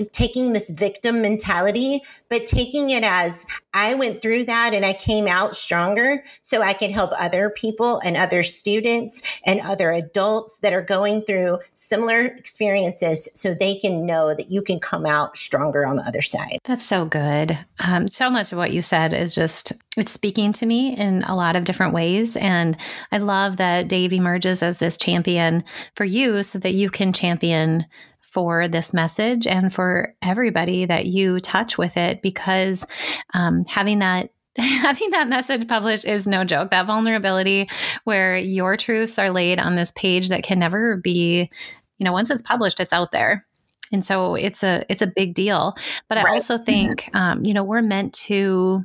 taking 0.06 0.52
this 0.52 0.71
victim 0.71 1.23
mentality, 1.23 2.02
but 2.28 2.47
taking 2.47 2.90
it 2.90 3.04
as 3.04 3.47
I 3.75 3.94
went 3.94 4.23
through 4.23 4.44
that 4.44 4.75
and 4.75 4.85
I 4.85 4.92
came 4.92 5.26
out 5.26 5.56
stronger 5.56 6.25
so 6.42 6.62
I 6.62 6.73
can 6.73 6.90
help 6.90 7.11
other 7.18 7.50
people 7.50 8.00
and 8.04 8.16
other 8.16 8.42
students 8.42 9.23
and 9.44 9.61
other 9.61 9.90
adults 9.90 10.59
that 10.59 10.73
are 10.73 10.82
going 10.82 11.23
through 11.23 11.59
similar 11.75 12.26
experiences 12.26 13.28
so 13.35 13.54
they 13.54 13.78
can 13.78 14.06
know 14.06 14.35
that 14.35 14.50
you 14.50 14.62
can 14.62 14.80
come 14.80 15.06
out 15.06 15.37
stronger 15.37 15.87
on 15.87 15.97
the 15.97 16.06
other 16.06 16.23
side. 16.23 16.59
That's 16.64 16.85
so 16.85 17.04
good. 17.04 17.59
Um, 17.78 18.09
so 18.09 18.30
much 18.30 18.52
of 18.52 18.59
what 18.59 18.73
you 18.73 18.82
said 18.82 19.12
is 19.12 19.35
just, 19.35 19.73
it's 19.97 20.12
speaking 20.12 20.52
to 20.54 20.66
me 20.66 20.97
in 20.97 21.23
a 21.25 21.37
lot 21.37 21.56
of 21.56 21.64
different 21.64 21.94
ways. 21.94 22.37
And 22.37 22.76
I 23.11 23.18
love 23.18 23.56
that 23.59 23.88
Dave 23.88 24.12
emerges 24.12 24.62
as 24.62 24.78
this 24.78 24.97
champion 24.97 25.64
for 25.97 26.04
you 26.04 26.42
so 26.42 26.59
that 26.59 26.73
you 26.73 26.90
can 26.90 27.12
champion 27.12 27.86
for 28.32 28.66
this 28.66 28.95
message 28.95 29.47
and 29.47 29.73
for 29.73 30.14
everybody 30.23 30.86
that 30.86 31.04
you 31.04 31.38
touch 31.38 31.76
with 31.76 31.99
it 31.99 32.23
because 32.23 32.86
um, 33.34 33.64
having 33.66 33.99
that 33.99 34.30
having 34.58 35.10
that 35.10 35.28
message 35.28 35.66
published 35.68 36.04
is 36.04 36.26
no 36.26 36.45
joke. 36.45 36.71
That 36.71 36.86
vulnerability 36.86 37.68
where 38.04 38.36
your 38.36 38.76
truths 38.76 39.18
are 39.18 39.30
laid 39.30 39.58
on 39.58 39.76
this 39.76 39.90
page 39.92 40.28
that 40.28 40.42
can 40.42 40.58
never 40.58 40.97
be, 40.97 41.50
you 41.99 42.04
know, 42.04 42.12
once 42.12 42.30
it's 42.30 42.42
published, 42.42 42.80
it's 42.80 42.92
out 42.92 43.12
there. 43.12 43.47
And 43.92 44.04
so 44.04 44.34
it's 44.34 44.62
a 44.62 44.84
it's 44.88 45.02
a 45.02 45.06
big 45.06 45.34
deal. 45.34 45.75
But 46.08 46.18
I 46.18 46.28
also 46.28 46.56
think, 46.58 47.10
um, 47.14 47.45
you 47.45 47.52
know, 47.54 47.64
we're 47.64 47.82
meant 47.82 48.12
to 48.14 48.84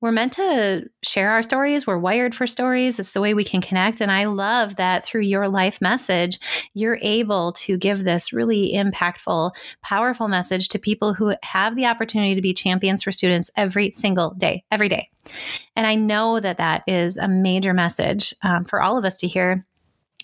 we're 0.00 0.12
meant 0.12 0.32
to 0.34 0.88
share 1.02 1.30
our 1.30 1.42
stories. 1.42 1.86
We're 1.86 1.98
wired 1.98 2.34
for 2.34 2.46
stories. 2.46 2.98
It's 2.98 3.12
the 3.12 3.20
way 3.20 3.34
we 3.34 3.44
can 3.44 3.60
connect. 3.60 4.00
And 4.00 4.12
I 4.12 4.24
love 4.24 4.76
that 4.76 5.04
through 5.04 5.22
your 5.22 5.48
life 5.48 5.80
message, 5.80 6.38
you're 6.74 6.98
able 7.02 7.52
to 7.54 7.76
give 7.76 8.04
this 8.04 8.32
really 8.32 8.72
impactful, 8.74 9.52
powerful 9.82 10.28
message 10.28 10.68
to 10.68 10.78
people 10.78 11.14
who 11.14 11.34
have 11.42 11.74
the 11.74 11.86
opportunity 11.86 12.34
to 12.34 12.42
be 12.42 12.54
champions 12.54 13.02
for 13.02 13.12
students 13.12 13.50
every 13.56 13.90
single 13.90 14.34
day, 14.34 14.64
every 14.70 14.88
day. 14.88 15.10
And 15.76 15.86
I 15.86 15.94
know 15.94 16.40
that 16.40 16.58
that 16.58 16.84
is 16.86 17.18
a 17.18 17.28
major 17.28 17.74
message 17.74 18.34
um, 18.42 18.64
for 18.64 18.80
all 18.80 18.96
of 18.96 19.04
us 19.04 19.18
to 19.18 19.26
hear 19.26 19.66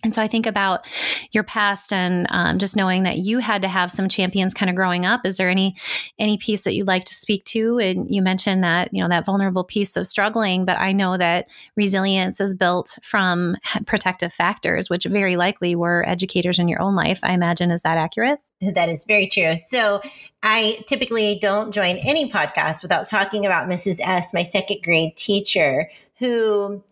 and 0.04 0.14
so 0.14 0.22
I 0.22 0.28
think 0.28 0.46
about 0.46 0.86
your 1.32 1.42
past 1.42 1.92
and 1.92 2.26
um, 2.30 2.58
just 2.58 2.76
knowing 2.76 3.02
that 3.04 3.18
you 3.18 3.38
had 3.38 3.62
to 3.62 3.68
have 3.68 3.90
some 3.90 4.08
champions 4.08 4.54
kind 4.54 4.68
of 4.68 4.76
growing 4.76 5.06
up. 5.06 5.22
Is 5.24 5.38
there 5.38 5.48
any 5.48 5.74
any 6.18 6.36
piece 6.36 6.64
that 6.64 6.74
you'd 6.74 6.86
like 6.86 7.04
to 7.06 7.14
speak 7.14 7.44
to? 7.46 7.78
And 7.78 8.06
you 8.08 8.22
mentioned 8.22 8.62
that 8.62 8.90
you 8.92 9.02
know 9.02 9.08
that 9.08 9.24
vulnerable 9.24 9.64
piece 9.64 9.96
of 9.96 10.06
struggling, 10.06 10.64
but 10.64 10.78
I 10.78 10.92
know 10.92 11.16
that 11.16 11.48
resilience 11.76 12.40
is 12.40 12.54
built 12.54 12.98
from 13.02 13.56
protective 13.86 14.32
factors, 14.32 14.90
which 14.90 15.04
very 15.04 15.36
likely 15.36 15.74
were 15.74 16.04
educators 16.06 16.58
in 16.58 16.68
your 16.68 16.80
own 16.80 16.94
life. 16.94 17.20
I 17.22 17.32
imagine 17.32 17.70
is 17.70 17.82
that 17.82 17.98
accurate? 17.98 18.40
That 18.60 18.88
is 18.88 19.04
very 19.04 19.26
true. 19.26 19.56
So 19.56 20.00
I 20.42 20.78
typically 20.86 21.38
don't 21.38 21.72
join 21.72 21.96
any 21.96 22.30
podcast 22.30 22.82
without 22.82 23.06
talking 23.08 23.46
about 23.46 23.68
Mrs. 23.68 24.00
S, 24.00 24.34
my 24.34 24.42
second 24.42 24.82
grade 24.82 25.16
teacher, 25.16 25.90
who 26.18 26.82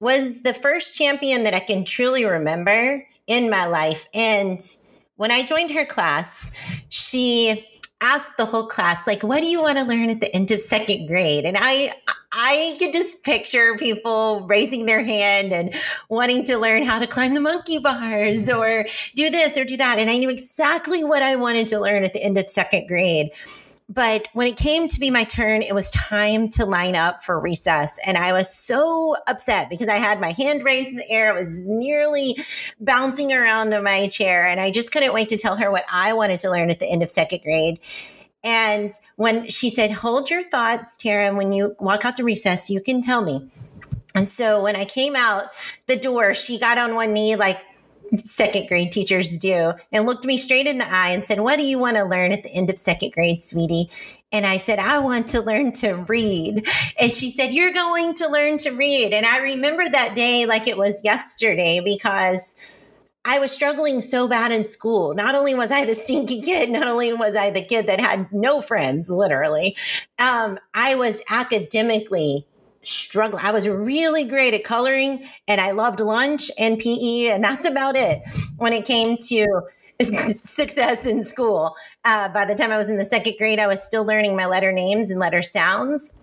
was 0.00 0.40
the 0.42 0.54
first 0.54 0.96
champion 0.96 1.44
that 1.44 1.54
I 1.54 1.60
can 1.60 1.84
truly 1.84 2.24
remember 2.24 3.06
in 3.26 3.50
my 3.50 3.66
life. 3.66 4.06
And 4.12 4.60
when 5.16 5.30
I 5.30 5.42
joined 5.42 5.70
her 5.70 5.84
class, 5.84 6.52
she 6.88 7.66
asked 8.00 8.38
the 8.38 8.46
whole 8.46 8.66
class 8.66 9.06
like 9.06 9.22
what 9.22 9.40
do 9.40 9.46
you 9.46 9.60
want 9.60 9.76
to 9.76 9.84
learn 9.84 10.08
at 10.08 10.20
the 10.20 10.34
end 10.34 10.50
of 10.50 10.58
second 10.58 11.06
grade? 11.06 11.44
And 11.44 11.58
i 11.60 11.94
i 12.32 12.76
could 12.78 12.94
just 12.94 13.22
picture 13.24 13.76
people 13.76 14.46
raising 14.46 14.86
their 14.86 15.04
hand 15.04 15.52
and 15.52 15.74
wanting 16.08 16.44
to 16.44 16.56
learn 16.56 16.82
how 16.82 16.98
to 16.98 17.06
climb 17.06 17.34
the 17.34 17.40
monkey 17.40 17.78
bars 17.78 18.48
or 18.48 18.86
do 19.16 19.28
this 19.28 19.58
or 19.58 19.66
do 19.66 19.76
that. 19.76 19.98
And 19.98 20.08
i 20.08 20.16
knew 20.16 20.30
exactly 20.30 21.04
what 21.04 21.22
i 21.22 21.36
wanted 21.36 21.66
to 21.68 21.78
learn 21.78 22.04
at 22.04 22.14
the 22.14 22.22
end 22.22 22.38
of 22.38 22.48
second 22.48 22.88
grade 22.88 23.30
but 23.90 24.28
when 24.34 24.46
it 24.46 24.56
came 24.56 24.86
to 24.86 25.00
be 25.00 25.10
my 25.10 25.24
turn, 25.24 25.62
it 25.62 25.74
was 25.74 25.90
time 25.90 26.48
to 26.50 26.64
line 26.64 26.94
up 26.94 27.24
for 27.24 27.40
recess. 27.40 27.98
And 28.06 28.16
I 28.16 28.32
was 28.32 28.54
so 28.54 29.16
upset 29.26 29.68
because 29.68 29.88
I 29.88 29.96
had 29.96 30.20
my 30.20 30.30
hand 30.30 30.62
raised 30.62 30.90
in 30.90 30.96
the 30.96 31.10
air. 31.10 31.30
It 31.30 31.34
was 31.34 31.58
nearly 31.58 32.38
bouncing 32.78 33.32
around 33.32 33.72
in 33.72 33.82
my 33.82 34.06
chair. 34.06 34.46
And 34.46 34.60
I 34.60 34.70
just 34.70 34.92
couldn't 34.92 35.12
wait 35.12 35.28
to 35.30 35.36
tell 35.36 35.56
her 35.56 35.72
what 35.72 35.84
I 35.90 36.12
wanted 36.12 36.38
to 36.40 36.50
learn 36.50 36.70
at 36.70 36.78
the 36.78 36.86
end 36.86 37.02
of 37.02 37.10
second 37.10 37.42
grade. 37.42 37.80
And 38.44 38.92
when 39.16 39.48
she 39.48 39.70
said, 39.70 39.90
Hold 39.90 40.30
your 40.30 40.44
thoughts, 40.44 40.96
Tara, 40.96 41.34
when 41.34 41.52
you 41.52 41.74
walk 41.80 42.04
out 42.04 42.14
to 42.16 42.24
recess, 42.24 42.70
you 42.70 42.80
can 42.80 43.02
tell 43.02 43.22
me. 43.22 43.50
And 44.14 44.30
so 44.30 44.62
when 44.62 44.76
I 44.76 44.84
came 44.84 45.16
out 45.16 45.46
the 45.86 45.96
door, 45.96 46.32
she 46.32 46.60
got 46.60 46.78
on 46.78 46.94
one 46.94 47.12
knee, 47.12 47.34
like 47.34 47.58
second 48.24 48.68
grade 48.68 48.92
teachers 48.92 49.36
do 49.38 49.72
and 49.92 50.06
looked 50.06 50.26
me 50.26 50.36
straight 50.36 50.66
in 50.66 50.78
the 50.78 50.92
eye 50.92 51.10
and 51.10 51.24
said, 51.24 51.40
What 51.40 51.56
do 51.56 51.64
you 51.64 51.78
want 51.78 51.96
to 51.96 52.04
learn 52.04 52.32
at 52.32 52.42
the 52.42 52.52
end 52.52 52.70
of 52.70 52.78
second 52.78 53.12
grade, 53.12 53.42
sweetie? 53.42 53.90
And 54.32 54.46
I 54.46 54.58
said, 54.58 54.78
I 54.78 54.98
want 54.98 55.26
to 55.28 55.40
learn 55.40 55.72
to 55.72 55.94
read. 56.08 56.68
And 56.98 57.12
she 57.12 57.30
said, 57.30 57.52
You're 57.52 57.72
going 57.72 58.14
to 58.14 58.28
learn 58.28 58.56
to 58.58 58.70
read. 58.70 59.12
And 59.12 59.26
I 59.26 59.38
remember 59.38 59.88
that 59.88 60.14
day 60.14 60.46
like 60.46 60.68
it 60.68 60.78
was 60.78 61.02
yesterday 61.04 61.80
because 61.84 62.56
I 63.24 63.38
was 63.38 63.52
struggling 63.52 64.00
so 64.00 64.26
bad 64.28 64.50
in 64.50 64.64
school. 64.64 65.14
Not 65.14 65.34
only 65.34 65.54
was 65.54 65.70
I 65.70 65.84
the 65.84 65.94
stinky 65.94 66.40
kid, 66.40 66.70
not 66.70 66.88
only 66.88 67.12
was 67.12 67.36
I 67.36 67.50
the 67.50 67.62
kid 67.62 67.86
that 67.86 68.00
had 68.00 68.32
no 68.32 68.62
friends, 68.62 69.10
literally, 69.10 69.76
um, 70.18 70.58
I 70.72 70.94
was 70.94 71.20
academically 71.28 72.46
struggling. 72.82 73.44
I 73.44 73.50
was 73.50 73.68
really 73.68 74.24
great 74.24 74.54
at 74.54 74.64
coloring 74.64 75.24
and 75.46 75.60
I 75.60 75.72
loved 75.72 76.00
lunch 76.00 76.50
and 76.58 76.78
PE, 76.78 77.28
and 77.30 77.42
that's 77.44 77.66
about 77.66 77.96
it 77.96 78.22
when 78.56 78.72
it 78.72 78.84
came 78.84 79.16
to 79.28 79.62
success 80.00 81.06
in 81.06 81.22
school. 81.22 81.76
Uh, 82.04 82.28
by 82.28 82.44
the 82.44 82.54
time 82.54 82.70
I 82.70 82.78
was 82.78 82.88
in 82.88 82.96
the 82.96 83.04
second 83.04 83.34
grade, 83.38 83.58
I 83.58 83.66
was 83.66 83.82
still 83.82 84.04
learning 84.04 84.36
my 84.36 84.46
letter 84.46 84.72
names 84.72 85.10
and 85.10 85.20
letter 85.20 85.42
sounds. 85.42 86.14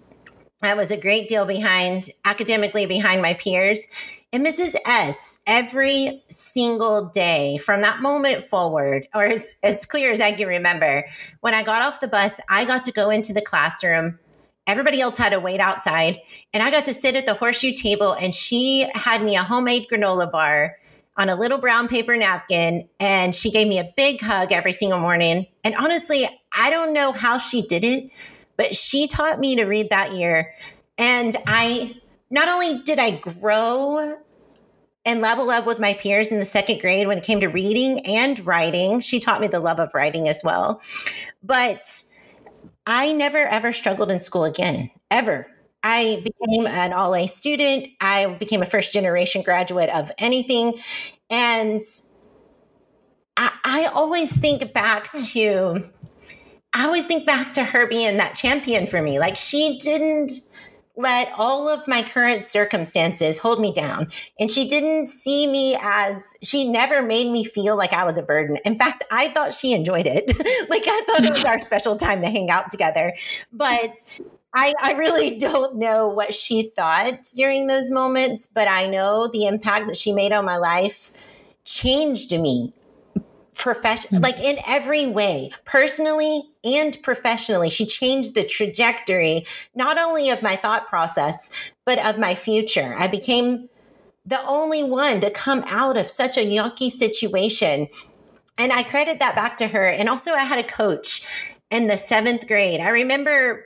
I 0.64 0.74
was 0.74 0.90
a 0.90 0.98
great 0.98 1.28
deal 1.28 1.46
behind 1.46 2.10
academically 2.26 2.88
behind 2.88 3.22
my 3.22 3.36
peers. 3.36 3.88
And 4.34 4.46
Mrs. 4.46 4.76
S, 4.86 5.40
every 5.46 6.24
single 6.30 7.06
day 7.06 7.58
from 7.60 7.82
that 7.82 8.02
moment 8.02 8.44
forward, 8.44 9.08
or 9.14 9.24
as, 9.24 9.54
as 9.64 9.86
clear 9.86 10.12
as 10.12 10.20
I 10.20 10.34
can 10.34 10.48
remember, 10.48 11.06
when 11.42 11.54
I 11.54 11.64
got 11.64 11.82
off 11.82 12.02
the 12.02 12.08
bus, 12.08 12.40
I 12.50 12.66
got 12.66 12.84
to 12.86 12.92
go 12.92 13.10
into 13.10 13.34
the 13.34 13.42
classroom. 13.42 14.20
Everybody 14.68 15.02
else 15.02 15.18
had 15.18 15.30
to 15.30 15.40
wait 15.40 15.60
outside, 15.60 16.20
and 16.54 16.62
I 16.62 16.70
got 16.70 16.86
to 16.86 16.94
sit 16.94 17.16
at 17.16 17.26
the 17.26 17.34
horseshoe 17.34 17.74
table, 17.74 18.14
and 18.14 18.34
she 18.34 18.88
had 18.94 19.24
me 19.24 19.36
a 19.36 19.44
homemade 19.44 19.88
granola 19.90 20.30
bar 20.30 20.78
on 21.16 21.30
a 21.30 21.36
little 21.36 21.58
brown 21.58 21.88
paper 21.88 22.16
napkin, 22.16 22.88
and 23.00 23.34
she 23.34 23.50
gave 23.50 23.68
me 23.68 23.80
a 23.80 23.92
big 23.98 24.22
hug 24.22 24.52
every 24.52 24.72
single 24.72 25.00
morning. 25.00 25.48
And 25.64 25.74
honestly, 25.76 26.30
I 26.54 26.70
don't 26.70 26.94
know 26.94 27.12
how 27.12 27.38
she 27.38 27.64
did 27.64 27.84
it, 27.84 28.12
but 28.56 28.76
she 28.76 29.08
taught 29.08 29.40
me 29.40 29.56
to 29.56 29.66
read 29.66 29.90
that 29.90 30.14
year. 30.14 30.54
And 30.98 31.36
I 31.48 31.96
not 32.30 32.50
only 32.50 32.80
did 32.84 33.00
I 33.00 33.12
grow 33.12 34.18
and 35.06 35.22
level 35.22 35.50
up 35.50 35.66
with 35.66 35.80
my 35.80 35.94
peers 35.94 36.32
in 36.32 36.40
the 36.40 36.46
second 36.46 36.82
grade 36.82 37.08
when 37.08 37.18
it 37.18 37.24
came 37.24 37.40
to 37.40 37.48
reading 37.48 38.06
and 38.06 38.46
writing, 38.46 39.00
she 39.00 39.20
taught 39.20 39.40
me 39.40 39.48
the 39.48 39.60
love 39.60 39.80
of 39.80 39.94
writing 39.94 40.28
as 40.28 40.42
well. 40.44 40.82
But 41.42 42.04
I 42.88 43.12
never 43.12 43.40
ever 43.40 43.74
struggled 43.74 44.10
in 44.10 44.22
school 44.22 44.46
again, 44.46 44.90
ever. 45.12 45.46
I 45.84 46.24
became 46.24 46.66
an 46.66 46.94
all 46.94 47.14
A 47.14 47.28
student. 47.28 47.90
I 48.00 48.34
became 48.36 48.62
a 48.62 48.66
first 48.66 48.94
generation 48.94 49.42
graduate 49.42 49.90
of 49.90 50.10
anything. 50.18 50.80
And 51.30 51.82
I, 53.36 53.52
I 53.64 53.86
always 53.88 54.36
think 54.36 54.74
back 54.74 55.10
hmm. 55.12 55.20
to, 55.20 55.90
I 56.74 56.86
always 56.86 57.06
think 57.06 57.26
back 57.26 57.52
to 57.54 57.64
her 57.64 57.88
being 57.88 58.18
that 58.18 58.36
champion 58.36 58.88
for 58.88 59.02
me. 59.02 59.20
Like 59.20 59.36
she 59.36 59.78
didn't 59.80 60.32
let 60.98 61.32
all 61.38 61.70
of 61.70 61.88
my 61.88 62.02
current 62.02 62.44
circumstances 62.44 63.38
hold 63.38 63.62
me 63.62 63.72
down. 63.72 64.12
And 64.40 64.50
she 64.50 64.68
didn't 64.68 65.08
see 65.08 65.48
me 65.48 65.78
as, 65.80 66.36
she 66.42 66.68
never 66.68 67.04
made 67.04 67.32
me 67.32 67.44
feel 67.44 67.78
like 67.78 67.94
I 67.94 68.04
was 68.04 68.18
a 68.18 68.24
burden. 68.24 68.58
In 68.66 68.78
fact, 68.78 69.04
I 69.12 69.30
thought 69.30 69.54
she 69.54 69.74
enjoyed 69.74 70.08
it. 70.08 70.28
like 70.70 70.84
I 70.88 71.02
thought 71.06 71.24
it 71.24 71.32
was 71.32 71.46
our 71.46 71.60
special 71.60 71.96
time 71.96 72.22
to 72.22 72.30
hang 72.30 72.50
out 72.50 72.72
together. 72.72 73.14
But 73.54 74.20
I, 74.56 74.74
I 74.82 74.94
really 74.94 75.38
don't 75.38 75.76
know 75.76 76.08
what 76.08 76.34
she 76.34 76.72
thought 76.76 77.32
during 77.36 77.68
those 77.68 77.92
moments, 77.92 78.48
but 78.48 78.68
I 78.68 78.88
know 78.88 79.28
the 79.28 79.46
impact 79.46 79.88
that 79.88 79.98
she 79.98 80.14
made 80.14 80.32
on 80.32 80.46
my 80.46 80.58
life 80.58 81.12
changed 81.64 82.32
me 82.40 82.74
profession 83.58 84.12
mm. 84.12 84.24
like 84.24 84.40
in 84.40 84.58
every 84.68 85.08
way 85.08 85.50
personally 85.66 86.44
and 86.64 86.98
professionally 87.02 87.70
she 87.70 87.86
changed 87.86 88.36
the 88.36 88.44
trajectory 88.44 89.46
not 89.76 89.98
only 89.98 90.30
of 90.30 90.42
my 90.42 90.56
thought 90.56 90.88
process 90.88 91.52
but 91.88 92.06
of 92.06 92.20
my 92.20 92.36
future. 92.36 92.96
I 93.00 93.08
became 93.08 93.70
the 94.26 94.46
only 94.46 94.84
one 94.84 95.22
to 95.22 95.32
come 95.32 95.64
out 95.68 95.96
of 95.96 96.10
such 96.10 96.38
a 96.38 96.46
yucky 96.46 96.92
situation. 96.92 97.88
And 98.58 98.74
i 98.74 98.84
credit 98.84 99.20
that 99.20 99.36
back 99.36 99.56
to 99.58 99.68
her. 99.68 99.86
And 99.88 100.10
also 100.10 100.32
i 100.34 100.44
had 100.44 100.60
a 100.60 100.68
coach 100.68 101.26
in 101.72 101.88
the 101.88 101.98
seventh 101.98 102.46
grade. 102.46 102.82
I 102.82 102.90
remember 102.90 103.64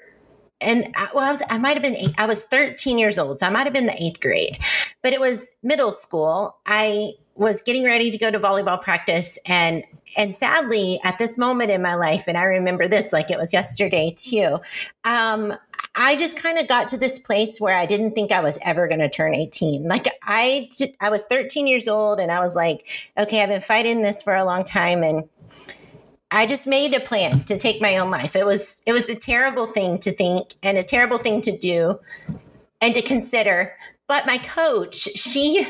and 0.63 0.93
I, 0.95 1.10
well, 1.15 1.25
I, 1.25 1.32
was, 1.32 1.41
I 1.49 1.58
might 1.58 1.73
have 1.73 1.82
been 1.82 1.95
eight, 1.95 2.13
I 2.19 2.27
was 2.27 2.43
13 2.43 2.99
years 2.99 3.17
old, 3.17 3.39
so 3.39 3.47
I 3.47 3.49
might 3.49 3.65
have 3.65 3.73
been 3.73 3.88
the 3.88 3.99
eighth 3.99 4.21
grade, 4.21 4.60
but 5.01 5.12
it 5.12 5.19
was 5.19 5.56
middle 5.63 5.91
school. 5.91 6.56
I 6.67 7.13
was 7.35 7.61
getting 7.61 7.83
ready 7.83 8.11
to 8.11 8.17
go 8.17 8.29
to 8.29 8.39
volleyball 8.39 8.81
practice 8.81 9.39
and 9.45 9.83
and 10.17 10.35
sadly 10.35 10.99
at 11.03 11.17
this 11.17 11.37
moment 11.37 11.71
in 11.71 11.81
my 11.81 11.95
life 11.95 12.25
and 12.27 12.37
i 12.37 12.43
remember 12.43 12.87
this 12.87 13.13
like 13.13 13.31
it 13.31 13.37
was 13.37 13.53
yesterday 13.53 14.13
too 14.15 14.59
um, 15.05 15.53
i 15.95 16.15
just 16.15 16.41
kind 16.41 16.57
of 16.57 16.67
got 16.67 16.87
to 16.87 16.97
this 16.97 17.17
place 17.17 17.59
where 17.59 17.75
i 17.75 17.85
didn't 17.85 18.11
think 18.11 18.31
i 18.31 18.41
was 18.41 18.57
ever 18.63 18.87
going 18.87 18.99
to 18.99 19.09
turn 19.09 19.33
18 19.33 19.87
like 19.87 20.07
i 20.23 20.69
i 20.99 21.09
was 21.09 21.23
13 21.23 21.67
years 21.67 21.87
old 21.87 22.19
and 22.19 22.31
i 22.31 22.39
was 22.39 22.55
like 22.55 22.87
okay 23.17 23.41
i've 23.41 23.49
been 23.49 23.61
fighting 23.61 24.01
this 24.01 24.21
for 24.21 24.35
a 24.35 24.45
long 24.45 24.63
time 24.63 25.03
and 25.03 25.27
I 26.33 26.45
just 26.45 26.65
made 26.65 26.93
a 26.93 27.01
plan 27.01 27.43
to 27.43 27.57
take 27.57 27.81
my 27.81 27.97
own 27.97 28.09
life. 28.09 28.37
It 28.37 28.45
was 28.45 28.81
it 28.85 28.93
was 28.93 29.09
a 29.09 29.15
terrible 29.15 29.65
thing 29.65 29.99
to 29.99 30.13
think 30.13 30.53
and 30.63 30.77
a 30.77 30.83
terrible 30.83 31.17
thing 31.17 31.41
to 31.41 31.57
do 31.57 31.99
and 32.79 32.95
to 32.95 33.01
consider. 33.01 33.75
But 34.12 34.28
my 34.28 34.39
coach, 34.39 34.95
she 34.95 35.65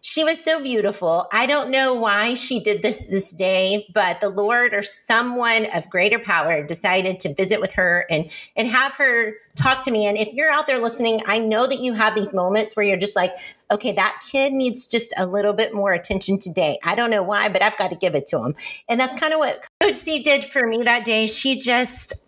she 0.00 0.24
was 0.24 0.42
so 0.42 0.62
beautiful. 0.62 1.26
I 1.30 1.44
don't 1.44 1.68
know 1.68 1.92
why 1.92 2.32
she 2.32 2.58
did 2.58 2.80
this 2.80 3.04
this 3.04 3.34
day, 3.34 3.86
but 3.92 4.22
the 4.22 4.30
Lord 4.30 4.72
or 4.72 4.82
someone 4.82 5.66
of 5.66 5.90
greater 5.90 6.18
power 6.18 6.62
decided 6.62 7.20
to 7.20 7.34
visit 7.34 7.60
with 7.60 7.72
her 7.72 8.06
and 8.08 8.30
and 8.56 8.68
have 8.68 8.94
her 8.94 9.34
talk 9.54 9.82
to 9.82 9.90
me. 9.90 10.06
And 10.06 10.16
if 10.16 10.32
you're 10.32 10.50
out 10.50 10.66
there 10.66 10.80
listening, 10.80 11.20
I 11.26 11.40
know 11.40 11.66
that 11.66 11.80
you 11.80 11.92
have 11.92 12.14
these 12.14 12.32
moments 12.32 12.74
where 12.74 12.86
you're 12.86 12.96
just 12.96 13.16
like, 13.16 13.32
okay, 13.70 13.92
that 13.92 14.24
kid 14.32 14.54
needs 14.54 14.88
just 14.88 15.12
a 15.18 15.26
little 15.26 15.52
bit 15.52 15.74
more 15.74 15.92
attention 15.92 16.38
today. 16.38 16.78
I 16.84 16.94
don't 16.94 17.10
know 17.10 17.22
why, 17.22 17.50
but 17.50 17.62
I've 17.62 17.76
got 17.76 17.90
to 17.90 17.96
give 17.96 18.14
it 18.14 18.26
to 18.28 18.42
him. 18.42 18.54
And 18.88 18.98
that's 18.98 19.20
kind 19.20 19.34
of 19.34 19.40
what 19.40 19.62
Coach 19.82 19.96
C 19.96 20.22
did 20.22 20.42
for 20.42 20.66
me 20.66 20.84
that 20.84 21.04
day. 21.04 21.26
She 21.26 21.58
just 21.58 22.23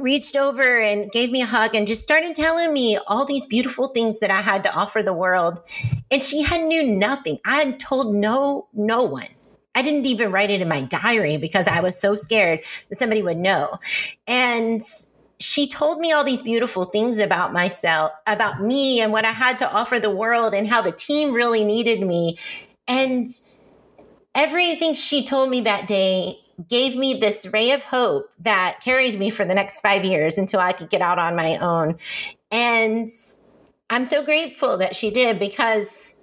reached 0.00 0.36
over 0.36 0.80
and 0.80 1.10
gave 1.10 1.30
me 1.30 1.42
a 1.42 1.46
hug 1.46 1.74
and 1.74 1.86
just 1.86 2.02
started 2.02 2.34
telling 2.34 2.72
me 2.72 2.98
all 3.06 3.24
these 3.24 3.46
beautiful 3.46 3.88
things 3.88 4.20
that 4.20 4.30
I 4.30 4.40
had 4.40 4.62
to 4.64 4.74
offer 4.74 5.02
the 5.02 5.12
world. 5.12 5.60
And 6.10 6.22
she 6.22 6.42
had 6.42 6.64
knew 6.64 6.82
nothing. 6.82 7.38
I 7.44 7.56
had 7.56 7.78
told 7.78 8.14
no 8.14 8.68
no 8.72 9.02
one. 9.02 9.28
I 9.74 9.82
didn't 9.82 10.06
even 10.06 10.32
write 10.32 10.50
it 10.50 10.60
in 10.60 10.68
my 10.68 10.82
diary 10.82 11.36
because 11.36 11.68
I 11.68 11.80
was 11.80 11.98
so 12.00 12.16
scared 12.16 12.64
that 12.88 12.98
somebody 12.98 13.22
would 13.22 13.36
know. 13.36 13.78
And 14.26 14.82
she 15.40 15.68
told 15.68 16.00
me 16.00 16.10
all 16.12 16.24
these 16.24 16.42
beautiful 16.42 16.84
things 16.84 17.18
about 17.18 17.52
myself, 17.52 18.10
about 18.26 18.60
me 18.60 19.00
and 19.00 19.12
what 19.12 19.24
I 19.24 19.30
had 19.30 19.58
to 19.58 19.70
offer 19.70 20.00
the 20.00 20.10
world 20.10 20.52
and 20.52 20.66
how 20.66 20.82
the 20.82 20.90
team 20.90 21.32
really 21.32 21.64
needed 21.64 22.00
me. 22.00 22.38
And 22.88 23.28
everything 24.34 24.94
she 24.94 25.24
told 25.24 25.50
me 25.50 25.60
that 25.60 25.86
day 25.86 26.40
gave 26.66 26.96
me 26.96 27.14
this 27.14 27.46
ray 27.52 27.70
of 27.70 27.82
hope 27.82 28.30
that 28.40 28.80
carried 28.82 29.18
me 29.18 29.30
for 29.30 29.44
the 29.44 29.54
next 29.54 29.80
five 29.80 30.04
years 30.04 30.38
until 30.38 30.60
I 30.60 30.72
could 30.72 30.90
get 30.90 31.00
out 31.00 31.18
on 31.18 31.36
my 31.36 31.56
own. 31.58 31.96
And 32.50 33.08
I'm 33.90 34.04
so 34.04 34.24
grateful 34.24 34.76
that 34.78 34.96
she 34.96 35.10
did 35.10 35.38
because 35.38 36.16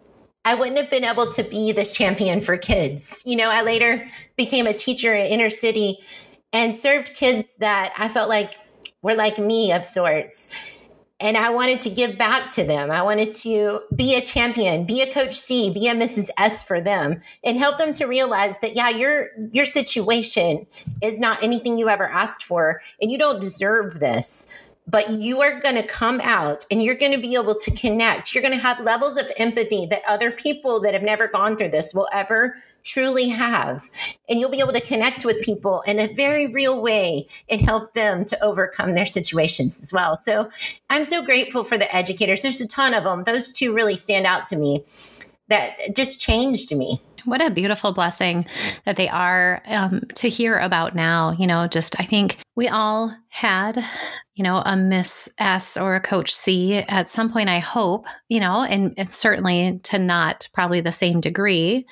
I 0.44 0.56
wouldn't 0.56 0.78
have 0.78 0.90
been 0.90 1.06
able 1.06 1.32
to 1.32 1.44
be 1.44 1.72
this 1.72 1.94
champion 1.94 2.42
for 2.42 2.58
kids. 2.58 3.24
You 3.26 3.36
know, 3.36 3.50
I 3.50 3.64
later 3.64 4.08
became 4.36 4.68
a 4.68 4.74
teacher 4.74 5.14
in 5.14 5.26
inner 5.28 5.50
city 5.50 6.00
and 6.54 6.76
served 6.76 7.16
kids 7.16 7.56
that 7.56 7.94
I 7.98 8.10
felt 8.10 8.30
like 8.30 8.56
were 9.02 9.16
like 9.16 9.38
me 9.38 9.72
of 9.72 9.86
sorts 9.86 10.54
and 11.20 11.38
I 11.38 11.50
wanted 11.50 11.80
to 11.82 11.90
give 11.90 12.18
back 12.18 12.52
to 12.52 12.64
them. 12.64 12.92
I 12.92 13.02
wanted 13.02 13.32
to 13.34 13.82
be 13.96 14.16
a 14.16 14.22
champion, 14.22 14.86
be 14.86 15.02
a 15.02 15.12
coach 15.12 15.34
C, 15.34 15.70
be 15.70 15.88
a 15.88 15.94
Mrs. 15.94 16.30
S 16.38 16.62
for 16.62 16.82
them 16.82 17.22
and 17.44 17.58
help 17.58 17.78
them 17.78 17.94
to 17.94 18.06
realize 18.06 18.60
that 18.60 18.76
yeah, 18.76 18.90
your 18.90 19.30
your 19.52 19.66
situation 19.66 20.68
is 21.02 21.20
not 21.20 21.42
anything 21.42 21.78
you 21.78 21.88
ever 21.88 22.10
asked 22.10 22.44
for 22.44 22.82
and 23.02 23.12
you 23.12 23.18
don't 23.18 23.42
deserve 23.42 24.00
this. 24.00 24.50
But 24.88 25.10
you 25.10 25.42
are 25.42 25.60
going 25.62 25.76
to 25.76 25.88
come 25.88 26.22
out 26.22 26.64
and 26.70 26.84
you're 26.84 26.94
going 26.94 27.14
to 27.14 27.18
be 27.18 27.34
able 27.34 27.56
to 27.56 27.72
connect. 27.72 28.36
You're 28.36 28.44
going 28.44 28.54
to 28.54 28.60
have 28.60 28.80
levels 28.80 29.18
of 29.18 29.32
empathy 29.38 29.88
that 29.88 30.04
other 30.08 30.30
people 30.30 30.80
that 30.82 30.94
have 30.94 31.02
never 31.02 31.28
gone 31.28 31.58
through 31.58 31.70
this 31.70 31.92
will 31.92 32.08
ever 32.14 32.62
truly 32.86 33.28
have. 33.28 33.90
And 34.30 34.40
you'll 34.40 34.50
be 34.50 34.60
able 34.60 34.74
to 34.74 34.82
connect 34.82 35.26
with 35.26 35.42
people 35.42 35.82
in 35.82 36.00
a 36.00 36.14
very 36.14 36.48
real 36.48 36.82
way 36.82 37.28
and 37.50 37.60
help 37.60 37.94
them 37.94 38.24
to 38.26 38.44
overcome 38.44 38.96
their 38.96 39.06
situations 39.06 39.80
as 39.80 39.92
well. 39.92 40.16
So 40.16 40.50
I'm 40.90 41.04
so 41.04 41.24
grateful 41.24 41.64
for 41.64 41.78
the 41.78 41.94
educators. 41.94 42.44
There's 42.44 42.62
a 42.62 42.68
ton 42.68 42.94
of 42.94 43.04
them. 43.04 43.24
Those 43.24 43.52
two 43.52 43.74
really 43.74 43.96
stand 43.96 44.26
out 44.26 44.46
to 44.46 44.56
me 44.56 44.84
that 45.50 45.96
just 45.96 46.22
changed 46.22 46.76
me. 46.76 47.02
What 47.26 47.46
a 47.46 47.50
beautiful 47.50 47.92
blessing 47.92 48.46
that 48.86 48.96
they 48.96 49.10
are 49.10 49.62
um, 49.68 50.02
to 50.16 50.30
hear 50.30 50.58
about 50.58 50.96
now. 50.96 51.32
You 51.32 51.48
know, 51.48 51.68
just 51.68 52.00
I 52.00 52.04
think 52.04 52.38
we 52.56 52.68
all 52.68 53.16
had, 53.30 53.84
you 54.34 54.44
know, 54.44 54.62
a 54.66 54.78
Miss 54.78 55.30
S 55.38 55.76
or 55.76 55.96
a 55.96 56.02
Coach 56.02 56.34
C 56.34 56.76
at 56.78 57.10
some 57.10 57.32
point, 57.32 57.50
I 57.50 57.60
hope, 57.60 58.06
you 58.30 58.40
know, 58.40 58.64
and, 58.64 58.94
and 58.98 59.12
certainly 59.14 59.80
to 59.84 60.00
not 60.00 60.48
probably 60.54 60.82
the 60.82 60.92
same 60.92 61.20
degree. 61.20 61.86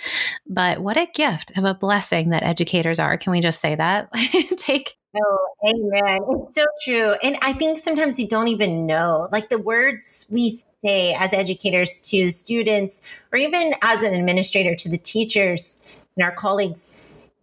But 0.48 0.80
what 0.80 0.98
a 0.98 1.08
gift 1.14 1.58
of 1.58 1.66
a 1.66 1.74
blessing 1.74 2.30
that 2.30 2.44
educators 2.44 3.00
are. 3.00 3.18
Can 3.18 3.32
we 3.32 3.42
just 3.42 3.60
say 3.60 3.76
that? 3.76 4.10
Take 4.58 4.96
Oh, 5.16 5.48
amen. 5.64 6.22
It's 6.30 6.56
so 6.56 6.66
true. 6.84 7.14
And 7.22 7.38
I 7.42 7.54
think 7.54 7.78
sometimes 7.78 8.20
you 8.20 8.28
don't 8.28 8.48
even 8.48 8.86
know, 8.88 9.30
like 9.32 9.50
the 9.50 9.60
words 9.60 10.26
we 10.30 10.50
say 10.84 11.14
as 11.14 11.34
educators 11.34 12.00
to 12.10 12.32
students, 12.32 13.04
or 13.32 13.38
even 13.38 13.76
as 13.84 14.04
an 14.04 14.16
administrator 14.16 14.76
to 14.76 14.90
the 14.90 14.98
teachers 14.98 15.80
and 16.16 16.26
our 16.26 16.32
colleagues, 16.32 16.92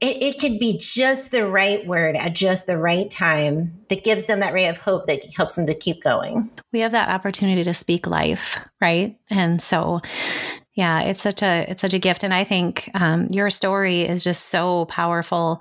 it, 0.00 0.20
it 0.22 0.40
could 0.40 0.58
be 0.58 0.78
just 0.78 1.30
the 1.30 1.46
right 1.46 1.86
word 1.86 2.16
at 2.16 2.34
just 2.34 2.66
the 2.66 2.78
right 2.78 3.08
time 3.08 3.72
that 3.88 4.02
gives 4.02 4.26
them 4.26 4.40
that 4.40 4.52
ray 4.52 4.66
of 4.66 4.78
hope 4.78 5.06
that 5.06 5.22
helps 5.34 5.54
them 5.54 5.66
to 5.66 5.74
keep 5.74 6.02
going. 6.02 6.50
We 6.72 6.80
have 6.80 6.92
that 6.92 7.10
opportunity 7.10 7.62
to 7.62 7.74
speak 7.74 8.06
life, 8.06 8.58
right? 8.80 9.16
And 9.28 9.62
so 9.62 10.00
yeah 10.74 11.00
it's 11.00 11.20
such 11.20 11.42
a 11.42 11.66
it's 11.68 11.82
such 11.82 11.94
a 11.94 11.98
gift 11.98 12.22
and 12.22 12.32
i 12.32 12.44
think 12.44 12.88
um, 12.94 13.26
your 13.28 13.50
story 13.50 14.02
is 14.02 14.22
just 14.22 14.46
so 14.46 14.84
powerful 14.84 15.60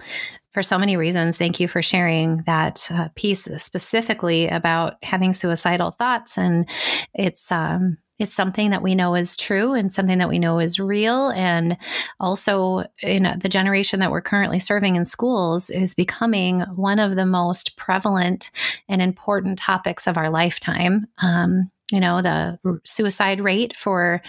for 0.59 0.63
so 0.63 0.77
many 0.77 0.97
reasons. 0.97 1.37
Thank 1.37 1.61
you 1.61 1.69
for 1.69 1.81
sharing 1.81 2.43
that 2.45 2.91
uh, 2.91 3.07
piece 3.15 3.45
specifically 3.63 4.49
about 4.49 5.01
having 5.03 5.31
suicidal 5.31 5.89
thoughts. 5.89 6.37
And 6.37 6.67
it's, 7.13 7.49
um, 7.49 7.97
it's 8.17 8.33
something 8.33 8.71
that 8.71 8.81
we 8.81 8.93
know 8.93 9.15
is 9.15 9.37
true 9.37 9.73
and 9.73 9.93
something 9.93 10.17
that 10.17 10.27
we 10.27 10.37
know 10.37 10.59
is 10.59 10.77
real. 10.77 11.29
And 11.29 11.77
also, 12.19 12.83
in 13.01 13.39
the 13.39 13.47
generation 13.47 14.01
that 14.01 14.11
we're 14.11 14.19
currently 14.19 14.59
serving 14.59 14.97
in 14.97 15.05
schools 15.05 15.69
is 15.69 15.95
becoming 15.95 16.59
one 16.75 16.99
of 16.99 17.15
the 17.15 17.25
most 17.25 17.77
prevalent 17.77 18.51
and 18.89 19.01
important 19.01 19.59
topics 19.59 20.07
of 20.07 20.17
our 20.17 20.29
lifetime. 20.29 21.07
Um, 21.19 21.71
you 21.91 21.99
know 21.99 22.21
the 22.21 22.59
suicide 22.85 23.41
rate 23.41 23.75
for 23.75 24.21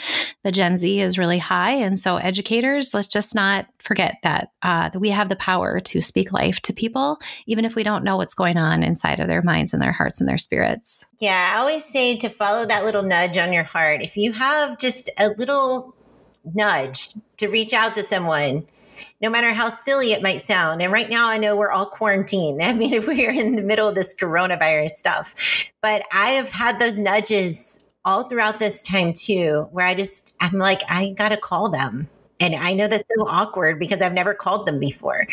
the 0.44 0.52
gen 0.52 0.78
z 0.78 1.00
is 1.00 1.18
really 1.18 1.38
high. 1.38 1.72
And 1.72 1.98
so 1.98 2.16
educators 2.16 2.94
let's 2.94 3.06
just 3.06 3.34
not 3.34 3.66
forget 3.78 4.16
that 4.22 4.50
uh, 4.62 4.88
that 4.88 4.98
we 4.98 5.10
have 5.10 5.28
the 5.28 5.36
power 5.36 5.80
to 5.80 6.00
speak 6.00 6.32
life 6.32 6.60
to 6.60 6.72
people 6.72 7.18
even 7.46 7.64
if 7.64 7.74
we 7.74 7.82
don't 7.82 8.04
know 8.04 8.16
what's 8.16 8.34
going 8.34 8.56
on 8.56 8.82
inside 8.82 9.20
of 9.20 9.28
their 9.28 9.42
minds 9.42 9.72
and 9.72 9.82
their 9.82 9.92
hearts 9.92 10.20
and 10.20 10.28
their 10.28 10.38
spirits. 10.38 11.04
Yeah 11.18 11.52
i 11.54 11.58
always 11.58 11.84
say 11.84 12.16
to 12.16 12.28
follow 12.28 12.64
that 12.66 12.84
little 12.84 13.02
nudge 13.02 13.38
on 13.38 13.52
your 13.52 13.64
heart. 13.64 14.02
If 14.02 14.16
you 14.16 14.32
have 14.32 14.78
just 14.78 15.10
a 15.18 15.28
little 15.30 15.94
nudge 16.54 17.08
to 17.38 17.48
reach 17.48 17.72
out 17.72 17.94
to 17.94 18.02
someone 18.02 18.66
no 19.20 19.30
matter 19.30 19.52
how 19.52 19.68
silly 19.68 20.12
it 20.12 20.22
might 20.22 20.42
sound. 20.42 20.82
And 20.82 20.92
right 20.92 21.08
now, 21.08 21.28
I 21.28 21.38
know 21.38 21.56
we're 21.56 21.70
all 21.70 21.86
quarantined. 21.86 22.62
I 22.62 22.72
mean, 22.72 22.94
if 22.94 23.06
we're 23.06 23.30
in 23.30 23.56
the 23.56 23.62
middle 23.62 23.88
of 23.88 23.94
this 23.94 24.14
coronavirus 24.14 24.90
stuff, 24.90 25.70
but 25.82 26.02
I 26.12 26.30
have 26.30 26.50
had 26.50 26.78
those 26.78 26.98
nudges 26.98 27.84
all 28.04 28.24
throughout 28.24 28.58
this 28.58 28.82
time 28.82 29.12
too, 29.12 29.68
where 29.72 29.86
I 29.86 29.94
just, 29.94 30.34
I'm 30.40 30.58
like, 30.58 30.82
I 30.88 31.10
got 31.10 31.30
to 31.30 31.36
call 31.36 31.68
them. 31.68 32.08
And 32.38 32.54
I 32.54 32.72
know 32.72 32.88
that's 32.88 33.04
so 33.16 33.28
awkward 33.28 33.78
because 33.78 34.00
I've 34.00 34.14
never 34.14 34.32
called 34.32 34.66
them 34.66 34.80
before, 34.80 35.26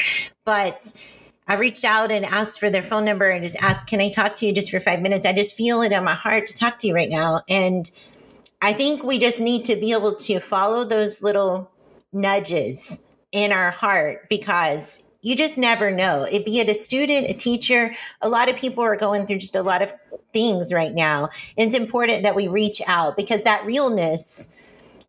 but 0.43 1.01
I 1.47 1.56
reached 1.56 1.86
out 1.86 2.12
and 2.12 2.25
asked 2.25 2.60
for 2.60 2.69
their 2.69 2.84
phone 2.84 3.06
number 3.06 3.30
and 3.30 3.41
just 3.41 3.56
asked, 3.63 3.88
can 3.88 4.01
I 4.01 4.10
talk 4.10 4.34
to 4.36 4.45
you 4.45 4.53
just 4.53 4.69
for 4.69 4.82
five 4.82 5.01
minutes? 5.01 5.25
I 5.25 5.32
just 5.32 5.56
feel 5.56 5.82
it 5.82 5.93
in 5.93 6.03
my 6.03 6.13
heart 6.13 6.45
to 6.47 6.53
talk 6.53 6.77
to 6.80 6.88
you 6.88 6.93
right 6.93 7.10
now. 7.10 7.41
And 7.47 7.89
I 8.62 8.73
think 8.73 9.03
we 9.03 9.17
just 9.17 9.39
need 9.39 9.63
to 9.65 9.77
be 9.77 9.93
able 9.93 10.15
to 10.15 10.39
follow 10.41 10.84
those 10.84 11.21
little 11.21 11.71
nudges 12.12 12.99
in 13.31 13.51
our 13.51 13.71
heart 13.71 14.27
because 14.29 15.03
you 15.21 15.35
just 15.35 15.57
never 15.57 15.91
know. 15.91 16.23
It 16.23 16.45
be 16.45 16.59
it 16.59 16.69
a 16.69 16.75
student, 16.75 17.29
a 17.29 17.33
teacher, 17.33 17.95
a 18.21 18.29
lot 18.29 18.49
of 18.49 18.55
people 18.55 18.83
are 18.83 18.95
going 18.95 19.25
through 19.25 19.39
just 19.39 19.55
a 19.55 19.63
lot 19.63 19.81
of 19.81 19.93
things 20.33 20.71
right 20.71 20.93
now. 20.93 21.29
And 21.57 21.67
it's 21.67 21.75
important 21.75 22.23
that 22.23 22.35
we 22.35 22.47
reach 22.47 22.81
out 22.87 23.17
because 23.17 23.43
that 23.43 23.65
realness, 23.65 24.61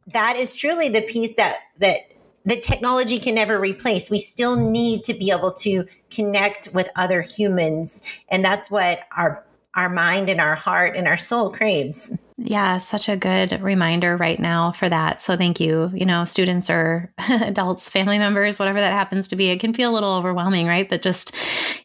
that 0.09 0.37
is 0.37 0.55
truly 0.55 0.89
the 0.89 1.03
piece 1.03 1.37
that 1.37 1.61
that 1.79 2.01
the 2.45 2.59
technology 2.59 3.19
can 3.19 3.35
never 3.35 3.61
replace. 3.61 4.11
We 4.11 4.19
still 4.19 4.57
need 4.57 5.05
to 5.05 5.15
be 5.15 5.31
able 5.31 5.53
to 5.53 5.85
connect 6.11 6.69
with 6.73 6.89
other 6.97 7.21
humans. 7.21 8.03
And 8.29 8.45
that's 8.45 8.71
what 8.71 9.01
our 9.17 9.45
our 9.75 9.91
mind 9.91 10.29
and 10.29 10.41
our 10.41 10.55
heart 10.55 10.97
and 10.97 11.07
our 11.07 11.17
soul 11.17 11.51
craves. 11.51 12.19
Yeah, 12.41 12.79
such 12.79 13.09
a 13.09 13.17
good 13.17 13.61
reminder 13.61 14.17
right 14.17 14.39
now 14.39 14.71
for 14.71 14.89
that. 14.89 15.21
So 15.21 15.37
thank 15.37 15.59
you. 15.59 15.91
You 15.93 16.07
know, 16.07 16.25
students 16.25 16.71
or 16.71 17.13
adults, 17.19 17.91
family 17.91 18.19
members, 18.19 18.61
whatever 18.61 18.81
that 18.81 18.93
happens 18.93 19.27
to 19.29 19.37
be, 19.37 19.51
it 19.51 19.59
can 19.59 19.75
feel 19.75 19.91
a 19.91 19.95
little 19.95 20.15
overwhelming, 20.15 20.69
right? 20.69 20.89
But 20.89 21.03
just 21.03 21.35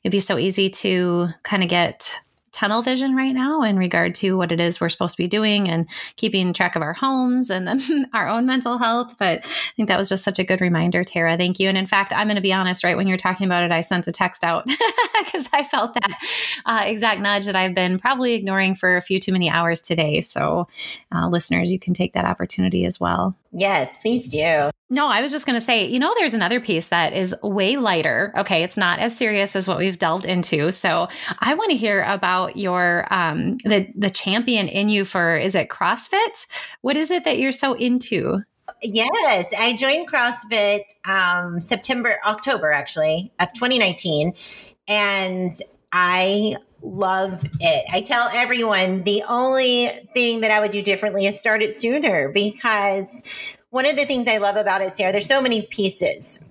it'd 0.03 0.11
be 0.11 0.19
so 0.19 0.37
easy 0.37 0.69
to 0.69 1.29
kind 1.41 1.63
of 1.63 1.69
get 1.69 2.13
tunnel 2.53 2.81
vision 2.81 3.15
right 3.15 3.33
now 3.33 3.63
in 3.63 3.77
regard 3.77 4.15
to 4.15 4.37
what 4.37 4.51
it 4.51 4.59
is 4.59 4.79
we're 4.79 4.89
supposed 4.89 5.17
to 5.17 5.21
be 5.21 5.27
doing 5.27 5.67
and 5.67 5.89
keeping 6.15 6.53
track 6.53 6.75
of 6.75 6.81
our 6.81 6.93
homes 6.93 7.49
and 7.49 7.67
then 7.67 8.09
our 8.13 8.29
own 8.29 8.45
mental 8.45 8.77
health. 8.77 9.15
But 9.17 9.39
I 9.43 9.73
think 9.75 9.89
that 9.89 9.97
was 9.97 10.07
just 10.07 10.23
such 10.23 10.39
a 10.39 10.43
good 10.43 10.61
reminder, 10.61 11.03
Tara. 11.03 11.35
Thank 11.35 11.59
you. 11.59 11.67
And 11.67 11.77
in 11.77 11.87
fact, 11.87 12.13
I'm 12.13 12.27
going 12.27 12.35
to 12.35 12.41
be 12.41 12.53
honest, 12.53 12.83
right 12.83 12.95
when 12.95 13.07
you're 13.07 13.17
talking 13.17 13.45
about 13.45 13.63
it, 13.63 13.71
I 13.71 13.81
sent 13.81 14.07
a 14.07 14.11
text 14.11 14.43
out 14.43 14.65
because 15.25 15.49
I 15.51 15.63
felt 15.63 15.95
that 15.95 16.19
uh, 16.65 16.83
exact 16.85 17.21
nudge 17.21 17.45
that 17.45 17.55
I've 17.55 17.75
been 17.75 17.99
probably 17.99 18.33
ignoring 18.33 18.75
for 18.75 18.95
a 18.95 19.01
few 19.01 19.19
too 19.19 19.31
many 19.31 19.49
hours 19.49 19.81
today. 19.81 20.21
So, 20.21 20.67
uh, 21.13 21.27
listeners, 21.27 21.71
you 21.71 21.79
can 21.79 21.93
take 21.93 22.13
that 22.13 22.25
opportunity 22.25 22.85
as 22.85 22.99
well. 22.99 23.35
Yes, 23.53 23.95
please 24.01 24.27
do. 24.27 24.71
No, 24.89 25.07
I 25.07 25.21
was 25.21 25.31
just 25.31 25.45
going 25.45 25.55
to 25.55 25.61
say, 25.61 25.85
you 25.85 25.99
know, 25.99 26.13
there's 26.17 26.33
another 26.33 26.59
piece 26.59 26.89
that 26.89 27.13
is 27.13 27.35
way 27.43 27.77
lighter. 27.77 28.33
Okay, 28.37 28.63
it's 28.63 28.77
not 28.77 28.99
as 28.99 29.15
serious 29.15 29.55
as 29.55 29.67
what 29.67 29.77
we've 29.77 29.97
delved 29.97 30.25
into. 30.25 30.71
So 30.71 31.07
I 31.39 31.53
want 31.53 31.71
to 31.71 31.77
hear 31.77 32.01
about 32.03 32.57
your 32.57 33.07
um 33.11 33.57
the 33.63 33.87
the 33.95 34.09
champion 34.09 34.67
in 34.67 34.89
you 34.89 35.05
for 35.05 35.37
is 35.37 35.55
it 35.55 35.69
CrossFit? 35.69 36.47
What 36.81 36.97
is 36.97 37.11
it 37.11 37.23
that 37.25 37.37
you're 37.37 37.51
so 37.51 37.73
into? 37.73 38.39
Yes, 38.81 39.53
I 39.57 39.73
joined 39.73 40.09
CrossFit 40.09 40.81
um, 41.05 41.61
September, 41.61 42.17
October 42.25 42.71
actually 42.71 43.31
of 43.39 43.53
2019, 43.53 44.33
and 44.87 45.51
I 45.91 46.57
love 46.83 47.45
it. 47.59 47.85
I 47.91 48.01
tell 48.01 48.29
everyone 48.33 49.03
the 49.03 49.23
only 49.27 49.87
thing 50.13 50.41
that 50.41 50.51
I 50.51 50.59
would 50.59 50.71
do 50.71 50.81
differently 50.81 51.25
is 51.25 51.39
start 51.39 51.63
it 51.63 51.73
sooner 51.73 52.29
because 52.29 53.23
one 53.69 53.87
of 53.87 53.95
the 53.95 54.05
things 54.05 54.27
I 54.27 54.37
love 54.37 54.55
about 54.55 54.81
it, 54.81 54.95
Sarah, 54.95 55.11
there's 55.11 55.25
so 55.25 55.41
many 55.41 55.63
pieces. 55.63 56.45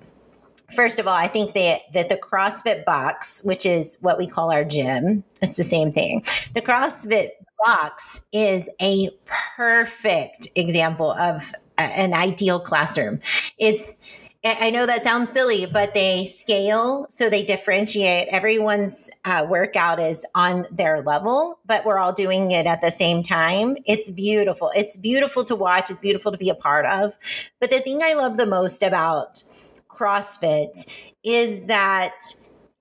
First 0.74 0.98
of 0.98 1.06
all, 1.06 1.14
I 1.14 1.28
think 1.28 1.54
that 1.54 1.82
that 1.92 2.08
the 2.08 2.16
CrossFit 2.16 2.84
box, 2.84 3.42
which 3.44 3.66
is 3.66 3.98
what 4.00 4.18
we 4.18 4.26
call 4.26 4.50
our 4.50 4.64
gym, 4.64 5.22
it's 5.42 5.56
the 5.56 5.64
same 5.64 5.92
thing. 5.92 6.24
The 6.54 6.62
CrossFit 6.62 7.30
box 7.64 8.24
is 8.32 8.68
a 8.80 9.10
perfect 9.56 10.48
example 10.56 11.12
of 11.12 11.54
an 11.78 12.14
ideal 12.14 12.58
classroom. 12.58 13.20
It's 13.58 13.98
I 14.44 14.70
know 14.70 14.87
that 14.87 15.05
sounds 15.05 15.31
silly, 15.31 15.66
but 15.66 15.94
they 15.94 16.24
scale 16.24 17.07
so 17.09 17.31
they 17.31 17.44
differentiate. 17.44 18.26
Everyone's 18.26 19.09
uh, 19.24 19.46
workout 19.48 20.00
is 20.00 20.26
on 20.35 20.66
their 20.68 21.00
level, 21.00 21.61
but 21.64 21.85
we're 21.85 21.98
all 21.98 22.12
doing 22.12 22.50
it 22.50 22.66
at 22.66 22.81
the 22.81 22.90
same 22.90 23.22
time. 23.22 23.76
It's 23.87 24.11
beautiful. 24.11 24.72
It's 24.74 24.96
beautiful 24.96 25.44
to 25.44 25.55
watch. 25.55 25.90
It's 25.90 26.00
beautiful 26.00 26.33
to 26.33 26.38
be 26.38 26.48
a 26.48 26.57
part 26.57 26.87
of. 26.87 27.16
But 27.61 27.70
the 27.70 27.78
thing 27.78 28.02
I 28.02 28.14
love 28.14 28.37
the 28.37 28.46
most 28.46 28.83
about 28.83 29.44
CrossFit 29.88 31.00
is 31.22 31.64
that 31.68 32.20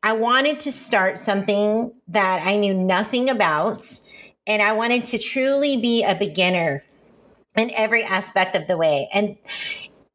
I 0.02 0.14
wanted 0.14 0.60
to 0.62 0.72
start 0.72 1.20
something 1.20 1.94
that 2.08 2.42
I 2.44 2.56
knew 2.56 2.74
nothing 2.74 3.30
about. 3.30 3.88
And 4.48 4.64
I 4.64 4.72
wanted 4.72 5.06
to 5.06 5.20
truly 5.20 5.78
be 5.78 6.04
a 6.04 6.16
beginner 6.16 6.84
in 7.56 7.70
every 7.76 8.04
aspect 8.04 8.56
of 8.56 8.66
the 8.66 8.78
way. 8.78 9.10
And 9.14 9.38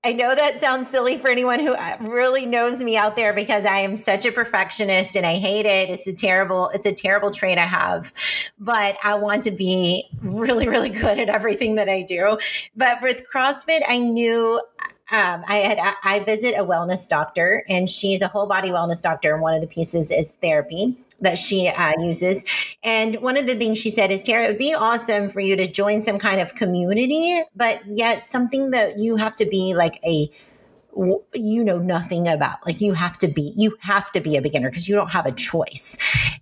I 0.06 0.12
know 0.12 0.32
that 0.32 0.60
sounds 0.60 0.88
silly 0.88 1.18
for 1.18 1.26
anyone 1.26 1.58
who 1.58 1.72
uh, 1.72 1.96
really 2.00 2.46
knows 2.46 2.80
me 2.80 2.96
out 2.96 3.16
there 3.16 3.32
because 3.32 3.64
I 3.64 3.78
am 3.78 3.96
such 3.96 4.24
a 4.24 4.30
perfectionist 4.30 5.16
and 5.16 5.26
I 5.26 5.34
hate 5.34 5.66
it. 5.66 5.90
It's 5.90 6.06
a 6.06 6.14
terrible, 6.14 6.68
it's 6.68 6.86
a 6.86 6.92
terrible 6.92 7.32
trait 7.32 7.58
I 7.58 7.64
have. 7.64 8.12
But 8.56 8.98
I 9.02 9.14
want 9.14 9.42
to 9.44 9.50
be 9.50 10.08
really, 10.22 10.68
really 10.68 10.90
good 10.90 11.18
at 11.18 11.28
everything 11.28 11.74
that 11.74 11.88
I 11.88 12.02
do. 12.02 12.38
But 12.76 13.02
with 13.02 13.24
CrossFit, 13.28 13.82
I 13.88 13.98
knew 13.98 14.60
um, 15.10 15.44
I 15.46 15.58
had 15.58 15.94
I 16.02 16.20
visit 16.20 16.54
a 16.56 16.64
wellness 16.64 17.08
doctor, 17.08 17.64
and 17.68 17.88
she's 17.88 18.22
a 18.22 18.28
whole 18.28 18.46
body 18.46 18.70
wellness 18.70 19.00
doctor, 19.00 19.32
and 19.32 19.40
one 19.40 19.54
of 19.54 19.60
the 19.60 19.68
pieces 19.68 20.10
is 20.10 20.34
therapy 20.36 20.96
that 21.20 21.38
she 21.38 21.68
uh, 21.68 21.92
uses. 22.00 22.44
And 22.82 23.16
one 23.16 23.36
of 23.36 23.46
the 23.46 23.54
things 23.54 23.78
she 23.78 23.90
said 23.90 24.10
is, 24.10 24.22
Tara, 24.22 24.44
it 24.44 24.48
would 24.48 24.58
be 24.58 24.74
awesome 24.74 25.30
for 25.30 25.40
you 25.40 25.56
to 25.56 25.66
join 25.66 26.02
some 26.02 26.18
kind 26.18 26.40
of 26.40 26.54
community, 26.54 27.40
but 27.54 27.80
yet 27.86 28.26
something 28.26 28.72
that 28.72 28.98
you 28.98 29.16
have 29.16 29.36
to 29.36 29.46
be 29.46 29.74
like 29.74 30.00
a 30.04 30.28
you 31.34 31.62
know 31.62 31.78
nothing 31.78 32.26
about. 32.26 32.64
Like 32.66 32.80
you 32.80 32.94
have 32.94 33.18
to 33.18 33.28
be 33.28 33.52
you 33.56 33.76
have 33.80 34.10
to 34.12 34.20
be 34.20 34.36
a 34.36 34.42
beginner 34.42 34.70
because 34.70 34.88
you 34.88 34.94
don't 34.94 35.10
have 35.10 35.26
a 35.26 35.32
choice. 35.32 35.98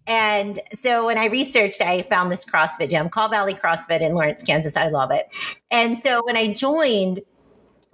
And 0.06 0.60
so 0.72 1.06
when 1.06 1.18
i 1.18 1.26
researched 1.26 1.80
i 1.80 2.02
found 2.02 2.30
this 2.30 2.44
crossfit 2.44 2.90
gym 2.90 3.08
called 3.08 3.32
valley 3.32 3.54
crossfit 3.54 4.00
in 4.00 4.14
lawrence 4.14 4.42
kansas. 4.42 4.76
I 4.76 4.88
love 4.88 5.10
it. 5.10 5.34
And 5.72 5.98
so 5.98 6.22
when 6.24 6.36
i 6.36 6.52
joined 6.52 7.20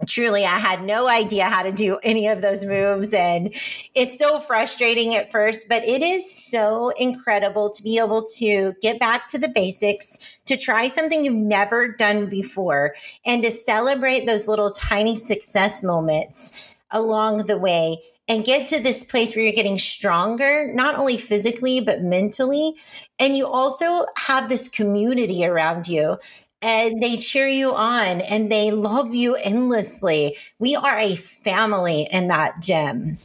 truly 0.06 0.44
i 0.44 0.58
had 0.58 0.82
no 0.82 1.08
idea 1.08 1.44
how 1.44 1.62
to 1.62 1.72
do 1.72 1.98
any 2.02 2.26
of 2.26 2.40
those 2.40 2.64
moves 2.64 3.12
and 3.12 3.54
it's 3.94 4.18
so 4.18 4.40
frustrating 4.40 5.14
at 5.14 5.30
first 5.30 5.68
but 5.68 5.84
it 5.84 6.02
is 6.02 6.30
so 6.30 6.90
incredible 6.90 7.70
to 7.70 7.82
be 7.82 7.98
able 7.98 8.24
to 8.24 8.74
get 8.80 8.98
back 8.98 9.26
to 9.26 9.38
the 9.38 9.48
basics 9.48 10.18
to 10.46 10.56
try 10.56 10.88
something 10.88 11.24
you've 11.24 11.34
never 11.34 11.88
done 11.88 12.28
before 12.28 12.94
and 13.24 13.42
to 13.42 13.50
celebrate 13.50 14.26
those 14.26 14.48
little 14.48 14.70
tiny 14.70 15.14
success 15.14 15.82
moments 15.82 16.58
along 16.90 17.46
the 17.46 17.58
way 17.58 17.98
and 18.30 18.44
get 18.44 18.68
to 18.68 18.80
this 18.80 19.02
place 19.02 19.34
where 19.34 19.44
you're 19.44 19.52
getting 19.52 19.76
stronger, 19.76 20.72
not 20.72 20.94
only 20.94 21.16
physically, 21.16 21.80
but 21.80 22.00
mentally. 22.00 22.76
And 23.18 23.36
you 23.36 23.44
also 23.44 24.06
have 24.16 24.48
this 24.48 24.68
community 24.68 25.44
around 25.44 25.88
you 25.88 26.16
and 26.62 27.02
they 27.02 27.16
cheer 27.16 27.46
you 27.46 27.74
on 27.74 28.20
and 28.20 28.50
they 28.50 28.70
love 28.70 29.14
you 29.14 29.34
endlessly. 29.36 30.36
We 30.58 30.76
are 30.76 30.98
a 30.98 31.16
family 31.16 32.08
in 32.10 32.28
that 32.28 32.60
gym. 32.60 33.18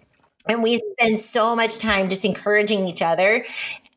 And 0.47 0.63
we 0.63 0.77
spend 0.77 1.19
so 1.19 1.55
much 1.55 1.79
time 1.79 2.09
just 2.09 2.23
encouraging 2.23 2.87
each 2.87 3.01
other. 3.01 3.45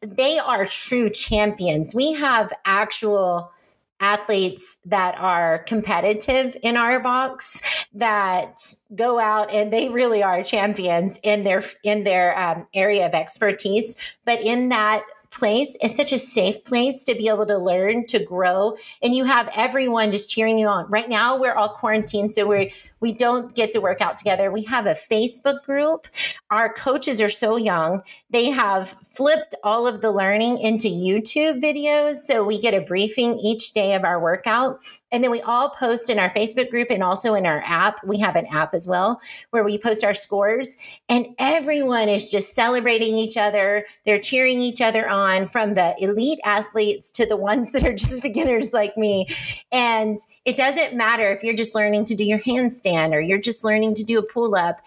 They 0.01 0.39
are 0.39 0.65
true 0.65 1.11
champions. 1.11 1.95
We 1.95 2.15
have 2.15 2.53
actual 2.65 3.53
athletes 4.01 4.79
that 4.85 5.19
are 5.19 5.59
competitive 5.65 6.57
in 6.63 6.77
our 6.77 7.01
box 7.01 7.87
that 7.95 8.61
go 8.95 9.19
out 9.19 9.51
and 9.51 9.73
they 9.73 9.89
really 9.89 10.23
are 10.23 10.43
champions 10.45 11.19
in 11.25 11.43
their 11.43 11.65
in 11.83 12.05
their 12.05 12.39
um, 12.39 12.65
area 12.75 13.07
of 13.07 13.13
expertise 13.13 13.97
but 14.25 14.41
in 14.41 14.69
that 14.69 15.03
place. 15.39 15.77
It's 15.81 15.97
such 15.97 16.13
a 16.13 16.19
safe 16.19 16.65
place 16.65 17.05
to 17.05 17.15
be 17.15 17.29
able 17.29 17.47
to 17.47 17.57
learn, 17.57 18.07
to 18.07 18.23
grow, 18.23 18.77
and 19.03 19.15
you 19.15 19.25
have 19.25 19.51
everyone 19.55 20.11
just 20.11 20.31
cheering 20.31 20.59
you 20.59 20.67
on. 20.67 20.91
Right 20.91 21.09
now, 21.09 21.39
we're 21.39 21.55
all 21.55 21.69
quarantined, 21.69 22.33
so 22.33 22.47
we're 22.47 22.71
we 23.01 23.13
don't 23.13 23.55
get 23.55 23.73
to 23.73 23.81
work 23.81 24.01
out 24.01 24.19
together. 24.19 24.51
We 24.51 24.63
have 24.65 24.87
a 24.87 24.95
Facebook 24.95 25.63
group. 25.65 26.07
Our 26.51 26.73
coaches 26.73 27.21
are 27.21 27.29
so 27.29 27.57
young. 27.57 28.03
They 28.31 28.51
have 28.51 28.95
flipped 29.05 29.55
all 29.63 29.87
of 29.87 30.01
the 30.01 30.11
learning 30.11 30.59
into 30.59 30.89
YouTube 30.89 31.63
videos. 31.63 32.17
So 32.17 32.45
we 32.45 32.61
get 32.61 32.75
a 32.75 32.81
briefing 32.81 33.39
each 33.39 33.73
day 33.73 33.95
of 33.95 34.05
our 34.05 34.21
workout. 34.21 34.81
And 35.11 35.25
then 35.25 35.31
we 35.31 35.41
all 35.43 35.71
post 35.71 36.11
in 36.11 36.19
our 36.19 36.29
Facebook 36.31 36.71
group 36.71 36.89
and 36.91 37.03
also 37.03 37.35
in 37.35 37.47
our 37.47 37.63
app. 37.65 38.05
We 38.05 38.19
have 38.19 38.37
an 38.37 38.47
app 38.47 38.75
as 38.75 38.87
well 38.87 39.21
where 39.51 39.65
we 39.65 39.79
post 39.79 40.05
our 40.05 40.13
scores. 40.13 40.77
And 41.09 41.29
everyone 41.39 42.09
is 42.09 42.31
just 42.31 42.55
celebrating 42.55 43.17
each 43.17 43.37
other. 43.37 43.87
They're 44.05 44.19
cheering 44.19 44.61
each 44.61 44.81
other 44.81 45.09
on 45.09 45.49
from 45.49 45.75
the 45.75 45.95
elite 45.99 46.41
athletes 46.45 47.11
to 47.13 47.27
the 47.27 47.37
ones 47.37 47.73
that 47.73 47.85
are 47.85 47.95
just 47.95 48.23
beginners 48.29 48.73
like 48.73 48.97
me. 48.97 49.29
And 49.73 50.19
it 50.45 50.57
doesn't 50.57 50.95
matter 50.95 51.31
if 51.31 51.43
you're 51.43 51.55
just 51.55 51.75
learning 51.75 52.05
to 52.07 52.15
do 52.15 52.25
your 52.25 52.41
handstand 52.41 52.88
or 52.97 53.21
you're 53.21 53.39
just 53.39 53.65
learning 53.65 53.95
to 53.95 54.05
do 54.05 54.19
a 54.19 54.23
pull 54.23 54.55
up. 54.55 54.81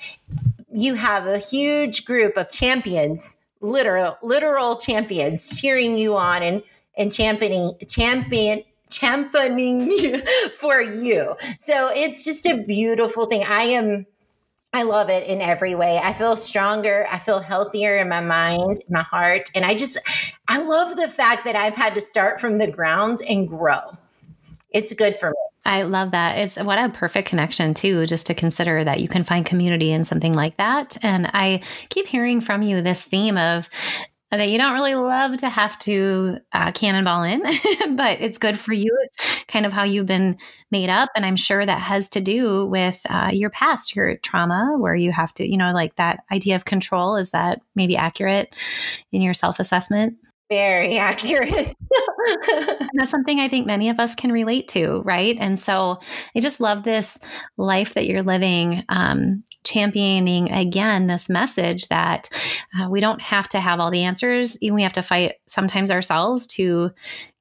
You 0.74 0.96
have 0.96 1.28
a 1.28 1.38
huge 1.38 2.06
group 2.06 2.38
of 2.38 2.52
champions 2.52 3.38
literal 3.62 4.18
literal 4.24 4.76
champions 4.76 5.60
cheering 5.62 5.96
you 5.96 6.16
on 6.16 6.42
and 6.42 6.64
and 6.98 7.12
championing 7.12 7.72
champion 7.88 8.64
championing 8.90 9.90
you 9.92 10.22
for 10.56 10.82
you. 10.82 11.36
So 11.58 11.90
it's 11.94 12.26
just 12.26 12.46
a 12.46 12.64
beautiful 12.64 13.26
thing. 13.26 13.44
I 13.44 13.64
am 13.64 14.06
I 14.74 14.84
love 14.84 15.10
it 15.10 15.28
in 15.28 15.42
every 15.42 15.76
way. 15.76 16.00
I 16.02 16.14
feel 16.14 16.38
stronger. 16.38 17.06
I 17.12 17.18
feel 17.20 17.40
healthier 17.40 17.98
in 17.98 18.08
my 18.08 18.22
mind, 18.22 18.78
my 18.90 19.04
heart. 19.04 19.50
And 19.54 19.66
I 19.66 19.76
just, 19.76 19.98
I 20.48 20.62
love 20.62 20.96
the 20.96 21.10
fact 21.10 21.44
that 21.44 21.58
I've 21.58 21.76
had 21.76 21.94
to 21.96 22.00
start 22.00 22.40
from 22.40 22.58
the 22.58 22.72
ground 22.72 23.20
and 23.28 23.50
grow. 23.50 23.82
It's 24.70 24.94
good 24.94 25.18
for 25.18 25.32
me. 25.32 25.51
I 25.64 25.84
love 25.84 26.12
that. 26.12 26.40
It's 26.40 26.58
what 26.58 26.80
a 26.80 26.90
perfect 26.90 27.28
connection, 27.30 27.74
too, 27.74 28.08
just 28.08 28.26
to 28.28 28.34
consider 28.34 28.84
that 28.84 29.00
you 29.00 29.08
can 29.08 29.24
find 29.24 29.46
community 29.46 29.92
in 29.92 30.04
something 30.04 30.34
like 30.34 30.58
that. 30.58 30.98
And 31.04 31.28
I 31.34 31.62
keep 31.90 32.08
hearing 32.08 32.42
from 32.42 32.64
you 32.64 32.82
this 32.82 33.06
theme 33.06 33.38
of 33.38 33.70
that 34.32 34.50
you 34.50 34.58
don't 34.58 34.74
really 34.74 34.96
love 34.96 35.38
to 35.38 35.50
have 35.50 35.78
to 35.80 36.38
uh, 36.54 36.72
cannonball 36.72 37.24
in, 37.24 37.42
but 37.96 38.22
it's 38.22 38.38
good 38.38 38.58
for 38.58 38.74
you. 38.74 38.98
It's 39.04 39.44
kind 39.46 39.66
of 39.66 39.74
how 39.74 39.84
you've 39.84 40.06
been 40.06 40.38
made 40.72 40.90
up. 40.90 41.10
And 41.16 41.26
I'm 41.26 41.36
sure 41.36 41.66
that 41.66 41.80
has 41.82 42.08
to 42.10 42.22
do 42.22 42.66
with 42.66 43.02
uh, 43.10 43.30
your 43.34 43.50
past, 43.50 43.96
your 43.96 44.16
trauma, 44.18 44.78
where 44.78 44.96
you 44.96 45.12
have 45.12 45.34
to, 45.36 45.48
you 45.48 45.58
know, 45.58 45.74
like 45.74 45.96
that 45.96 46.24
idea 46.32 46.56
of 46.56 46.66
control. 46.66 47.18
Is 47.18 47.32
that 47.32 47.62
maybe 47.76 47.98
accurate 47.98 48.56
in 49.12 49.22
your 49.22 49.34
self 49.34 49.60
assessment? 49.60 50.16
Very 50.52 50.98
accurate. 51.00 51.74
that's 52.94 53.10
something 53.10 53.40
I 53.40 53.48
think 53.48 53.66
many 53.66 53.90
of 53.90 54.00
us 54.00 54.16
can 54.16 54.34
relate 54.34 54.68
to, 54.70 55.02
right? 55.06 55.38
And 55.40 55.58
so 55.58 56.00
I 56.36 56.42
just 56.42 56.60
love 56.60 56.84
this 56.84 57.18
life 57.58 57.94
that 57.94 58.06
you're 58.06 58.22
living, 58.22 58.84
um, 58.90 59.44
championing 59.64 60.52
again 60.52 61.08
this 61.08 61.30
message 61.30 61.88
that 61.88 62.28
uh, 62.78 62.90
we 62.90 63.00
don't 63.00 63.22
have 63.22 63.48
to 63.50 63.60
have 63.60 63.80
all 63.80 63.92
the 63.92 64.04
answers. 64.04 64.58
We 64.62 64.84
have 64.84 64.94
to 64.94 65.04
fight 65.04 65.36
sometimes 65.48 65.90
ourselves 65.90 66.48
to, 66.48 66.62
you 66.64 66.92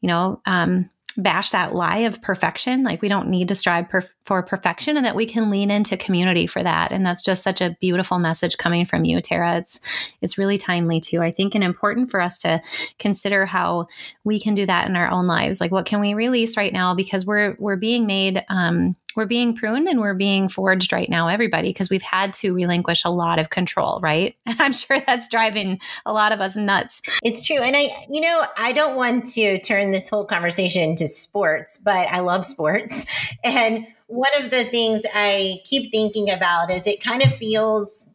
know, 0.03 0.41
um, 0.47 0.89
bash 1.17 1.51
that 1.51 1.75
lie 1.75 1.99
of 1.99 2.23
perfection. 2.23 2.83
Like 2.83 3.03
we 3.03 3.09
don't 3.09 3.29
need 3.29 3.49
to 3.49 3.55
strive 3.55 3.89
per- 3.89 4.03
for 4.25 4.43
perfection 4.43 4.97
and 4.97 5.05
that 5.05 5.17
we 5.17 5.27
can 5.27 5.51
lean 5.51 5.71
into 5.71 5.97
community 5.97 6.47
for 6.47 6.63
that. 6.63 6.93
And 6.93 7.05
that's 7.05 7.23
just 7.23 7.43
such 7.43 7.61
a 7.61 7.77
beautiful 7.81 8.19
message 8.19 8.59
coming 8.59 8.85
from 8.85 9.05
you, 9.05 9.21
Tara. 9.21 9.57
It's, 9.57 9.81
it's 10.21 10.39
really 10.39 10.59
timely 10.59 11.01
too. 11.01 11.21
I 11.21 11.31
think 11.31 11.55
and 11.55 11.65
important 11.65 12.11
for 12.11 12.21
us 12.21 12.39
to 12.41 12.63
consider 12.99 13.47
how 13.47 13.89
we 14.25 14.41
can 14.41 14.55
do 14.55 14.67
that 14.67 14.89
in 14.89 14.97
our 14.97 15.11
own 15.11 15.27
lives. 15.27 15.61
Like 15.61 15.73
what 15.73 15.87
can 15.87 16.01
we 16.01 16.15
release 16.15 16.57
right 16.57 16.73
now? 16.73 16.95
Because 16.95 17.27
we're, 17.27 17.57
we're 17.59 17.77
being 17.77 18.07
made, 18.07 18.45
um, 18.49 18.97
we're 19.17 19.27
being 19.27 19.55
pruned 19.55 19.89
and 19.89 20.01
we're 20.01 20.15
being 20.15 20.49
forged 20.49 20.93
right 20.93 21.09
now, 21.09 21.29
everybody, 21.29 21.71
because 21.71 21.91
we've 21.91 22.03
had 22.03 22.33
to 22.35 22.55
relinquish 22.55 23.05
a 23.05 23.11
lot 23.11 23.39
of 23.39 23.51
control, 23.51 24.01
right? 24.03 24.37
And 24.47 24.61
I'm 24.61 24.73
sure 24.73 25.01
that's 25.01 25.29
driving 25.29 25.81
a 26.07 26.13
lot 26.13 26.33
of 26.33 26.41
us 26.41 26.57
nuts. 26.57 27.03
It's 27.23 27.47
true. 27.47 27.59
And 27.59 27.77
I, 27.77 27.89
you 28.09 28.21
know, 28.21 28.43
I 28.57 28.73
don't 28.73 28.97
want 28.97 29.27
to 29.35 29.59
turn 29.61 29.91
this 29.91 30.09
whole 30.09 30.25
conversation 30.25 30.95
to 30.97 31.07
sports, 31.07 31.79
but 31.79 32.09
I 32.09 32.21
love 32.21 32.45
sports. 32.45 33.07
And 33.43 33.87
one 34.07 34.31
of 34.39 34.51
the 34.51 34.65
things 34.65 35.03
I 35.15 35.61
keep 35.65 35.91
thinking 35.91 36.31
about 36.31 36.71
is 36.71 36.87
it 36.87 37.03
kind 37.03 37.23
of 37.23 37.35
feels, 37.35 38.09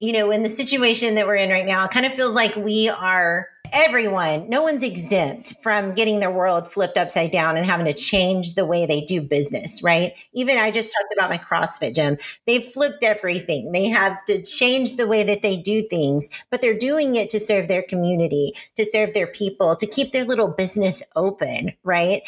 you 0.00 0.12
know, 0.12 0.30
in 0.30 0.42
the 0.42 0.48
situation 0.48 1.14
that 1.14 1.26
we're 1.26 1.36
in 1.36 1.50
right 1.50 1.66
now, 1.66 1.84
it 1.84 1.90
kind 1.90 2.06
of 2.06 2.14
feels 2.14 2.34
like 2.34 2.56
we 2.56 2.88
are 2.88 3.48
everyone, 3.74 4.48
no 4.48 4.62
one's 4.62 4.84
exempt 4.84 5.54
from 5.62 5.92
getting 5.92 6.20
their 6.20 6.30
world 6.30 6.70
flipped 6.70 6.96
upside 6.96 7.32
down 7.32 7.56
and 7.56 7.66
having 7.66 7.86
to 7.86 7.92
change 7.92 8.54
the 8.54 8.64
way 8.64 8.86
they 8.86 9.00
do 9.00 9.20
business, 9.20 9.82
right? 9.82 10.14
Even 10.32 10.56
I 10.56 10.70
just 10.70 10.94
talked 10.96 11.12
about 11.12 11.28
my 11.28 11.38
CrossFit 11.38 11.94
gym. 11.94 12.16
They've 12.46 12.64
flipped 12.64 13.02
everything. 13.02 13.72
They 13.72 13.86
have 13.86 14.24
to 14.26 14.40
change 14.40 14.96
the 14.96 15.08
way 15.08 15.24
that 15.24 15.42
they 15.42 15.56
do 15.56 15.82
things, 15.82 16.30
but 16.50 16.62
they're 16.62 16.78
doing 16.78 17.16
it 17.16 17.28
to 17.30 17.40
serve 17.40 17.66
their 17.66 17.82
community, 17.82 18.52
to 18.76 18.84
serve 18.84 19.12
their 19.12 19.26
people, 19.26 19.74
to 19.76 19.86
keep 19.86 20.12
their 20.12 20.24
little 20.24 20.48
business 20.48 21.02
open, 21.16 21.72
right? 21.82 22.22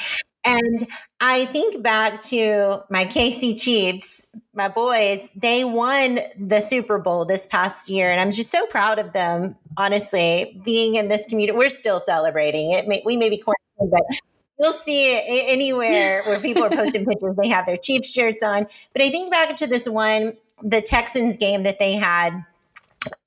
And 0.46 0.86
I 1.20 1.46
think 1.46 1.82
back 1.82 2.20
to 2.22 2.84
my 2.88 3.04
KC 3.04 3.60
Chiefs, 3.60 4.28
my 4.54 4.68
boys, 4.68 5.28
they 5.34 5.64
won 5.64 6.20
the 6.38 6.60
Super 6.60 6.98
Bowl 6.98 7.24
this 7.24 7.48
past 7.48 7.90
year. 7.90 8.10
And 8.12 8.20
I'm 8.20 8.30
just 8.30 8.52
so 8.52 8.64
proud 8.66 9.00
of 9.00 9.12
them, 9.12 9.56
honestly, 9.76 10.60
being 10.64 10.94
in 10.94 11.08
this 11.08 11.26
community. 11.26 11.56
We're 11.56 11.70
still 11.70 12.00
celebrating 12.00 12.72
it. 12.72 12.88
May, 12.88 13.02
we 13.04 13.16
may 13.16 13.30
be 13.30 13.38
quarantined, 13.38 13.90
but 13.90 14.02
you'll 14.58 14.72
see 14.72 15.14
it 15.14 15.24
anywhere 15.26 16.22
where 16.26 16.40
people 16.40 16.64
are 16.64 16.70
posting 16.70 17.04
pictures. 17.04 17.36
They 17.40 17.48
have 17.48 17.66
their 17.66 17.76
Chiefs 17.76 18.12
shirts 18.12 18.42
on. 18.42 18.66
But 18.92 19.02
I 19.02 19.10
think 19.10 19.30
back 19.30 19.56
to 19.56 19.66
this 19.66 19.88
one, 19.88 20.34
the 20.62 20.80
Texans 20.80 21.36
game 21.36 21.64
that 21.64 21.78
they 21.78 21.94
had 21.94 22.44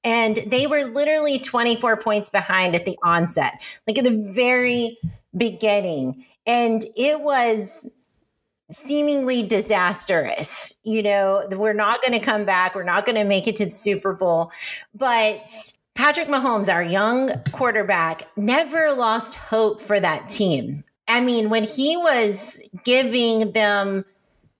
and 0.03 0.37
they 0.47 0.67
were 0.67 0.85
literally 0.85 1.39
24 1.39 1.97
points 1.97 2.29
behind 2.29 2.75
at 2.75 2.85
the 2.85 2.97
onset, 3.03 3.61
like 3.87 3.97
at 3.97 4.03
the 4.03 4.31
very 4.33 4.97
beginning. 5.35 6.25
And 6.45 6.83
it 6.97 7.21
was 7.21 7.89
seemingly 8.71 9.43
disastrous. 9.43 10.73
You 10.83 11.03
know, 11.03 11.47
we're 11.51 11.73
not 11.73 12.01
going 12.01 12.19
to 12.19 12.25
come 12.25 12.45
back. 12.45 12.75
We're 12.75 12.83
not 12.83 13.05
going 13.05 13.15
to 13.15 13.23
make 13.23 13.47
it 13.47 13.55
to 13.57 13.65
the 13.65 13.71
Super 13.71 14.13
Bowl. 14.13 14.51
But 14.93 15.53
Patrick 15.99 16.29
Mahomes, 16.29 16.73
our 16.73 16.81
young 16.81 17.29
quarterback, 17.51 18.25
never 18.37 18.93
lost 18.93 19.35
hope 19.35 19.81
for 19.81 19.99
that 19.99 20.29
team. 20.29 20.85
I 21.09 21.19
mean, 21.19 21.49
when 21.49 21.65
he 21.65 21.97
was 21.97 22.61
giving 22.85 23.51
them 23.51 24.05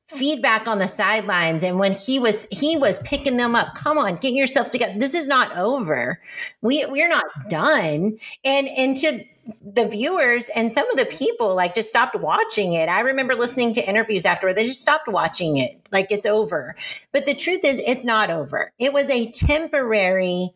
feedback 0.10 0.68
on 0.68 0.80
the 0.80 0.88
sidelines 0.90 1.64
and 1.64 1.80
when 1.80 1.94
he 1.94 2.20
was 2.20 2.46
he 2.52 2.76
was 2.76 3.00
picking 3.04 3.38
them 3.38 3.56
up 3.56 3.76
come 3.76 3.96
on 3.96 4.16
get 4.16 4.34
yourselves 4.34 4.72
together 4.72 4.98
this 4.98 5.14
is 5.14 5.28
not 5.28 5.56
over 5.56 6.20
we 6.64 6.84
we're 6.88 7.08
not 7.08 7.26
done 7.48 8.18
and 8.44 8.68
and 8.70 8.98
to 8.98 9.24
the 9.64 9.88
viewers 9.88 10.50
and 10.56 10.72
some 10.72 10.90
of 10.90 10.98
the 10.98 11.06
people 11.06 11.56
like 11.56 11.74
just 11.74 11.90
stopped 11.90 12.16
watching 12.16 12.74
it. 12.74 12.90
I 12.90 13.00
remember 13.02 13.36
listening 13.36 13.74
to 13.74 13.88
interviews 13.88 14.26
afterward. 14.26 14.56
They 14.56 14.66
just 14.66 14.82
stopped 14.82 15.08
watching 15.08 15.58
it. 15.58 15.88
Like 15.92 16.12
it's 16.12 16.26
over. 16.26 16.76
But 17.12 17.26
the 17.26 17.34
truth 17.34 17.62
is 17.64 17.82
it's 17.86 18.06
not 18.06 18.30
over. 18.30 18.72
It 18.78 18.94
was 18.94 19.10
a 19.10 19.32
temporary 19.32 20.54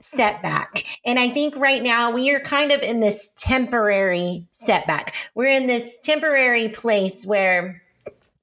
setback. 0.00 0.84
And 1.04 1.18
I 1.18 1.28
think 1.28 1.56
right 1.56 1.82
now 1.82 2.10
we 2.10 2.30
are 2.30 2.40
kind 2.40 2.72
of 2.72 2.82
in 2.82 3.00
this 3.00 3.32
temporary 3.36 4.46
setback. 4.52 5.14
We're 5.34 5.46
in 5.46 5.66
this 5.66 5.98
temporary 6.02 6.68
place 6.68 7.26
where 7.26 7.82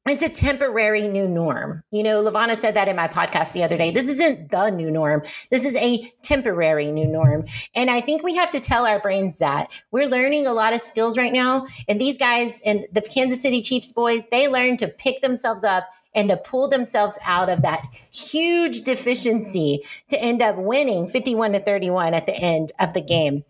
it's 0.07 0.23
a 0.23 0.29
temporary 0.29 1.07
new 1.07 1.27
norm. 1.27 1.83
You 1.89 2.03
know, 2.03 2.23
Lavana 2.23 2.55
said 2.55 2.75
that 2.75 2.87
in 2.87 2.95
my 2.95 3.07
podcast 3.07 3.53
the 3.53 3.63
other 3.63 3.75
day. 3.75 3.89
This 3.89 4.07
isn't 4.07 4.51
the 4.51 4.69
new 4.69 4.91
norm. 4.91 5.23
This 5.49 5.65
is 5.65 5.75
a 5.77 6.13
temporary 6.21 6.91
new 6.91 7.07
norm. 7.07 7.45
And 7.73 7.89
I 7.89 8.01
think 8.01 8.21
we 8.21 8.35
have 8.35 8.51
to 8.51 8.59
tell 8.59 8.85
our 8.85 8.99
brains 8.99 9.39
that 9.39 9.71
we're 9.89 10.07
learning 10.07 10.45
a 10.45 10.53
lot 10.53 10.73
of 10.73 10.81
skills 10.81 11.17
right 11.17 11.33
now. 11.33 11.65
And 11.87 11.99
these 11.99 12.19
guys 12.19 12.61
and 12.65 12.85
the 12.91 13.01
Kansas 13.01 13.41
City 13.41 13.63
Chiefs 13.63 13.91
boys, 13.91 14.27
they 14.27 14.47
learn 14.47 14.77
to 14.77 14.87
pick 14.87 15.21
themselves 15.21 15.63
up 15.63 15.87
and 16.15 16.29
to 16.29 16.37
pull 16.37 16.67
themselves 16.67 17.19
out 17.25 17.49
of 17.49 17.61
that 17.61 17.85
huge 18.11 18.81
deficiency 18.81 19.83
to 20.09 20.21
end 20.21 20.41
up 20.41 20.55
winning 20.57 21.07
51 21.07 21.51
to 21.53 21.59
31 21.59 22.13
at 22.13 22.25
the 22.25 22.35
end 22.35 22.71
of 22.79 22.93
the 22.93 23.01
game. 23.01 23.43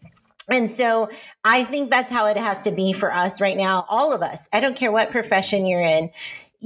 And 0.49 0.69
so 0.69 1.09
I 1.43 1.63
think 1.63 1.89
that's 1.89 2.11
how 2.11 2.27
it 2.27 2.37
has 2.37 2.63
to 2.63 2.71
be 2.71 2.93
for 2.93 3.11
us 3.11 3.41
right 3.41 3.57
now, 3.57 3.85
all 3.89 4.13
of 4.13 4.21
us. 4.21 4.47
I 4.53 4.59
don't 4.59 4.75
care 4.75 4.91
what 4.91 5.11
profession 5.11 5.65
you're 5.65 5.81
in 5.81 6.11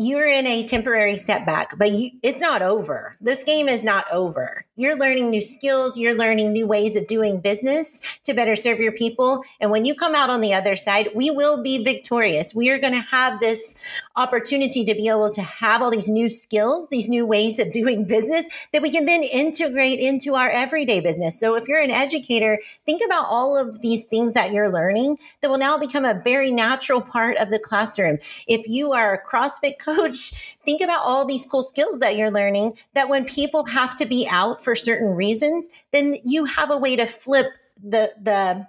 you're 0.02 0.28
in 0.28 0.48
a 0.48 0.66
temporary 0.66 1.18
setback, 1.18 1.78
but 1.78 1.92
you, 1.92 2.12
it's 2.24 2.40
not 2.40 2.62
over. 2.62 3.18
This 3.20 3.44
game 3.44 3.68
is 3.68 3.84
not 3.84 4.06
over. 4.14 4.66
You're 4.78 4.96
learning 4.96 5.30
new 5.30 5.42
skills, 5.42 5.98
you're 5.98 6.16
learning 6.16 6.54
new 6.54 6.66
ways 6.66 6.96
of 6.96 7.06
doing 7.06 7.42
business 7.42 8.02
to 8.24 8.34
better 8.34 8.56
serve 8.56 8.80
your 8.80 8.94
people. 8.94 9.44
And 9.60 9.72
when 9.72 9.84
you 9.84 9.94
come 9.94 10.16
out 10.16 10.30
on 10.30 10.40
the 10.40 10.54
other 10.54 10.78
side, 10.78 11.10
we 11.16 11.32
will 11.32 11.62
be 11.62 11.84
victorious. 11.84 12.56
We 12.56 12.70
are 12.70 12.80
going 12.80 12.94
to 12.94 13.02
have 13.02 13.42
this 13.42 13.76
opportunity 14.20 14.84
to 14.84 14.94
be 14.94 15.08
able 15.08 15.30
to 15.30 15.42
have 15.42 15.82
all 15.82 15.90
these 15.90 16.10
new 16.10 16.30
skills, 16.30 16.90
these 16.90 17.08
new 17.08 17.26
ways 17.26 17.58
of 17.58 17.72
doing 17.72 18.04
business 18.06 18.46
that 18.74 18.82
we 18.82 18.92
can 18.92 19.06
then 19.06 19.24
integrate 19.24 20.00
into 20.00 20.36
our 20.36 20.50
everyday 20.50 21.00
business. 21.00 21.40
So 21.40 21.56
if 21.56 21.68
you're 21.68 21.80
an 21.80 21.90
educator, 21.90 22.60
think 22.86 23.02
about 23.06 23.28
all 23.28 23.58
of 23.58 23.82
these 23.82 24.06
things 24.06 24.34
that 24.34 24.52
you're 24.52 24.70
learning 24.70 25.18
that 25.42 25.50
will 25.50 25.58
now 25.58 25.78
become 25.78 26.04
a 26.04 26.22
very 26.22 26.52
natural 26.52 27.02
part 27.02 27.38
of 27.38 27.50
the 27.50 27.60
classroom. 27.60 28.20
If 28.48 28.68
you 28.68 28.92
are 28.92 29.14
a 29.14 29.26
CrossFit 29.26 29.80
coach, 29.80 30.58
think 30.66 30.82
about 30.82 31.04
all 31.04 31.26
these 31.26 31.46
cool 31.46 31.64
skills 31.64 32.00
that 32.00 32.18
you're 32.18 32.32
learning 32.32 32.78
that 32.94 33.10
when 33.10 33.24
people 33.24 33.66
have 33.66 33.96
to 33.96 34.06
be 34.06 34.28
out 34.30 34.62
for 34.62 34.76
certain 34.76 35.16
reasons, 35.16 35.70
then 35.92 36.18
you 36.26 36.46
have 36.46 36.72
a 36.72 36.78
way 36.78 36.96
to 36.98 37.06
flip 37.06 37.48
the 37.82 38.12
the 38.22 38.68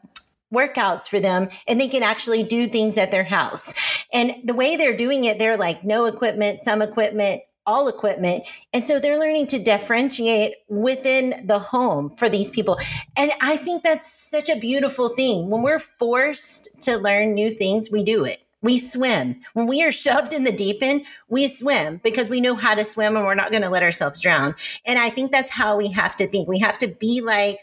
workouts 0.53 1.09
for 1.09 1.21
them 1.21 1.49
and 1.67 1.81
they 1.81 1.89
can 1.89 2.03
actually 2.03 2.43
do 2.43 2.69
things 2.69 2.99
at 2.99 3.11
their 3.11 3.25
house. 3.25 3.75
And 4.13 4.37
the 4.45 4.55
way 4.55 4.77
they're 4.77 4.97
doing 4.97 5.25
it, 5.25 5.39
they're 5.39 5.57
like 5.57 5.85
no 5.85 6.07
equipment, 6.07 6.59
some 6.59 6.83
equipment, 6.83 7.43
all 7.67 7.89
equipment. 7.89 8.45
And 8.73 8.85
so 8.85 8.99
they're 8.99 9.19
learning 9.19 9.47
to 9.49 9.63
differentiate 9.63 10.55
within 10.69 11.47
the 11.47 11.59
home 11.59 12.11
for 12.17 12.29
these 12.29 12.51
people. 12.51 12.79
And 13.17 13.31
I 13.41 13.57
think 13.57 13.83
that's 13.83 14.11
such 14.11 14.49
a 14.49 14.59
beautiful 14.59 15.11
thing. 15.11 15.51
When 15.51 15.63
we're 15.63 15.79
forced 15.79 16.81
to 16.83 16.97
learn 16.97 17.35
new 17.35 17.51
things, 17.51 17.91
we 17.91 18.03
do 18.03 18.25
it. 18.25 18.41
We 18.63 18.79
swim. 18.79 19.41
When 19.55 19.67
we 19.67 19.83
are 19.83 19.93
shoved 19.93 20.33
in 20.33 20.45
the 20.45 20.53
deep 20.53 20.83
end, 20.83 21.07
we 21.29 21.49
swim 21.49 22.01
because 22.03 22.29
we 22.29 22.41
know 22.41 22.55
how 22.55 22.75
to 22.75 22.85
swim 22.85 23.17
and 23.17 23.25
we're 23.25 23.35
not 23.35 23.53
going 23.53 23.63
to 23.63 23.71
let 23.71 23.83
ourselves 23.83 24.21
drown. 24.21 24.55
And 24.85 24.99
I 24.99 25.09
think 25.09 25.31
that's 25.31 25.51
how 25.51 25.79
we 25.79 25.93
have 25.93 26.15
to 26.17 26.27
think. 26.27 26.47
We 26.47 26.59
have 26.59 26.77
to 26.79 26.89
be 26.89 27.23
like 27.23 27.61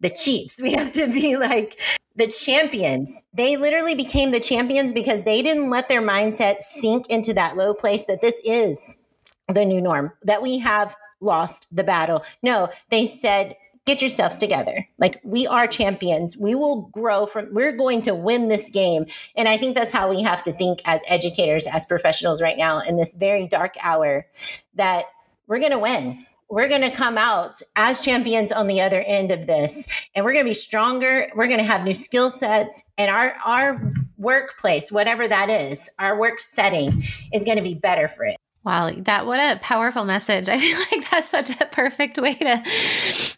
the 0.00 0.08
Chiefs. 0.08 0.60
We 0.62 0.72
have 0.72 0.92
to 0.92 1.06
be 1.08 1.36
like 1.36 1.78
the 2.18 2.26
champions. 2.26 3.24
They 3.32 3.56
literally 3.56 3.94
became 3.94 4.32
the 4.32 4.40
champions 4.40 4.92
because 4.92 5.22
they 5.22 5.40
didn't 5.40 5.70
let 5.70 5.88
their 5.88 6.02
mindset 6.02 6.62
sink 6.62 7.06
into 7.08 7.32
that 7.34 7.56
low 7.56 7.72
place 7.72 8.06
that 8.06 8.20
this 8.20 8.40
is 8.44 8.98
the 9.46 9.64
new 9.64 9.80
norm, 9.80 10.12
that 10.24 10.42
we 10.42 10.58
have 10.58 10.96
lost 11.20 11.74
the 11.74 11.84
battle. 11.84 12.24
No, 12.42 12.70
they 12.90 13.06
said, 13.06 13.56
get 13.86 14.02
yourselves 14.02 14.36
together. 14.36 14.86
Like 14.98 15.20
we 15.22 15.46
are 15.46 15.68
champions. 15.68 16.36
We 16.36 16.56
will 16.56 16.82
grow 16.92 17.24
from, 17.26 17.54
we're 17.54 17.72
going 17.72 18.02
to 18.02 18.16
win 18.16 18.48
this 18.48 18.68
game. 18.68 19.06
And 19.36 19.48
I 19.48 19.56
think 19.56 19.76
that's 19.76 19.92
how 19.92 20.10
we 20.10 20.20
have 20.22 20.42
to 20.42 20.52
think 20.52 20.80
as 20.84 21.02
educators, 21.06 21.66
as 21.68 21.86
professionals 21.86 22.42
right 22.42 22.58
now 22.58 22.80
in 22.80 22.96
this 22.96 23.14
very 23.14 23.46
dark 23.46 23.76
hour 23.80 24.26
that 24.74 25.06
we're 25.46 25.60
going 25.60 25.72
to 25.72 25.78
win. 25.78 26.26
We're 26.50 26.68
going 26.68 26.82
to 26.82 26.90
come 26.90 27.18
out 27.18 27.60
as 27.76 28.02
champions 28.02 28.52
on 28.52 28.68
the 28.68 28.80
other 28.80 29.02
end 29.06 29.32
of 29.32 29.46
this 29.46 29.86
and 30.14 30.24
we're 30.24 30.32
going 30.32 30.46
to 30.46 30.50
be 30.50 30.54
stronger. 30.54 31.30
We're 31.34 31.46
going 31.46 31.58
to 31.58 31.64
have 31.64 31.84
new 31.84 31.94
skill 31.94 32.30
sets 32.30 32.82
and 32.96 33.10
our, 33.10 33.34
our 33.44 33.92
workplace, 34.16 34.90
whatever 34.90 35.28
that 35.28 35.50
is, 35.50 35.90
our 35.98 36.18
work 36.18 36.38
setting 36.38 37.04
is 37.34 37.44
going 37.44 37.58
to 37.58 37.62
be 37.62 37.74
better 37.74 38.08
for 38.08 38.24
it. 38.24 38.36
Wow, 38.64 38.90
that 38.98 39.24
what 39.24 39.38
a 39.38 39.58
powerful 39.60 40.04
message. 40.04 40.48
I 40.48 40.58
feel 40.58 40.78
like 40.90 41.10
that's 41.10 41.30
such 41.30 41.50
a 41.58 41.66
perfect 41.66 42.18
way 42.18 42.34
to 42.34 42.62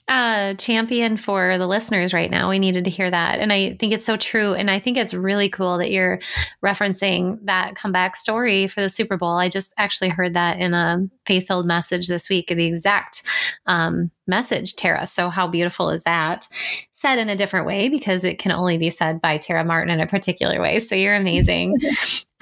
uh, 0.08 0.54
champion 0.54 1.16
for 1.16 1.56
the 1.56 1.68
listeners 1.68 2.12
right 2.12 2.30
now. 2.30 2.48
We 2.48 2.58
needed 2.58 2.84
to 2.86 2.90
hear 2.90 3.08
that. 3.08 3.38
And 3.38 3.52
I 3.52 3.74
think 3.74 3.92
it's 3.92 4.04
so 4.04 4.16
true. 4.16 4.54
And 4.54 4.70
I 4.70 4.80
think 4.80 4.96
it's 4.96 5.14
really 5.14 5.48
cool 5.48 5.78
that 5.78 5.90
you're 5.90 6.20
referencing 6.64 7.38
that 7.44 7.76
comeback 7.76 8.16
story 8.16 8.66
for 8.66 8.80
the 8.80 8.88
Super 8.88 9.16
Bowl. 9.16 9.36
I 9.36 9.48
just 9.48 9.72
actually 9.76 10.08
heard 10.08 10.34
that 10.34 10.58
in 10.58 10.74
a 10.74 11.08
faith 11.30 11.46
filled 11.46 11.66
message 11.66 12.08
this 12.08 12.28
week, 12.28 12.48
the 12.48 12.66
exact 12.66 13.22
um, 13.66 14.10
message, 14.26 14.74
Tara. 14.74 15.06
So, 15.06 15.30
how 15.30 15.46
beautiful 15.46 15.90
is 15.90 16.02
that? 16.02 16.48
Said 16.90 17.20
in 17.20 17.28
a 17.28 17.36
different 17.36 17.66
way 17.66 17.88
because 17.88 18.24
it 18.24 18.40
can 18.40 18.50
only 18.50 18.78
be 18.78 18.90
said 18.90 19.20
by 19.20 19.38
Tara 19.38 19.64
Martin 19.64 19.94
in 19.94 20.00
a 20.00 20.08
particular 20.08 20.60
way. 20.60 20.80
So, 20.80 20.96
you're 20.96 21.14
amazing. 21.14 21.78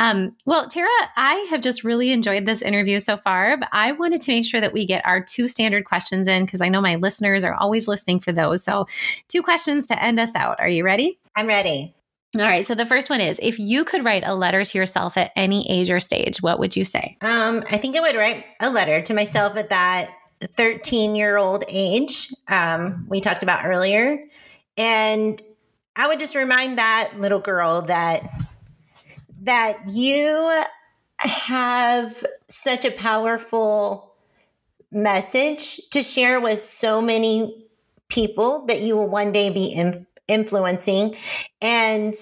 Um, 0.01 0.37
well, 0.47 0.69
Tara, 0.69 0.87
I 1.17 1.49
have 1.51 1.61
just 1.61 1.83
really 1.83 2.13
enjoyed 2.13 2.47
this 2.47 2.63
interview 2.63 3.01
so 3.01 3.17
far, 3.17 3.57
but 3.57 3.69
I 3.73 3.91
wanted 3.91 4.21
to 4.21 4.31
make 4.31 4.45
sure 4.45 4.61
that 4.61 4.73
we 4.73 4.87
get 4.87 5.05
our 5.05 5.21
two 5.21 5.49
standard 5.49 5.87
questions 5.87 6.29
in 6.29 6.45
because 6.45 6.61
I 6.61 6.69
know 6.69 6.81
my 6.81 6.95
listeners 6.95 7.43
are 7.43 7.55
always 7.55 7.89
listening 7.89 8.21
for 8.21 8.31
those. 8.31 8.63
So, 8.63 8.87
two 9.27 9.43
questions 9.43 9.89
to 9.89 10.01
end 10.01 10.21
us 10.21 10.37
out. 10.37 10.61
Are 10.61 10.69
you 10.69 10.85
ready? 10.85 11.19
I'm 11.35 11.49
ready. 11.49 11.97
All 12.37 12.43
right. 12.43 12.67
So 12.67 12.75
the 12.75 12.85
first 12.85 13.09
one 13.09 13.21
is 13.21 13.41
if 13.43 13.59
you 13.59 13.85
could 13.85 14.05
write 14.05 14.23
a 14.25 14.35
letter 14.35 14.63
to 14.65 14.79
yourself 14.79 15.17
at 15.17 15.33
any 15.35 15.69
age 15.71 15.91
or 15.91 15.99
stage, 15.99 16.43
what 16.43 16.59
would 16.59 16.77
you 16.77 16.85
say? 16.85 17.17
Um, 17.23 17.65
I 17.71 17.79
think 17.79 17.97
I 17.97 18.01
would 18.01 18.17
write 18.17 18.45
a 18.61 18.71
letter 18.71 19.01
to 19.01 19.15
myself 19.15 19.57
at 19.57 19.71
that 19.71 20.11
13 20.41 21.17
year 21.17 21.37
old 21.37 21.65
age 21.69 22.29
um, 22.49 23.07
we 23.09 23.21
talked 23.21 23.43
about 23.43 23.65
earlier. 23.65 24.25
And 24.77 25.41
I 25.97 26.07
would 26.07 26.19
just 26.19 26.35
remind 26.35 26.79
that 26.79 27.15
little 27.19 27.41
girl 27.41 27.83
that 27.83 28.23
that 29.43 29.89
you 29.89 30.65
have 31.19 32.25
such 32.49 32.85
a 32.85 32.91
powerful 32.91 34.15
message 34.91 35.89
to 35.91 36.03
share 36.03 36.41
with 36.41 36.63
so 36.63 37.01
many 37.01 37.67
people 38.09 38.67
that 38.67 38.81
you 38.83 38.97
will 38.97 39.09
one 39.09 39.33
day 39.33 39.51
be 39.51 39.67
in, 39.67 40.07
influencing 40.29 41.15
and 41.61 42.15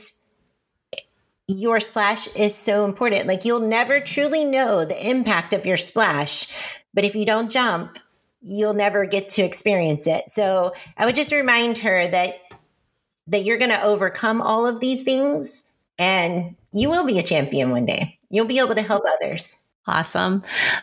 your 1.49 1.79
splash 1.79 2.27
is 2.35 2.55
so 2.55 2.85
important 2.85 3.27
like 3.27 3.45
you'll 3.45 3.61
never 3.61 4.01
truly 4.01 4.45
know 4.45 4.85
the 4.85 5.09
impact 5.09 5.53
of 5.53 5.67
your 5.67 5.77
splash 5.77 6.49
but 6.95 7.05
if 7.05 7.15
you 7.15 7.25
don't 7.25 7.51
jump 7.51 7.99
you'll 8.43 8.75
never 8.75 9.05
get 9.05 9.29
to 9.29 9.43
experience 9.43 10.07
it 10.07 10.29
so 10.29 10.73
i 10.97 11.05
would 11.05 11.15
just 11.15 11.33
remind 11.33 11.79
her 11.79 12.09
that 12.09 12.41
that 13.27 13.45
you're 13.45 13.59
going 13.59 13.71
to 13.71 13.83
overcome 13.83 14.41
all 14.41 14.67
of 14.67 14.81
these 14.81 15.03
things 15.03 15.69
and 15.99 16.55
you 16.73 16.89
will 16.89 17.07
be 17.07 17.19
a 17.19 17.23
champion 17.23 17.71
one 17.71 17.87
day. 17.87 18.19
You'll 18.31 18.47
be 18.47 18.59
able 18.59 18.75
to 18.75 18.83
help 18.83 19.05
others. 19.21 19.66
Awesome. 19.87 20.43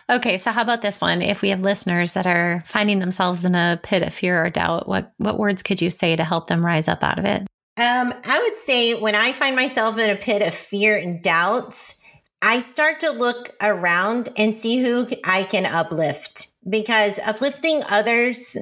Okay, 0.10 0.38
so 0.38 0.52
how 0.52 0.62
about 0.62 0.82
this 0.82 1.02
one? 1.02 1.22
If 1.22 1.42
we 1.42 1.50
have 1.50 1.62
listeners 1.62 2.14
that 2.14 2.26
are 2.26 2.64
finding 2.68 3.00
themselves 3.00 3.44
in 3.44 3.54
a 3.54 3.80
pit 3.84 4.02
of 4.02 4.14
fear 4.14 4.46
or 4.46 4.50
doubt, 4.50 4.88
what 4.88 5.14
what 5.18 5.38
words 5.38 5.62
could 5.62 5.82
you 5.82 5.90
say 5.90 6.16
to 6.16 6.24
help 6.24 6.48
them 6.48 6.66
rise 6.66 6.88
up 6.88 7.04
out 7.04 7.20
of 7.20 7.26
it? 7.26 7.42
Um, 7.76 8.14
I 8.24 8.40
would 8.40 8.56
say 8.56 8.94
when 8.94 9.16
I 9.16 9.34
find 9.34 9.56
myself 9.56 9.98
in 9.98 10.10
a 10.10 10.16
pit 10.16 10.42
of 10.42 10.54
fear 10.54 10.96
and 10.96 11.22
doubts, 11.22 12.02
I 12.42 12.60
start 12.60 13.00
to 13.02 13.12
look 13.12 13.50
around 13.62 14.30
and 14.38 14.54
see 14.54 14.78
who 14.78 15.08
I 15.24 15.44
can 15.44 15.66
uplift 15.66 16.54
because 16.70 17.20
uplifting 17.20 17.84
others 17.90 18.58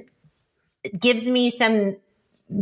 gives 0.99 1.29
me 1.29 1.51
some 1.51 1.97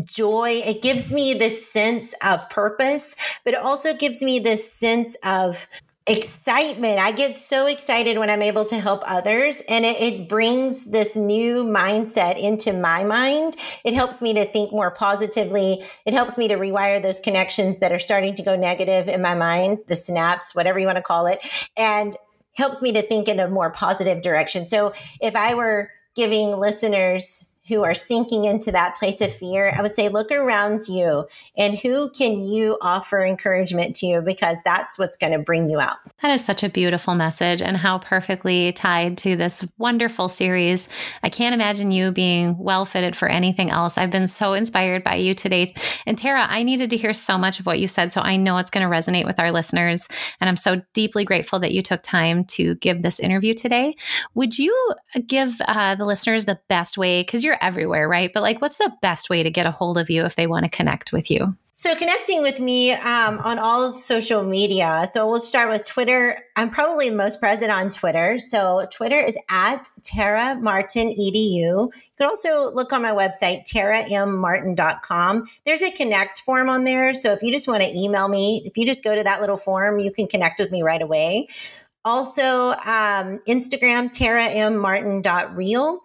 joy. 0.04 0.62
It 0.66 0.82
gives 0.82 1.12
me 1.14 1.34
this 1.34 1.72
sense 1.72 2.14
of 2.24 2.50
purpose, 2.50 3.16
but 3.46 3.54
it 3.54 3.60
also 3.60 3.94
gives 3.94 4.22
me 4.22 4.40
this 4.40 4.72
sense 4.72 5.16
of 5.24 5.68
excitement. 6.10 7.00
I 7.00 7.12
get 7.12 7.38
so 7.38 7.68
excited 7.68 8.18
when 8.18 8.30
I'm 8.30 8.42
able 8.42 8.66
to 8.66 8.80
help 8.80 9.04
others, 9.06 9.62
and 9.70 9.86
it, 9.86 10.02
it, 10.02 10.28
brings 10.28 10.86
this 10.86 11.16
new 11.16 11.64
mindset 11.64 12.38
into 12.38 12.74
my 12.74 13.04
mind. 13.04 13.56
It 13.86 13.94
helps 13.94 14.22
me 14.22 14.34
to 14.34 14.46
think 14.46 14.72
more 14.72 14.92
positively. 14.92 15.84
It 16.06 16.14
helps 16.14 16.38
me 16.38 16.48
to 16.48 16.56
rewire 16.56 17.02
those 17.02 17.20
connections 17.20 17.80
that 17.80 17.92
are 17.92 18.00
starting 18.00 18.36
to 18.36 18.44
go 18.44 18.56
negative 18.56 19.08
in 19.08 19.22
my 19.22 19.36
mind, 19.36 19.80
the 19.88 19.96
snaps, 19.96 20.56
whatever 20.56 20.80
you 20.80 20.86
want 20.86 20.98
to 20.98 21.04
call 21.04 21.28
it, 21.28 21.40
and 21.78 22.16
helps 22.54 22.82
me 22.82 22.92
to 22.92 23.02
think 23.02 23.28
in 23.28 23.40
a 23.40 23.48
more 23.48 23.72
positive 23.72 24.22
direction. 24.22 24.66
So 24.66 24.94
if 25.22 25.36
I 25.36 25.56
were 25.56 25.92
giving 26.16 26.52
listeners 26.52 27.54
who 27.70 27.84
are 27.84 27.94
sinking 27.94 28.46
into 28.46 28.72
that 28.72 28.96
place 28.98 29.22
of 29.22 29.34
fear, 29.34 29.74
I 29.78 29.82
would 29.82 29.94
say 29.94 30.10
look 30.10 30.32
around 30.32 30.82
you 30.90 31.28
and 31.56 31.78
who 31.78 32.10
can 32.10 32.42
you 32.42 32.78
offer 32.82 33.24
encouragement 33.24 33.96
to 33.98 34.22
because 34.26 34.58
that's 34.66 34.98
what's 34.98 35.18
going 35.18 35.34
to 35.34 35.40
bring 35.40 35.70
you 35.70 35.80
out. 35.80 35.98
That 36.22 36.32
is 36.32 36.44
such 36.44 36.64
a 36.64 36.70
beautiful 36.70 37.14
message 37.16 37.62
and 37.62 37.78
how 37.78 38.00
perfectly 38.00 38.74
tied 38.74 39.18
to 39.20 39.36
this 39.36 39.66
wonderful 39.78 40.30
series. 40.30 40.90
I 41.24 41.30
can't 41.30 41.54
imagine 41.54 41.92
you 41.92 42.12
being 42.12 42.58
well 42.58 42.86
fitted 42.86 43.16
for 43.16 43.28
anything 43.28 43.70
else. 43.70 43.98
I've 43.98 44.12
been 44.12 44.28
so 44.28 44.54
inspired 44.54 45.04
by 45.04 45.16
you 45.16 45.36
today. 45.36 45.72
And 46.08 46.18
Tara, 46.18 46.46
I 46.50 46.64
needed 46.64 46.90
to 46.90 46.98
hear 46.98 47.14
so 47.14 47.38
much 47.38 47.60
of 47.60 47.68
what 47.68 47.80
you 47.80 47.88
said, 47.88 48.12
so 48.12 48.22
I 48.22 48.36
know 48.36 48.58
it's 48.58 48.72
going 48.72 48.90
to 48.90 48.94
resonate 48.94 49.26
with 49.26 49.40
our 49.40 49.52
listeners. 49.52 50.08
And 50.42 50.50
I'm 50.50 50.58
so 50.58 50.82
deeply 50.94 51.24
grateful 51.24 51.60
that 51.60 51.72
you 51.72 51.84
took 51.84 52.02
time 52.02 52.46
to 52.46 52.76
give 52.76 53.04
this 53.04 53.20
interview 53.20 53.54
today. 53.54 53.96
Would 54.34 54.58
you 54.58 54.76
give 55.28 55.56
uh, 55.68 55.96
the 55.96 56.06
listeners 56.06 56.46
the 56.46 56.60
best 56.68 56.98
way? 56.98 57.22
Because 57.22 57.44
you're 57.44 57.59
everywhere, 57.62 58.08
right? 58.08 58.32
But 58.34 58.44
like, 58.44 58.62
what's 58.62 58.78
the 58.78 58.92
best 59.02 59.30
way 59.30 59.44
to 59.44 59.50
get 59.50 59.66
a 59.66 59.72
hold 59.72 59.98
of 59.98 60.10
you 60.10 60.26
if 60.26 60.36
they 60.36 60.48
want 60.48 60.66
to 60.66 60.70
connect 60.70 61.12
with 61.12 61.30
you? 61.30 61.56
So, 61.72 61.96
connecting 61.96 62.42
with 62.42 62.60
me 62.60 62.92
um, 62.92 63.40
on 63.40 63.58
all 63.60 63.92
social 63.92 64.44
media. 64.44 65.08
So, 65.12 65.30
we'll 65.30 65.40
start 65.40 65.70
with 65.70 65.86
Twitter. 65.86 66.44
I'm 66.56 66.70
probably 66.70 67.10
the 67.10 67.16
most 67.16 67.40
present 67.40 67.72
on 67.72 67.90
Twitter. 67.90 68.40
So, 68.40 68.88
Twitter 68.92 69.20
is 69.20 69.38
at 69.50 69.88
Tara 70.04 70.56
Martin 70.60 71.10
EDU. 71.10 71.54
You 71.56 71.92
can 72.18 72.28
also 72.28 72.74
look 72.74 72.92
on 72.92 73.02
my 73.02 73.12
website, 73.12 73.66
tarammartin.com. 73.66 75.48
There's 75.66 75.82
a 75.82 75.92
connect 75.92 76.42
form 76.42 76.70
on 76.70 76.84
there. 76.84 77.14
So, 77.14 77.32
if 77.32 77.42
you 77.42 77.52
just 77.52 77.68
want 77.68 77.84
to 77.84 77.90
email 77.90 78.28
me, 78.28 78.64
if 78.66 78.78
you 78.78 78.86
just 78.86 79.04
go 79.04 79.16
to 79.16 79.24
that 79.24 79.40
little 79.40 79.58
form, 79.58 80.00
you 80.00 80.12
can 80.12 80.28
connect 80.28 80.60
with 80.60 80.72
me 80.72 80.82
right 80.82 81.02
away. 81.02 81.48
Also, 82.04 82.72
um, 82.72 83.40
Instagram, 83.48 84.10
tarammartin.real 84.12 86.02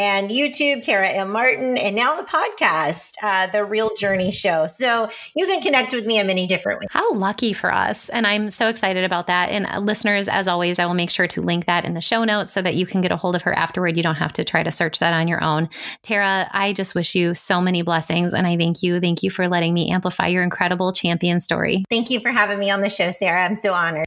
and 0.00 0.30
YouTube, 0.30 0.80
Tara 0.80 1.08
M. 1.10 1.30
Martin, 1.30 1.76
and 1.76 1.94
now 1.94 2.16
the 2.18 2.26
podcast, 2.26 3.16
uh, 3.22 3.48
The 3.48 3.66
Real 3.66 3.90
Journey 3.94 4.32
Show. 4.32 4.66
So 4.66 5.10
you 5.36 5.44
can 5.44 5.60
connect 5.60 5.92
with 5.92 6.06
me 6.06 6.18
in 6.18 6.26
many 6.26 6.46
different 6.46 6.80
ways. 6.80 6.88
How 6.90 7.12
lucky 7.12 7.52
for 7.52 7.70
us. 7.70 8.08
And 8.08 8.26
I'm 8.26 8.48
so 8.48 8.68
excited 8.68 9.04
about 9.04 9.26
that. 9.26 9.50
And 9.50 9.66
uh, 9.66 9.78
listeners, 9.78 10.26
as 10.26 10.48
always, 10.48 10.78
I 10.78 10.86
will 10.86 10.94
make 10.94 11.10
sure 11.10 11.26
to 11.26 11.42
link 11.42 11.66
that 11.66 11.84
in 11.84 11.92
the 11.92 12.00
show 12.00 12.24
notes 12.24 12.50
so 12.50 12.62
that 12.62 12.76
you 12.76 12.86
can 12.86 13.02
get 13.02 13.12
a 13.12 13.16
hold 13.16 13.34
of 13.34 13.42
her 13.42 13.52
afterward. 13.52 13.98
You 13.98 14.02
don't 14.02 14.14
have 14.14 14.32
to 14.32 14.44
try 14.44 14.62
to 14.62 14.70
search 14.70 15.00
that 15.00 15.12
on 15.12 15.28
your 15.28 15.44
own. 15.44 15.68
Tara, 16.00 16.48
I 16.50 16.72
just 16.72 16.94
wish 16.94 17.14
you 17.14 17.34
so 17.34 17.60
many 17.60 17.82
blessings. 17.82 18.32
And 18.32 18.46
I 18.46 18.56
thank 18.56 18.82
you. 18.82 19.00
Thank 19.00 19.22
you 19.22 19.30
for 19.30 19.48
letting 19.48 19.74
me 19.74 19.90
amplify 19.90 20.28
your 20.28 20.42
incredible 20.42 20.92
champion 20.92 21.40
story. 21.40 21.84
Thank 21.90 22.08
you 22.08 22.20
for 22.20 22.30
having 22.30 22.58
me 22.58 22.70
on 22.70 22.80
the 22.80 22.88
show, 22.88 23.10
Sarah. 23.10 23.44
I'm 23.44 23.54
so 23.54 23.74
honored. 23.74 24.06